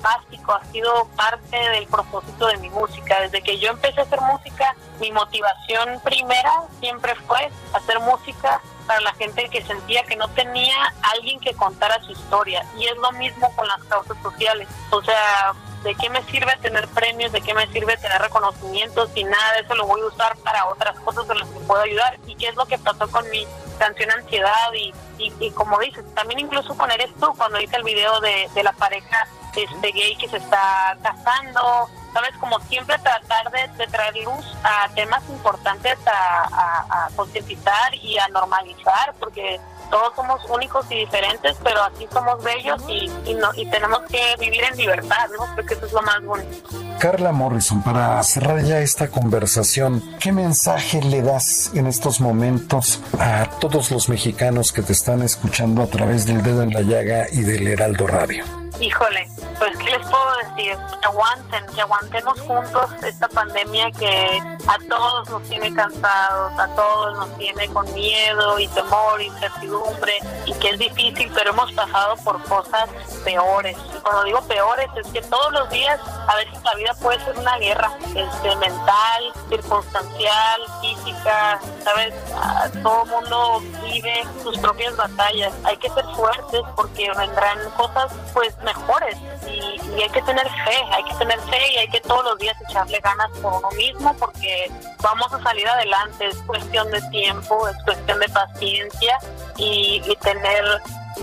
básico, 0.01 0.53
ha 0.53 0.65
sido 0.73 1.07
parte 1.17 1.57
del 1.57 1.87
propósito 1.87 2.47
de 2.47 2.57
mi 2.57 2.71
música. 2.71 3.21
Desde 3.21 3.43
que 3.43 3.59
yo 3.59 3.69
empecé 3.69 4.01
a 4.01 4.05
hacer 4.05 4.21
música, 4.23 4.75
mi 5.01 5.13
motivación 5.13 6.01
primera 6.03 6.63
siempre 6.81 7.15
fue 7.27 7.51
hacer 7.75 8.01
música 8.01 8.61
para 8.87 9.01
la 9.03 9.13
gente 9.15 9.51
que 9.51 9.63
sentía 9.63 10.03
que 10.05 10.17
no 10.17 10.29
tenía 10.29 10.95
alguien 11.15 11.39
que 11.41 11.53
contara 11.53 12.01
su 12.05 12.13
historia. 12.13 12.65
Y 12.79 12.87
es 12.87 12.97
lo 12.97 13.13
mismo 13.13 13.55
con 13.55 13.69
las 13.69 13.85
causas 13.85 14.17
sociales. 14.23 14.67
O 14.91 15.03
sea, 15.03 15.53
¿de 15.83 15.95
qué 15.95 16.09
me 16.09 16.23
sirve 16.23 16.57
tener 16.63 16.89
premios? 16.89 17.33
¿De 17.33 17.43
qué 17.43 17.53
me 17.53 17.67
sirve 17.67 17.99
tener 17.99 18.19
reconocimientos? 18.23 19.11
Y 19.15 19.25
nada 19.25 19.53
de 19.53 19.61
eso 19.61 19.75
lo 19.75 19.87
voy 19.87 20.01
a 20.01 20.07
usar 20.07 20.39
para 20.39 20.65
otras 20.69 20.99
cosas 21.01 21.29
en 21.29 21.39
las 21.39 21.49
que 21.51 21.61
puedo 21.61 21.83
ayudar. 21.83 22.19
¿Y 22.27 22.35
qué 22.35 22.49
es 22.49 22.57
lo 22.57 22.65
que 22.65 22.79
pasó 22.79 23.07
con 23.11 23.29
mi 23.29 23.47
canción 23.79 24.11
Ansiedad? 24.11 24.73
Y, 24.75 24.93
y, 25.19 25.33
y 25.41 25.51
como 25.53 25.79
dices, 25.79 26.05
también 26.15 26.41
incluso 26.41 26.77
con 26.77 26.91
Eres 26.91 27.11
tú, 27.19 27.33
cuando 27.37 27.61
hice 27.61 27.77
el 27.77 27.85
video 27.85 28.21
de, 28.21 28.49
de 28.55 28.63
la 28.63 28.73
pareja 28.73 29.27
este 29.63 29.93
gay 29.93 30.17
que 30.17 30.29
se 30.29 30.37
está 30.37 30.97
casando, 31.03 31.89
¿sabes? 32.13 32.31
Como 32.39 32.61
siempre 32.61 32.99
tratar 32.99 33.51
de, 33.51 33.69
de 33.77 33.87
traer 33.89 34.17
luz 34.19 34.57
a 34.63 34.89
temas 34.95 35.23
importantes 35.29 35.99
a, 36.07 36.45
a, 36.45 37.07
a 37.07 37.11
concientizar 37.17 37.95
y 37.95 38.19
a 38.19 38.29
normalizar, 38.29 39.15
porque 39.19 39.61
todos 39.91 40.15
somos 40.15 40.41
únicos 40.49 40.87
y 40.91 40.97
diferentes, 41.01 41.57
pero 41.63 41.83
así 41.83 42.07
somos 42.13 42.43
bellos 42.43 42.83
y, 42.89 43.35
no, 43.35 43.49
y 43.55 43.67
tenemos 43.71 44.01
que 44.09 44.21
vivir 44.39 44.63
en 44.65 44.77
libertad, 44.77 45.29
¿no? 45.39 45.47
Creo 45.55 45.67
que 45.67 45.75
eso 45.75 45.87
es 45.87 45.93
lo 45.93 46.03
más 46.03 46.23
bonito. 46.23 46.69
Carla 46.99 47.33
Morrison, 47.33 47.83
para 47.83 48.23
cerrar 48.23 48.63
ya 48.63 48.81
esta 48.81 49.09
conversación, 49.09 50.03
¿qué 50.21 50.33
mensaje 50.33 51.01
le 51.03 51.23
das 51.23 51.71
en 51.75 51.87
estos 51.87 52.21
momentos 52.21 53.01
a 53.19 53.47
todos 53.61 53.91
los 53.91 54.09
mexicanos 54.09 54.73
que 54.73 54.83
te 54.83 54.93
están 54.93 55.23
escuchando 55.23 55.83
a 55.83 55.87
través 55.87 56.27
del 56.27 56.43
dedo 56.43 56.63
en 56.63 56.73
la 56.73 56.83
llaga 56.83 57.27
y 57.31 57.43
del 57.43 57.67
Heraldo 57.67 58.07
Radio? 58.07 58.58
Híjole, 58.81 59.29
pues 59.59 59.77
¿qué 59.79 59.91
les 59.91 60.07
puedo 60.07 60.37
decir? 60.37 60.77
Que 61.01 61.09
aguanten, 61.09 61.67
que 61.75 61.81
aguantemos 61.81 62.41
juntos 62.43 62.91
esta 63.03 63.29
pandemia 63.29 63.91
que 63.91 64.41
a 64.69 64.79
todos 64.89 65.29
nos 65.31 65.43
tiene 65.49 65.75
cansados, 65.75 66.59
a 66.59 66.69
todos 66.77 67.17
nos 67.17 67.39
tiene 67.39 67.67
con 67.69 67.93
miedo 67.93 68.59
y 68.59 68.69
temor, 68.69 69.21
incertidumbre 69.21 70.13
y 70.47 70.53
que 70.55 70.71
es 70.71 70.79
difícil, 70.79 71.31
pero 71.35 71.51
hemos 71.51 71.73
pasado 71.73 72.17
por 72.19 72.41
cosas 72.45 72.89
peores. 73.25 73.77
Y 73.97 74.01
cuando 74.01 74.25
digo 74.25 74.43
peores 74.43 74.89
es 74.97 75.13
que 75.13 75.23
todos 75.23 75.53
los 75.53 75.69
días 75.71 76.01
a 76.29 76.37
veces 76.37 76.63
la 76.63 76.75
vida 76.75 76.95
puede 77.03 77.19
ser 77.25 77.37
una 77.37 77.59
guerra, 77.59 77.91
este, 78.15 78.57
mental, 78.57 79.33
circunstancial, 79.49 80.61
física, 80.81 81.61
¿sabes? 81.83 82.15
Ah, 82.37 82.69
todo 82.83 83.07
mundo 83.07 83.61
vive 83.85 84.25
sus 84.43 84.57
propias 84.59 84.97
batallas. 84.97 85.53
Hay 85.65 85.77
que 85.79 85.91
ser 85.91 86.05
fuertes 86.15 86.61
porque 86.77 87.11
vendrán 87.17 87.59
cosas 87.77 88.13
pues 88.33 88.55
mejores. 88.63 89.17
Y, 89.47 89.81
y, 89.97 90.03
hay 90.03 90.11
que 90.11 90.23
tener 90.23 90.47
fe, 90.47 90.77
hay 90.91 91.05
que 91.05 91.15
tener 91.15 91.41
fe 91.41 91.73
y 91.75 91.79
hay 91.79 91.89
que 91.89 92.01
todos 92.01 92.25
los 92.25 92.39
días 92.39 92.57
echarle 92.69 92.99
ganas 93.01 93.31
por 93.41 93.55
uno 93.55 93.71
mismo 93.73 94.15
porque 94.19 94.71
vamos 95.03 95.33
a 95.33 95.43
salir 95.43 95.67
adelante, 95.69 96.27
es 96.27 96.37
cuestión 96.47 96.91
de 96.91 97.01
tiempo, 97.11 97.69
es 97.69 97.77
cuestión 97.85 98.19
de 98.21 98.29
paciencia 98.29 99.19
y, 99.57 100.03
y 100.07 100.17
tener 100.17 100.65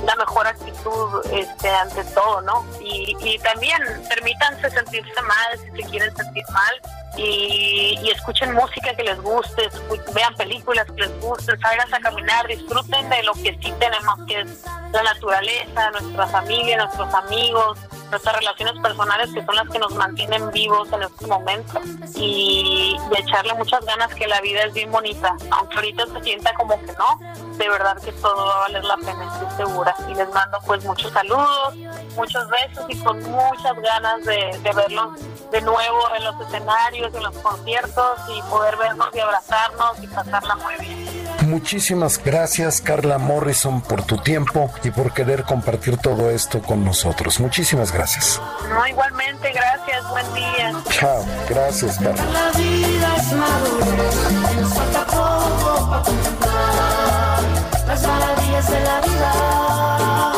la 0.04 0.16
mejor 0.16 0.48
actitud 0.48 1.22
este, 1.32 1.70
ante 1.70 2.04
todo, 2.06 2.42
¿no? 2.42 2.66
Y, 2.82 3.16
y 3.22 3.40
también 3.40 3.82
permítanse 4.10 4.70
sentirse 4.70 5.22
mal 5.22 5.60
si 5.60 5.82
se 5.82 5.90
quieren 5.90 6.16
sentir 6.16 6.44
mal 6.52 6.82
y, 7.18 7.99
y, 8.01 8.09
escuchen 8.09 8.53
música 8.53 8.93
que 8.95 9.03
les 9.03 9.22
guste, 9.22 9.70
vean 10.13 10.36
películas 10.36 10.86
que 10.88 11.01
les 11.01 11.22
gusten, 11.22 11.59
salgan 11.59 11.93
a 11.93 11.99
caminar, 11.99 12.47
disfruten 12.47 13.09
de 13.09 13.24
lo 13.24 13.34
que 13.34 13.57
sí 13.61 13.74
tenemos, 13.80 14.26
que 14.28 14.41
es 14.41 14.63
la 14.91 15.03
naturaleza, 15.03 15.91
nuestra 15.91 16.28
familia, 16.28 16.78
nuestros 16.78 17.13
amigos, 17.13 17.80
nuestras 18.16 18.38
relaciones 18.38 18.82
personales 18.82 19.30
que 19.34 19.45
son 19.45 19.55
las 19.55 19.70
que 19.70 19.78
nos 19.78 19.93
mantienen 19.93 20.49
vivos 20.51 20.88
en 20.93 21.03
estos 21.03 21.28
momentos 21.28 21.84
y, 22.16 22.95
y 23.11 23.22
echarle 23.22 23.53
muchas 23.55 23.86
ganas 23.86 24.13
que 24.16 24.26
la 24.26 24.39
vida 24.39 24.61
es 24.63 24.74
bien 24.74 24.89
bonita, 24.89 25.36
aunque 25.51 25.76
ahorita 25.76 26.05
se 26.07 26.24
sienta 26.24 26.53
como 26.53 26.80
que 26.80 26.93
no, 26.93 27.20
de 27.57 27.70
verdad 27.70 28.01
que 28.01 28.13
todo 28.13 28.45
va 28.45 28.55
a 28.55 28.59
valer 28.59 28.86
la 28.86 28.95
pena, 28.95 29.30
estoy 29.34 29.66
segura. 29.66 29.93
Y 30.09 30.16
les 30.16 30.34
mando 30.34 30.57
pues 30.66 30.86
muchos 30.86 31.11
saludos, 31.11 31.76
muchos 32.16 32.47
besos 32.49 32.86
y 32.88 32.97
con 33.03 33.22
muchas 33.24 33.76
ganas 33.82 34.24
de, 34.24 34.57
de 34.63 34.72
verlos 34.72 35.20
de 35.51 35.61
nuevo 35.61 36.16
en 36.16 36.24
los 36.24 36.39
escenarios, 36.39 37.13
en 37.13 37.24
los 37.24 37.38
conciertos 37.39 38.20
y 38.30 38.41
poder 38.49 38.78
vernos 38.78 39.09
y 39.13 39.20
abrazarnos 39.20 40.01
y 40.01 40.07
pasarla 40.07 40.55
muy 40.55 40.76
bien. 40.80 41.05
Muchísimas 41.46 42.22
gracias 42.24 42.82
Carla 42.82 43.20
Morrison 43.20 43.82
por 43.82 44.04
tu 44.04 44.18
tiempo 44.18 44.72
y 44.84 44.89
por 44.89 45.14
querer 45.14 45.43
compartir 45.43 45.98
todo 45.98 46.32
esto 46.32 46.62
con 46.62 46.84
nosotros. 46.84 47.39
Muchísimas 47.39 47.91
gracias. 47.91 48.41
No, 48.68 48.88
igualmente, 48.88 49.52
gracias, 49.52 50.10
buen 50.10 50.34
día. 50.34 50.74
Chao, 50.89 51.24
gracias 51.48 52.00
Carla. 52.00 52.26
La 52.26 52.52
vida 52.58 53.16
es 53.18 53.34
madurez, 53.34 54.32
nos 54.60 54.74
falta 54.74 55.06
poco 55.06 55.89
para 55.89 56.04
contemplar 56.04 57.43
las 57.88 58.08
maravillas 58.08 58.72
de 58.72 58.80
la 58.82 59.02
vida. 59.02 60.34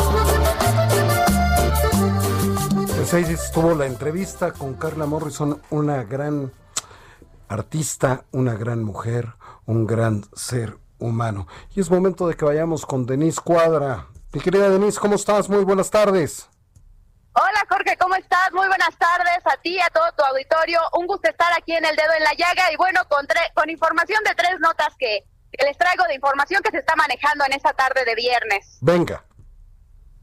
Pues 2.96 3.14
ahí 3.14 3.24
estuvo 3.32 3.74
la 3.74 3.86
entrevista 3.86 4.52
con 4.52 4.74
Carla 4.74 5.06
Morrison, 5.06 5.62
una 5.70 6.02
gran 6.04 6.52
artista, 7.48 8.24
una 8.30 8.54
gran 8.54 8.84
mujer, 8.84 9.34
un 9.64 9.86
gran 9.86 10.24
ser 10.34 10.76
humano. 10.98 11.46
Y 11.74 11.80
es 11.80 11.90
momento 11.90 12.26
de 12.26 12.34
que 12.34 12.44
vayamos 12.44 12.84
con 12.86 13.06
Denise 13.06 13.40
Cuadra. 13.40 14.06
Mi 14.32 14.40
querida 14.40 14.68
Denise, 14.68 15.00
¿cómo 15.00 15.14
estás? 15.14 15.48
Muy 15.48 15.64
buenas 15.64 15.90
tardes. 15.90 16.48
Hola 17.32 17.64
Jorge, 17.68 17.96
¿cómo 17.98 18.16
estás? 18.16 18.52
Muy 18.52 18.66
buenas 18.66 18.96
tardes 18.98 19.38
a 19.44 19.56
ti, 19.62 19.78
a 19.80 19.88
todo 19.90 20.04
tu 20.16 20.24
auditorio. 20.24 20.80
Un 20.98 21.06
gusto 21.06 21.30
estar 21.30 21.52
aquí 21.56 21.72
en 21.72 21.84
el 21.84 21.94
dedo 21.94 22.12
en 22.16 22.24
la 22.24 22.34
llaga 22.34 22.72
y 22.72 22.76
bueno, 22.76 23.00
con, 23.08 23.26
con 23.54 23.70
información 23.70 24.22
de 24.24 24.34
tres 24.34 24.58
notas 24.58 24.94
que, 24.98 25.24
que 25.52 25.64
les 25.64 25.78
traigo 25.78 26.04
de 26.08 26.14
información 26.14 26.62
que 26.62 26.70
se 26.70 26.78
está 26.78 26.96
manejando 26.96 27.44
en 27.44 27.52
esta 27.52 27.72
tarde 27.72 28.04
de 28.04 28.14
viernes. 28.14 28.78
Venga. 28.80 29.24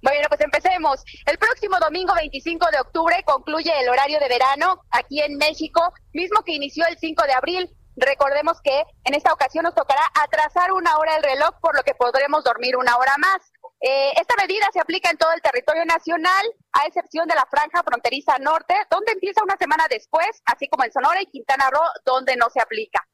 Bueno, 0.01 0.27
pues 0.29 0.41
empecemos. 0.41 1.03
El 1.25 1.37
próximo 1.37 1.77
domingo 1.79 2.13
25 2.13 2.67
de 2.71 2.79
octubre 2.79 3.15
concluye 3.25 3.71
el 3.81 3.89
horario 3.89 4.19
de 4.19 4.27
verano 4.27 4.83
aquí 4.91 5.21
en 5.21 5.37
México, 5.37 5.81
mismo 6.13 6.43
que 6.43 6.53
inició 6.53 6.85
el 6.87 6.97
5 6.97 7.23
de 7.23 7.33
abril. 7.33 7.75
Recordemos 7.95 8.61
que 8.61 8.83
en 9.05 9.13
esta 9.13 9.31
ocasión 9.31 9.63
nos 9.63 9.73
tocará 9.73 10.01
atrasar 10.21 10.71
una 10.73 10.97
hora 10.97 11.15
el 11.15 11.23
reloj, 11.23 11.55
por 11.61 11.75
lo 11.75 11.83
que 11.83 11.95
podremos 11.95 12.43
dormir 12.43 12.75
una 12.75 12.97
hora 12.97 13.15
más. 13.17 13.37
Eh, 13.79 14.11
esta 14.19 14.35
medida 14.35 14.65
se 14.73 14.79
aplica 14.79 15.09
en 15.09 15.17
todo 15.17 15.31
el 15.31 15.41
territorio 15.41 15.85
nacional, 15.85 16.43
a 16.73 16.87
excepción 16.87 17.27
de 17.27 17.35
la 17.35 17.45
franja 17.49 17.83
fronteriza 17.83 18.37
norte, 18.39 18.75
donde 18.89 19.13
empieza 19.13 19.43
una 19.43 19.57
semana 19.57 19.85
después, 19.89 20.41
así 20.45 20.67
como 20.67 20.83
en 20.83 20.91
Sonora 20.91 21.21
y 21.21 21.27
Quintana 21.27 21.69
Roo, 21.69 21.87
donde 22.03 22.35
no 22.35 22.49
se 22.49 22.59
aplica. 22.59 23.07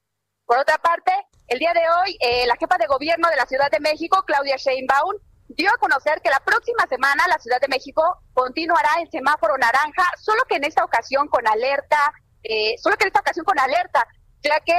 Por 0.45 0.57
otra 0.57 0.77
parte, 0.79 1.11
el 1.47 1.59
día 1.59 1.73
de 1.73 1.82
hoy, 1.82 2.17
eh, 2.19 2.47
la 2.47 2.55
jefa 2.55 2.77
de 2.77 2.88
gobierno 2.88 3.29
de 3.29 3.36
la 3.36 3.45
Ciudad 3.45 3.69
de 3.69 3.79
México, 3.79 4.23
Claudia 4.25 4.55
Sheinbaum, 4.57 5.13
dio 5.49 5.69
a 5.69 5.77
conocer 5.77 6.21
que 6.21 6.29
la 6.29 6.39
próxima 6.39 6.88
semana 6.88 7.27
la 7.27 7.38
Ciudad 7.38 7.59
de 7.59 7.67
México 7.67 8.01
continuará 8.34 8.89
en 8.99 9.11
semáforo 9.11 9.57
naranja, 9.57 10.09
solo 10.19 10.43
que 10.47 10.55
en 10.55 10.63
esta 10.63 10.84
ocasión 10.84 11.27
con 11.27 11.47
alerta, 11.47 12.13
eh, 12.43 12.75
solo 12.77 12.97
que 12.97 13.03
en 13.03 13.09
esta 13.09 13.19
ocasión 13.19 13.45
con 13.45 13.59
alerta, 13.59 14.07
ya 14.43 14.59
que 14.59 14.75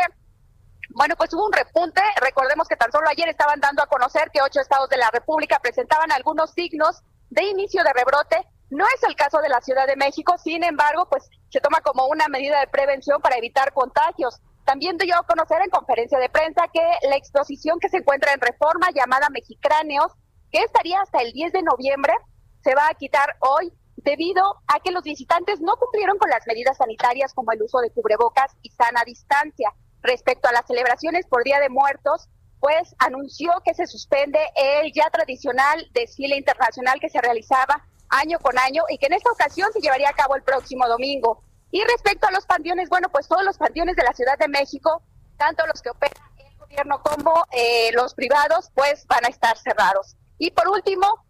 bueno, 0.95 1.15
pues 1.17 1.33
hubo 1.33 1.47
un 1.47 1.53
repunte. 1.53 2.03
Recordemos 2.21 2.69
que 2.69 2.77
tan 2.77 2.93
solo 2.93 3.09
ayer 3.09 3.29
estaban 3.29 3.61
dando 3.61 3.83
a 3.83 3.87
conocer 3.87 4.31
que 4.31 4.43
ocho 4.43 4.61
estados 4.61 4.89
de 4.89 4.99
la 4.99 5.11
República 5.11 5.59
presentaban 5.59 6.13
algunos 6.13 6.51
signos 6.53 7.03
de 7.31 7.45
inicio 7.45 7.83
de 7.83 7.93
rebrote. 7.93 8.37
No 8.71 8.85
es 8.87 9.03
el 9.09 9.17
caso 9.17 9.41
de 9.41 9.49
la 9.49 9.61
Ciudad 9.61 9.87
de 9.87 9.97
México, 9.97 10.37
sin 10.39 10.65
embargo, 10.65 11.07
pues 11.09 11.29
se 11.51 11.61
toma 11.61 11.81
como 11.81 12.07
una 12.07 12.29
medida 12.29 12.61
de 12.61 12.67
prevención 12.67 13.21
para 13.21 13.37
evitar 13.37 13.73
contagios. 13.73 14.41
También 14.65 14.97
dio 14.97 15.17
a 15.17 15.27
conocer 15.27 15.61
en 15.63 15.71
conferencia 15.71 16.19
de 16.19 16.29
prensa 16.29 16.69
que 16.73 16.83
la 17.09 17.17
exposición 17.17 17.79
que 17.81 17.89
se 17.89 17.99
encuentra 17.99 18.33
en 18.33 18.41
reforma 18.41 18.89
llamada 18.95 19.29
Mexicráneos, 19.31 20.13
que 20.51 20.61
estaría 20.61 21.01
hasta 21.01 21.19
el 21.21 21.33
10 21.33 21.53
de 21.53 21.63
noviembre, 21.63 22.15
se 22.63 22.75
va 22.75 22.89
a 22.89 22.95
quitar 22.95 23.37
hoy 23.41 23.73
debido 24.03 24.43
a 24.67 24.81
que 24.81 24.91
los 24.91 25.03
visitantes 25.03 25.61
no 25.61 25.77
cumplieron 25.77 26.19
con 26.19 26.31
las 26.31 26.47
medidas 26.47 26.77
sanitarias 26.77 27.35
como 27.35 27.53
el 27.53 27.63
uso 27.63 27.79
de 27.79 27.91
cubrebocas 27.91 28.53
y 28.63 28.71
sana 28.71 29.03
distancia. 29.05 29.71
Respecto 30.03 30.49
a 30.49 30.53
las 30.53 30.67
celebraciones 30.67 31.27
por 31.27 31.45
Día 31.45 31.61
de 31.61 31.69
Muertos, 31.69 32.29
pues 32.61 32.95
anunció 32.99 33.53
que 33.65 33.75
se 33.75 33.87
suspende 33.87 34.39
el 34.55 34.93
ya 34.93 35.11
tradicional 35.11 35.89
desfile 35.93 36.37
internacional 36.37 37.01
que 37.01 37.09
se 37.09 37.21
realizaba 37.21 37.85
año 38.09 38.39
con 38.39 38.59
año 38.59 38.85
y 38.89 38.99
que 38.99 39.07
en 39.07 39.15
esta 39.15 39.31
ocasión 39.31 39.73
se 39.73 39.81
llevaría 39.81 40.11
a 40.11 40.15
cabo 40.15 40.37
el 40.37 40.43
próximo 40.43 40.87
domingo. 40.87 41.43
Y 41.71 41.83
respecto 41.85 42.29
a 42.29 42.31
los 42.31 42.47
panteones, 42.47 42.89
bueno, 42.89 43.09
pues 43.09 43.27
todos 43.27 43.45
los 43.45 43.57
panteones 43.57 43.97
de 43.97 44.05
la 44.05 44.13
Ciudad 44.13 44.39
de 44.39 44.49
México, 44.49 45.03
tanto 45.39 45.67
los 45.67 45.81
que 45.81 45.91
opera 45.91 46.13
el 46.37 46.59
gobierno 46.59 47.03
como 47.03 47.45
eh, 47.51 47.91
los 47.95 48.15
privados, 48.15 48.71
pues 48.75 49.07
van 49.07 49.25
a 49.25 49.29
estar 49.29 49.57
cerrados. 49.57 50.17
Y 50.39 50.51
por 50.51 50.69
último, 50.69 51.25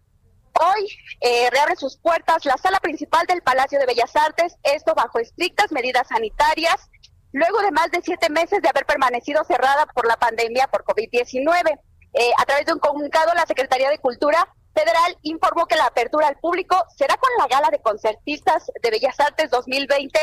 hoy 0.63 0.89
eh, 1.21 1.51
reabre 1.51 1.77
sus 1.77 1.97
puertas 1.99 2.45
la 2.45 2.57
sala 2.57 2.81
principal 2.81 3.27
del 3.27 3.43
Palacio 3.43 3.79
de 3.79 3.87
Bellas 3.87 4.15
Artes, 4.17 4.57
esto 4.63 4.95
bajo 4.95 5.19
estrictas 5.19 5.73
medidas 5.73 6.09
sanitarias 6.09 6.89
luego 7.33 7.61
de 7.63 7.71
más 7.71 7.91
de 7.91 8.03
siete 8.03 8.31
meses 8.31 8.63
de 8.63 8.69
haber 8.69 8.87
permanecido 8.87 9.43
cerrada 9.45 9.87
por 9.87 10.07
la 10.07 10.17
pandemia 10.17 10.69
por 10.69 10.85
COVID-19. 10.85 11.81
Eh, 12.15 12.31
a 12.37 12.45
través 12.45 12.67
de 12.67 12.75
un 12.75 12.79
comunicado, 12.79 13.33
la 13.35 13.47
Secretaría 13.47 13.91
de 13.91 13.99
Cultura 13.99 14.47
Federal 14.75 15.19
informó 15.23 15.67
que 15.67 15.77
la 15.77 15.87
apertura 15.87 16.29
al 16.29 16.39
público 16.39 16.77
será 16.97 17.17
con 17.17 17.31
la 17.39 17.47
Gala 17.47 17.71
de 17.71 17.81
Concertistas 17.81 18.71
de 18.83 18.91
Bellas 18.91 19.19
Artes 19.19 19.51
2020, 19.51 20.19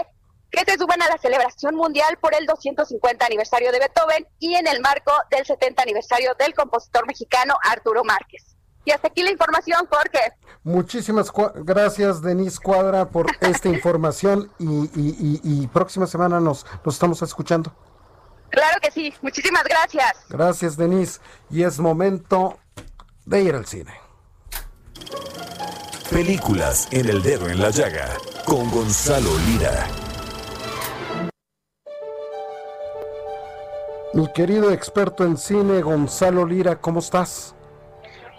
que 0.51 0.65
se 0.65 0.77
suben 0.77 1.01
a 1.01 1.09
la 1.09 1.17
celebración 1.17 1.75
mundial 1.75 2.17
por 2.19 2.33
el 2.35 2.45
250 2.45 3.25
aniversario 3.25 3.71
de 3.71 3.79
Beethoven 3.79 4.27
y 4.39 4.55
en 4.55 4.67
el 4.67 4.79
marco 4.81 5.11
del 5.29 5.45
70 5.45 5.81
aniversario 5.81 6.33
del 6.35 6.53
compositor 6.53 7.07
mexicano 7.07 7.55
Arturo 7.63 8.03
Márquez. 8.03 8.58
Y 8.85 8.91
hasta 8.91 9.07
aquí 9.07 9.23
la 9.23 9.31
información, 9.31 9.85
Jorge. 9.89 10.33
Muchísimas 10.63 11.31
gracias, 11.55 12.21
Denise 12.21 12.59
Cuadra, 12.59 13.09
por 13.09 13.27
esta 13.41 13.69
información 13.69 14.51
y, 14.59 15.67
próxima 15.67 16.07
semana 16.07 16.39
nos, 16.39 16.65
nos 16.83 16.95
estamos 16.95 17.21
escuchando. 17.21 17.73
Claro 18.49 18.79
que 18.81 18.91
sí, 18.91 19.13
muchísimas 19.21 19.63
gracias. 19.63 20.25
Gracias, 20.29 20.75
Denise. 20.75 21.19
Y 21.51 21.63
es 21.63 21.79
momento 21.79 22.57
de 23.25 23.43
ir 23.43 23.55
al 23.55 23.65
cine. 23.65 23.93
Películas 26.09 26.87
en 26.91 27.07
el 27.07 27.21
dedo 27.21 27.47
en 27.49 27.61
la 27.61 27.69
llaga 27.69 28.17
con 28.45 28.69
Gonzalo 28.71 29.29
Lira. 29.45 29.87
Mi 34.13 34.31
querido 34.33 34.71
experto 34.71 35.23
en 35.23 35.37
cine, 35.37 35.83
Gonzalo 35.83 36.47
Lira, 36.47 36.81
¿cómo 36.81 36.99
estás? 36.99 37.53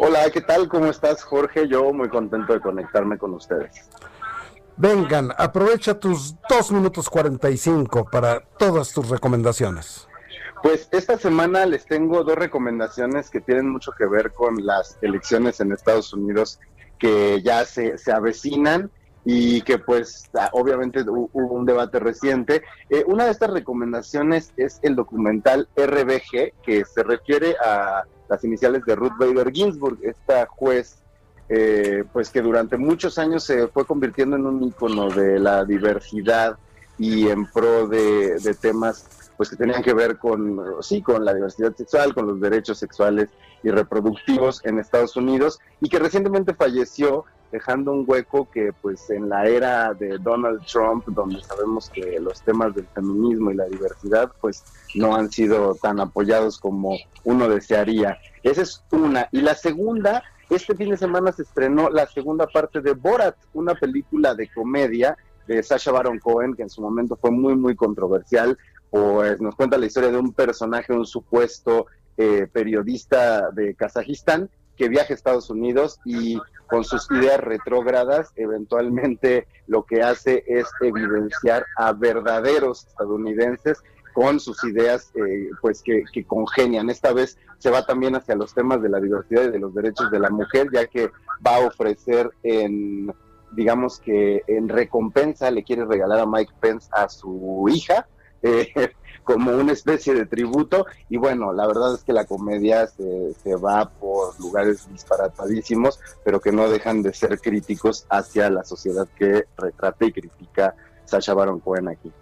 Hola, 0.02 0.30
¿qué 0.30 0.40
tal? 0.40 0.66
¿Cómo 0.66 0.86
estás, 0.86 1.22
Jorge? 1.22 1.68
Yo 1.68 1.92
muy 1.92 2.08
contento 2.08 2.54
de 2.54 2.60
conectarme 2.60 3.18
con 3.18 3.34
ustedes. 3.34 3.86
Vengan, 4.78 5.30
aprovecha 5.36 6.00
tus 6.00 6.36
dos 6.48 6.72
minutos 6.72 7.10
45 7.10 8.06
para 8.10 8.40
todas 8.40 8.94
tus 8.94 9.10
recomendaciones. 9.10 10.08
Pues 10.62 10.88
esta 10.90 11.18
semana 11.18 11.66
les 11.66 11.84
tengo 11.84 12.24
dos 12.24 12.34
recomendaciones 12.34 13.28
que 13.28 13.42
tienen 13.42 13.68
mucho 13.68 13.92
que 13.92 14.06
ver 14.06 14.32
con 14.32 14.64
las 14.64 14.96
elecciones 15.02 15.60
en 15.60 15.70
Estados 15.72 16.14
Unidos 16.14 16.58
que 16.98 17.42
ya 17.42 17.66
se, 17.66 17.98
se 17.98 18.10
avecinan 18.10 18.90
y 19.26 19.60
que 19.60 19.76
pues 19.76 20.30
ah, 20.32 20.48
obviamente 20.52 21.02
hubo 21.02 21.54
un 21.54 21.66
debate 21.66 21.98
reciente. 21.98 22.62
Eh, 22.88 23.04
una 23.06 23.26
de 23.26 23.32
estas 23.32 23.50
recomendaciones 23.50 24.54
es 24.56 24.78
el 24.80 24.96
documental 24.96 25.68
RBG, 25.76 26.54
que 26.62 26.86
se 26.86 27.02
refiere 27.02 27.54
a 27.62 28.04
las 28.30 28.44
iniciales 28.44 28.84
de 28.86 28.94
Ruth 28.94 29.18
Bader 29.18 29.52
Ginsburg, 29.52 29.98
esta 30.02 30.46
juez, 30.46 31.02
eh, 31.48 32.04
pues 32.12 32.30
que 32.30 32.40
durante 32.40 32.76
muchos 32.76 33.18
años 33.18 33.42
se 33.42 33.66
fue 33.66 33.84
convirtiendo 33.84 34.36
en 34.36 34.46
un 34.46 34.62
ícono 34.62 35.10
de 35.10 35.40
la 35.40 35.64
diversidad 35.64 36.56
y 36.96 37.28
en 37.28 37.44
pro 37.50 37.88
de, 37.88 38.38
temas 38.60 39.32
pues 39.36 39.50
que 39.50 39.56
tenían 39.56 39.82
que 39.82 39.94
ver 39.94 40.18
con 40.18 40.60
sí 40.80 41.02
con 41.02 41.24
la 41.24 41.34
diversidad 41.34 41.74
sexual, 41.74 42.14
con 42.14 42.28
los 42.28 42.40
derechos 42.40 42.78
sexuales 42.78 43.30
y 43.64 43.70
reproductivos 43.70 44.64
en 44.64 44.78
Estados 44.78 45.16
Unidos 45.16 45.58
y 45.80 45.88
que 45.88 45.98
recientemente 45.98 46.54
falleció 46.54 47.24
dejando 47.50 47.92
un 47.92 48.04
hueco 48.06 48.48
que 48.50 48.72
pues 48.72 49.10
en 49.10 49.28
la 49.28 49.46
era 49.46 49.94
de 49.94 50.18
Donald 50.18 50.64
Trump, 50.66 51.04
donde 51.06 51.42
sabemos 51.42 51.90
que 51.90 52.18
los 52.20 52.42
temas 52.42 52.74
del 52.74 52.86
feminismo 52.88 53.50
y 53.50 53.54
la 53.54 53.66
diversidad 53.66 54.32
pues 54.40 54.64
no 54.94 55.14
han 55.14 55.30
sido 55.30 55.74
tan 55.74 56.00
apoyados 56.00 56.58
como 56.58 56.96
uno 57.24 57.48
desearía. 57.48 58.18
Esa 58.42 58.62
es 58.62 58.82
una. 58.92 59.28
Y 59.32 59.40
la 59.40 59.54
segunda, 59.54 60.22
este 60.48 60.74
fin 60.74 60.90
de 60.90 60.96
semana 60.96 61.32
se 61.32 61.42
estrenó 61.42 61.90
la 61.90 62.06
segunda 62.06 62.46
parte 62.46 62.80
de 62.80 62.92
Borat, 62.92 63.36
una 63.54 63.74
película 63.74 64.34
de 64.34 64.48
comedia 64.48 65.16
de 65.46 65.62
Sasha 65.62 65.90
Baron 65.90 66.18
Cohen, 66.18 66.54
que 66.54 66.62
en 66.62 66.70
su 66.70 66.80
momento 66.80 67.16
fue 67.16 67.30
muy, 67.30 67.56
muy 67.56 67.74
controversial, 67.74 68.56
pues 68.90 69.40
nos 69.40 69.54
cuenta 69.56 69.78
la 69.78 69.86
historia 69.86 70.10
de 70.10 70.18
un 70.18 70.32
personaje, 70.32 70.92
un 70.92 71.06
supuesto 71.06 71.86
eh, 72.16 72.46
periodista 72.52 73.50
de 73.50 73.74
Kazajistán, 73.74 74.50
que 74.80 74.88
viaja 74.88 75.12
a 75.12 75.14
Estados 75.14 75.50
Unidos 75.50 76.00
y 76.06 76.40
con 76.66 76.84
sus 76.84 77.06
ideas 77.10 77.38
retrógradas, 77.38 78.32
eventualmente 78.34 79.46
lo 79.66 79.84
que 79.84 80.00
hace 80.00 80.42
es 80.46 80.64
evidenciar 80.80 81.66
a 81.76 81.92
verdaderos 81.92 82.86
estadounidenses 82.86 83.82
con 84.14 84.40
sus 84.40 84.64
ideas 84.64 85.12
eh, 85.16 85.50
pues 85.60 85.82
que, 85.82 86.04
que, 86.10 86.24
congenian. 86.24 86.88
Esta 86.88 87.12
vez 87.12 87.36
se 87.58 87.68
va 87.68 87.84
también 87.84 88.16
hacia 88.16 88.34
los 88.36 88.54
temas 88.54 88.80
de 88.80 88.88
la 88.88 89.00
diversidad 89.00 89.44
y 89.44 89.50
de 89.50 89.58
los 89.58 89.74
derechos 89.74 90.10
de 90.10 90.18
la 90.18 90.30
mujer, 90.30 90.68
ya 90.72 90.86
que 90.86 91.10
va 91.46 91.56
a 91.56 91.66
ofrecer 91.66 92.30
en, 92.42 93.12
digamos 93.52 94.00
que 94.00 94.44
en 94.46 94.70
recompensa, 94.70 95.50
le 95.50 95.62
quiere 95.62 95.84
regalar 95.84 96.20
a 96.20 96.26
Mike 96.26 96.54
Pence 96.58 96.88
a 96.92 97.06
su 97.10 97.66
hija, 97.70 98.08
eh, 98.42 98.72
como 99.24 99.52
una 99.52 99.72
especie 99.72 100.14
de 100.14 100.26
tributo. 100.26 100.86
Y 101.08 101.16
bueno, 101.16 101.52
la 101.52 101.66
verdad 101.66 101.94
es 101.94 102.02
que 102.02 102.12
la 102.12 102.24
comedia 102.24 102.86
se, 102.86 103.34
se 103.34 103.54
va 103.56 103.88
por 103.88 104.38
lugares 104.40 104.88
disparatadísimos, 104.90 106.00
pero 106.24 106.40
que 106.40 106.52
no 106.52 106.68
dejan 106.68 107.02
de 107.02 107.12
ser 107.12 107.40
críticos 107.40 108.06
hacia 108.08 108.50
la 108.50 108.64
sociedad 108.64 109.06
que 109.16 109.44
retrata 109.56 110.04
y 110.04 110.12
critica 110.12 110.74
Sasha 111.04 111.34
Baron 111.34 111.60
Cohen 111.60 111.88
aquí. 111.88 112.12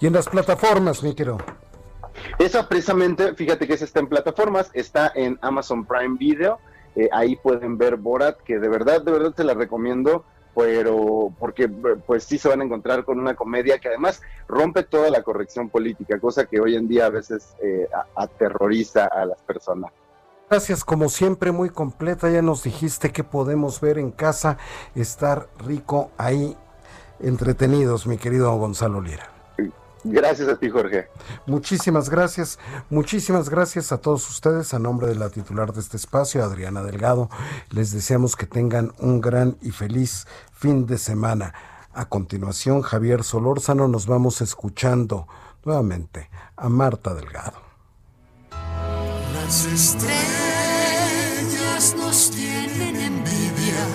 Y 0.00 0.06
en 0.06 0.12
las 0.12 0.28
plataformas, 0.28 1.02
mi 1.02 1.14
querido. 1.14 1.38
Esa 2.38 2.68
precisamente, 2.68 3.34
fíjate 3.34 3.66
que 3.66 3.74
esa 3.74 3.84
está 3.84 4.00
en 4.00 4.08
plataformas, 4.08 4.70
está 4.74 5.12
en 5.14 5.38
Amazon 5.42 5.84
Prime 5.86 6.16
Video. 6.18 6.58
Eh, 6.94 7.08
ahí 7.12 7.36
pueden 7.36 7.76
ver 7.76 7.96
Borat, 7.96 8.38
que 8.42 8.58
de 8.58 8.68
verdad, 8.68 9.02
de 9.02 9.12
verdad 9.12 9.32
te 9.32 9.44
la 9.44 9.54
recomiendo 9.54 10.24
pero 10.56 11.30
porque 11.38 11.68
pues 11.68 12.24
sí 12.24 12.38
se 12.38 12.48
van 12.48 12.62
a 12.62 12.64
encontrar 12.64 13.04
con 13.04 13.20
una 13.20 13.36
comedia 13.36 13.78
que 13.78 13.88
además 13.88 14.22
rompe 14.48 14.84
toda 14.84 15.10
la 15.10 15.22
corrección 15.22 15.68
política, 15.68 16.18
cosa 16.18 16.46
que 16.46 16.58
hoy 16.58 16.76
en 16.76 16.88
día 16.88 17.06
a 17.06 17.10
veces 17.10 17.54
eh, 17.62 17.86
aterroriza 18.14 19.04
a 19.04 19.26
las 19.26 19.38
personas. 19.42 19.92
Gracias, 20.48 20.82
como 20.82 21.10
siempre, 21.10 21.52
muy 21.52 21.68
completa. 21.68 22.30
Ya 22.30 22.40
nos 22.40 22.62
dijiste 22.62 23.12
que 23.12 23.22
podemos 23.22 23.80
ver 23.82 23.98
en 23.98 24.12
casa, 24.12 24.56
estar 24.94 25.48
rico 25.58 26.10
ahí, 26.16 26.56
entretenidos, 27.20 28.06
mi 28.06 28.16
querido 28.16 28.56
Gonzalo 28.56 29.02
Lira. 29.02 29.35
Gracias 30.08 30.48
a 30.48 30.56
ti, 30.56 30.70
Jorge. 30.70 31.08
Muchísimas 31.46 32.08
gracias. 32.08 32.58
Muchísimas 32.90 33.48
gracias 33.48 33.90
a 33.92 33.98
todos 33.98 34.28
ustedes. 34.30 34.72
A 34.72 34.78
nombre 34.78 35.08
de 35.08 35.16
la 35.16 35.30
titular 35.30 35.72
de 35.72 35.80
este 35.80 35.96
espacio, 35.96 36.44
Adriana 36.44 36.82
Delgado, 36.82 37.28
les 37.70 37.92
deseamos 37.92 38.36
que 38.36 38.46
tengan 38.46 38.92
un 38.98 39.20
gran 39.20 39.56
y 39.62 39.72
feliz 39.72 40.26
fin 40.52 40.86
de 40.86 40.98
semana. 40.98 41.54
A 41.92 42.04
continuación, 42.08 42.82
Javier 42.82 43.24
Solórzano, 43.24 43.88
nos 43.88 44.06
vamos 44.06 44.40
escuchando 44.42 45.26
nuevamente 45.64 46.30
a 46.56 46.68
Marta 46.68 47.14
Delgado. 47.14 47.58
Las 49.34 49.64
estrellas 49.64 50.16
nos 51.96 52.30
tienen 52.30 52.96
envidia 52.96 53.86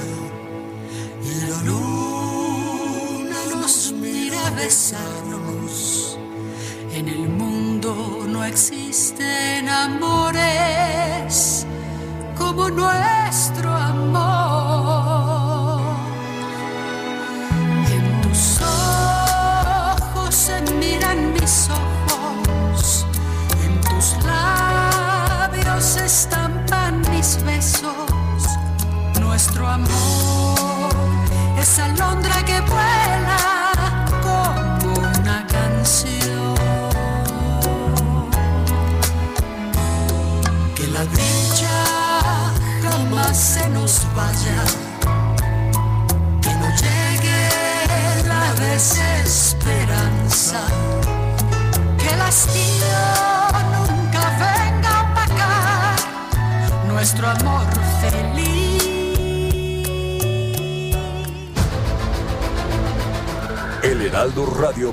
y 1.24 1.46
la 1.50 1.62
luna 1.64 3.38
nos 3.56 3.94
mira 3.94 4.50
besarnos. 4.52 5.51
En 7.02 7.10
el 7.10 7.30
mundo 7.30 8.28
no 8.28 8.46
existen 8.46 9.68
amores 9.68 11.66
como 12.38 12.70
nuestro 12.70 13.72
amor. 13.72 15.31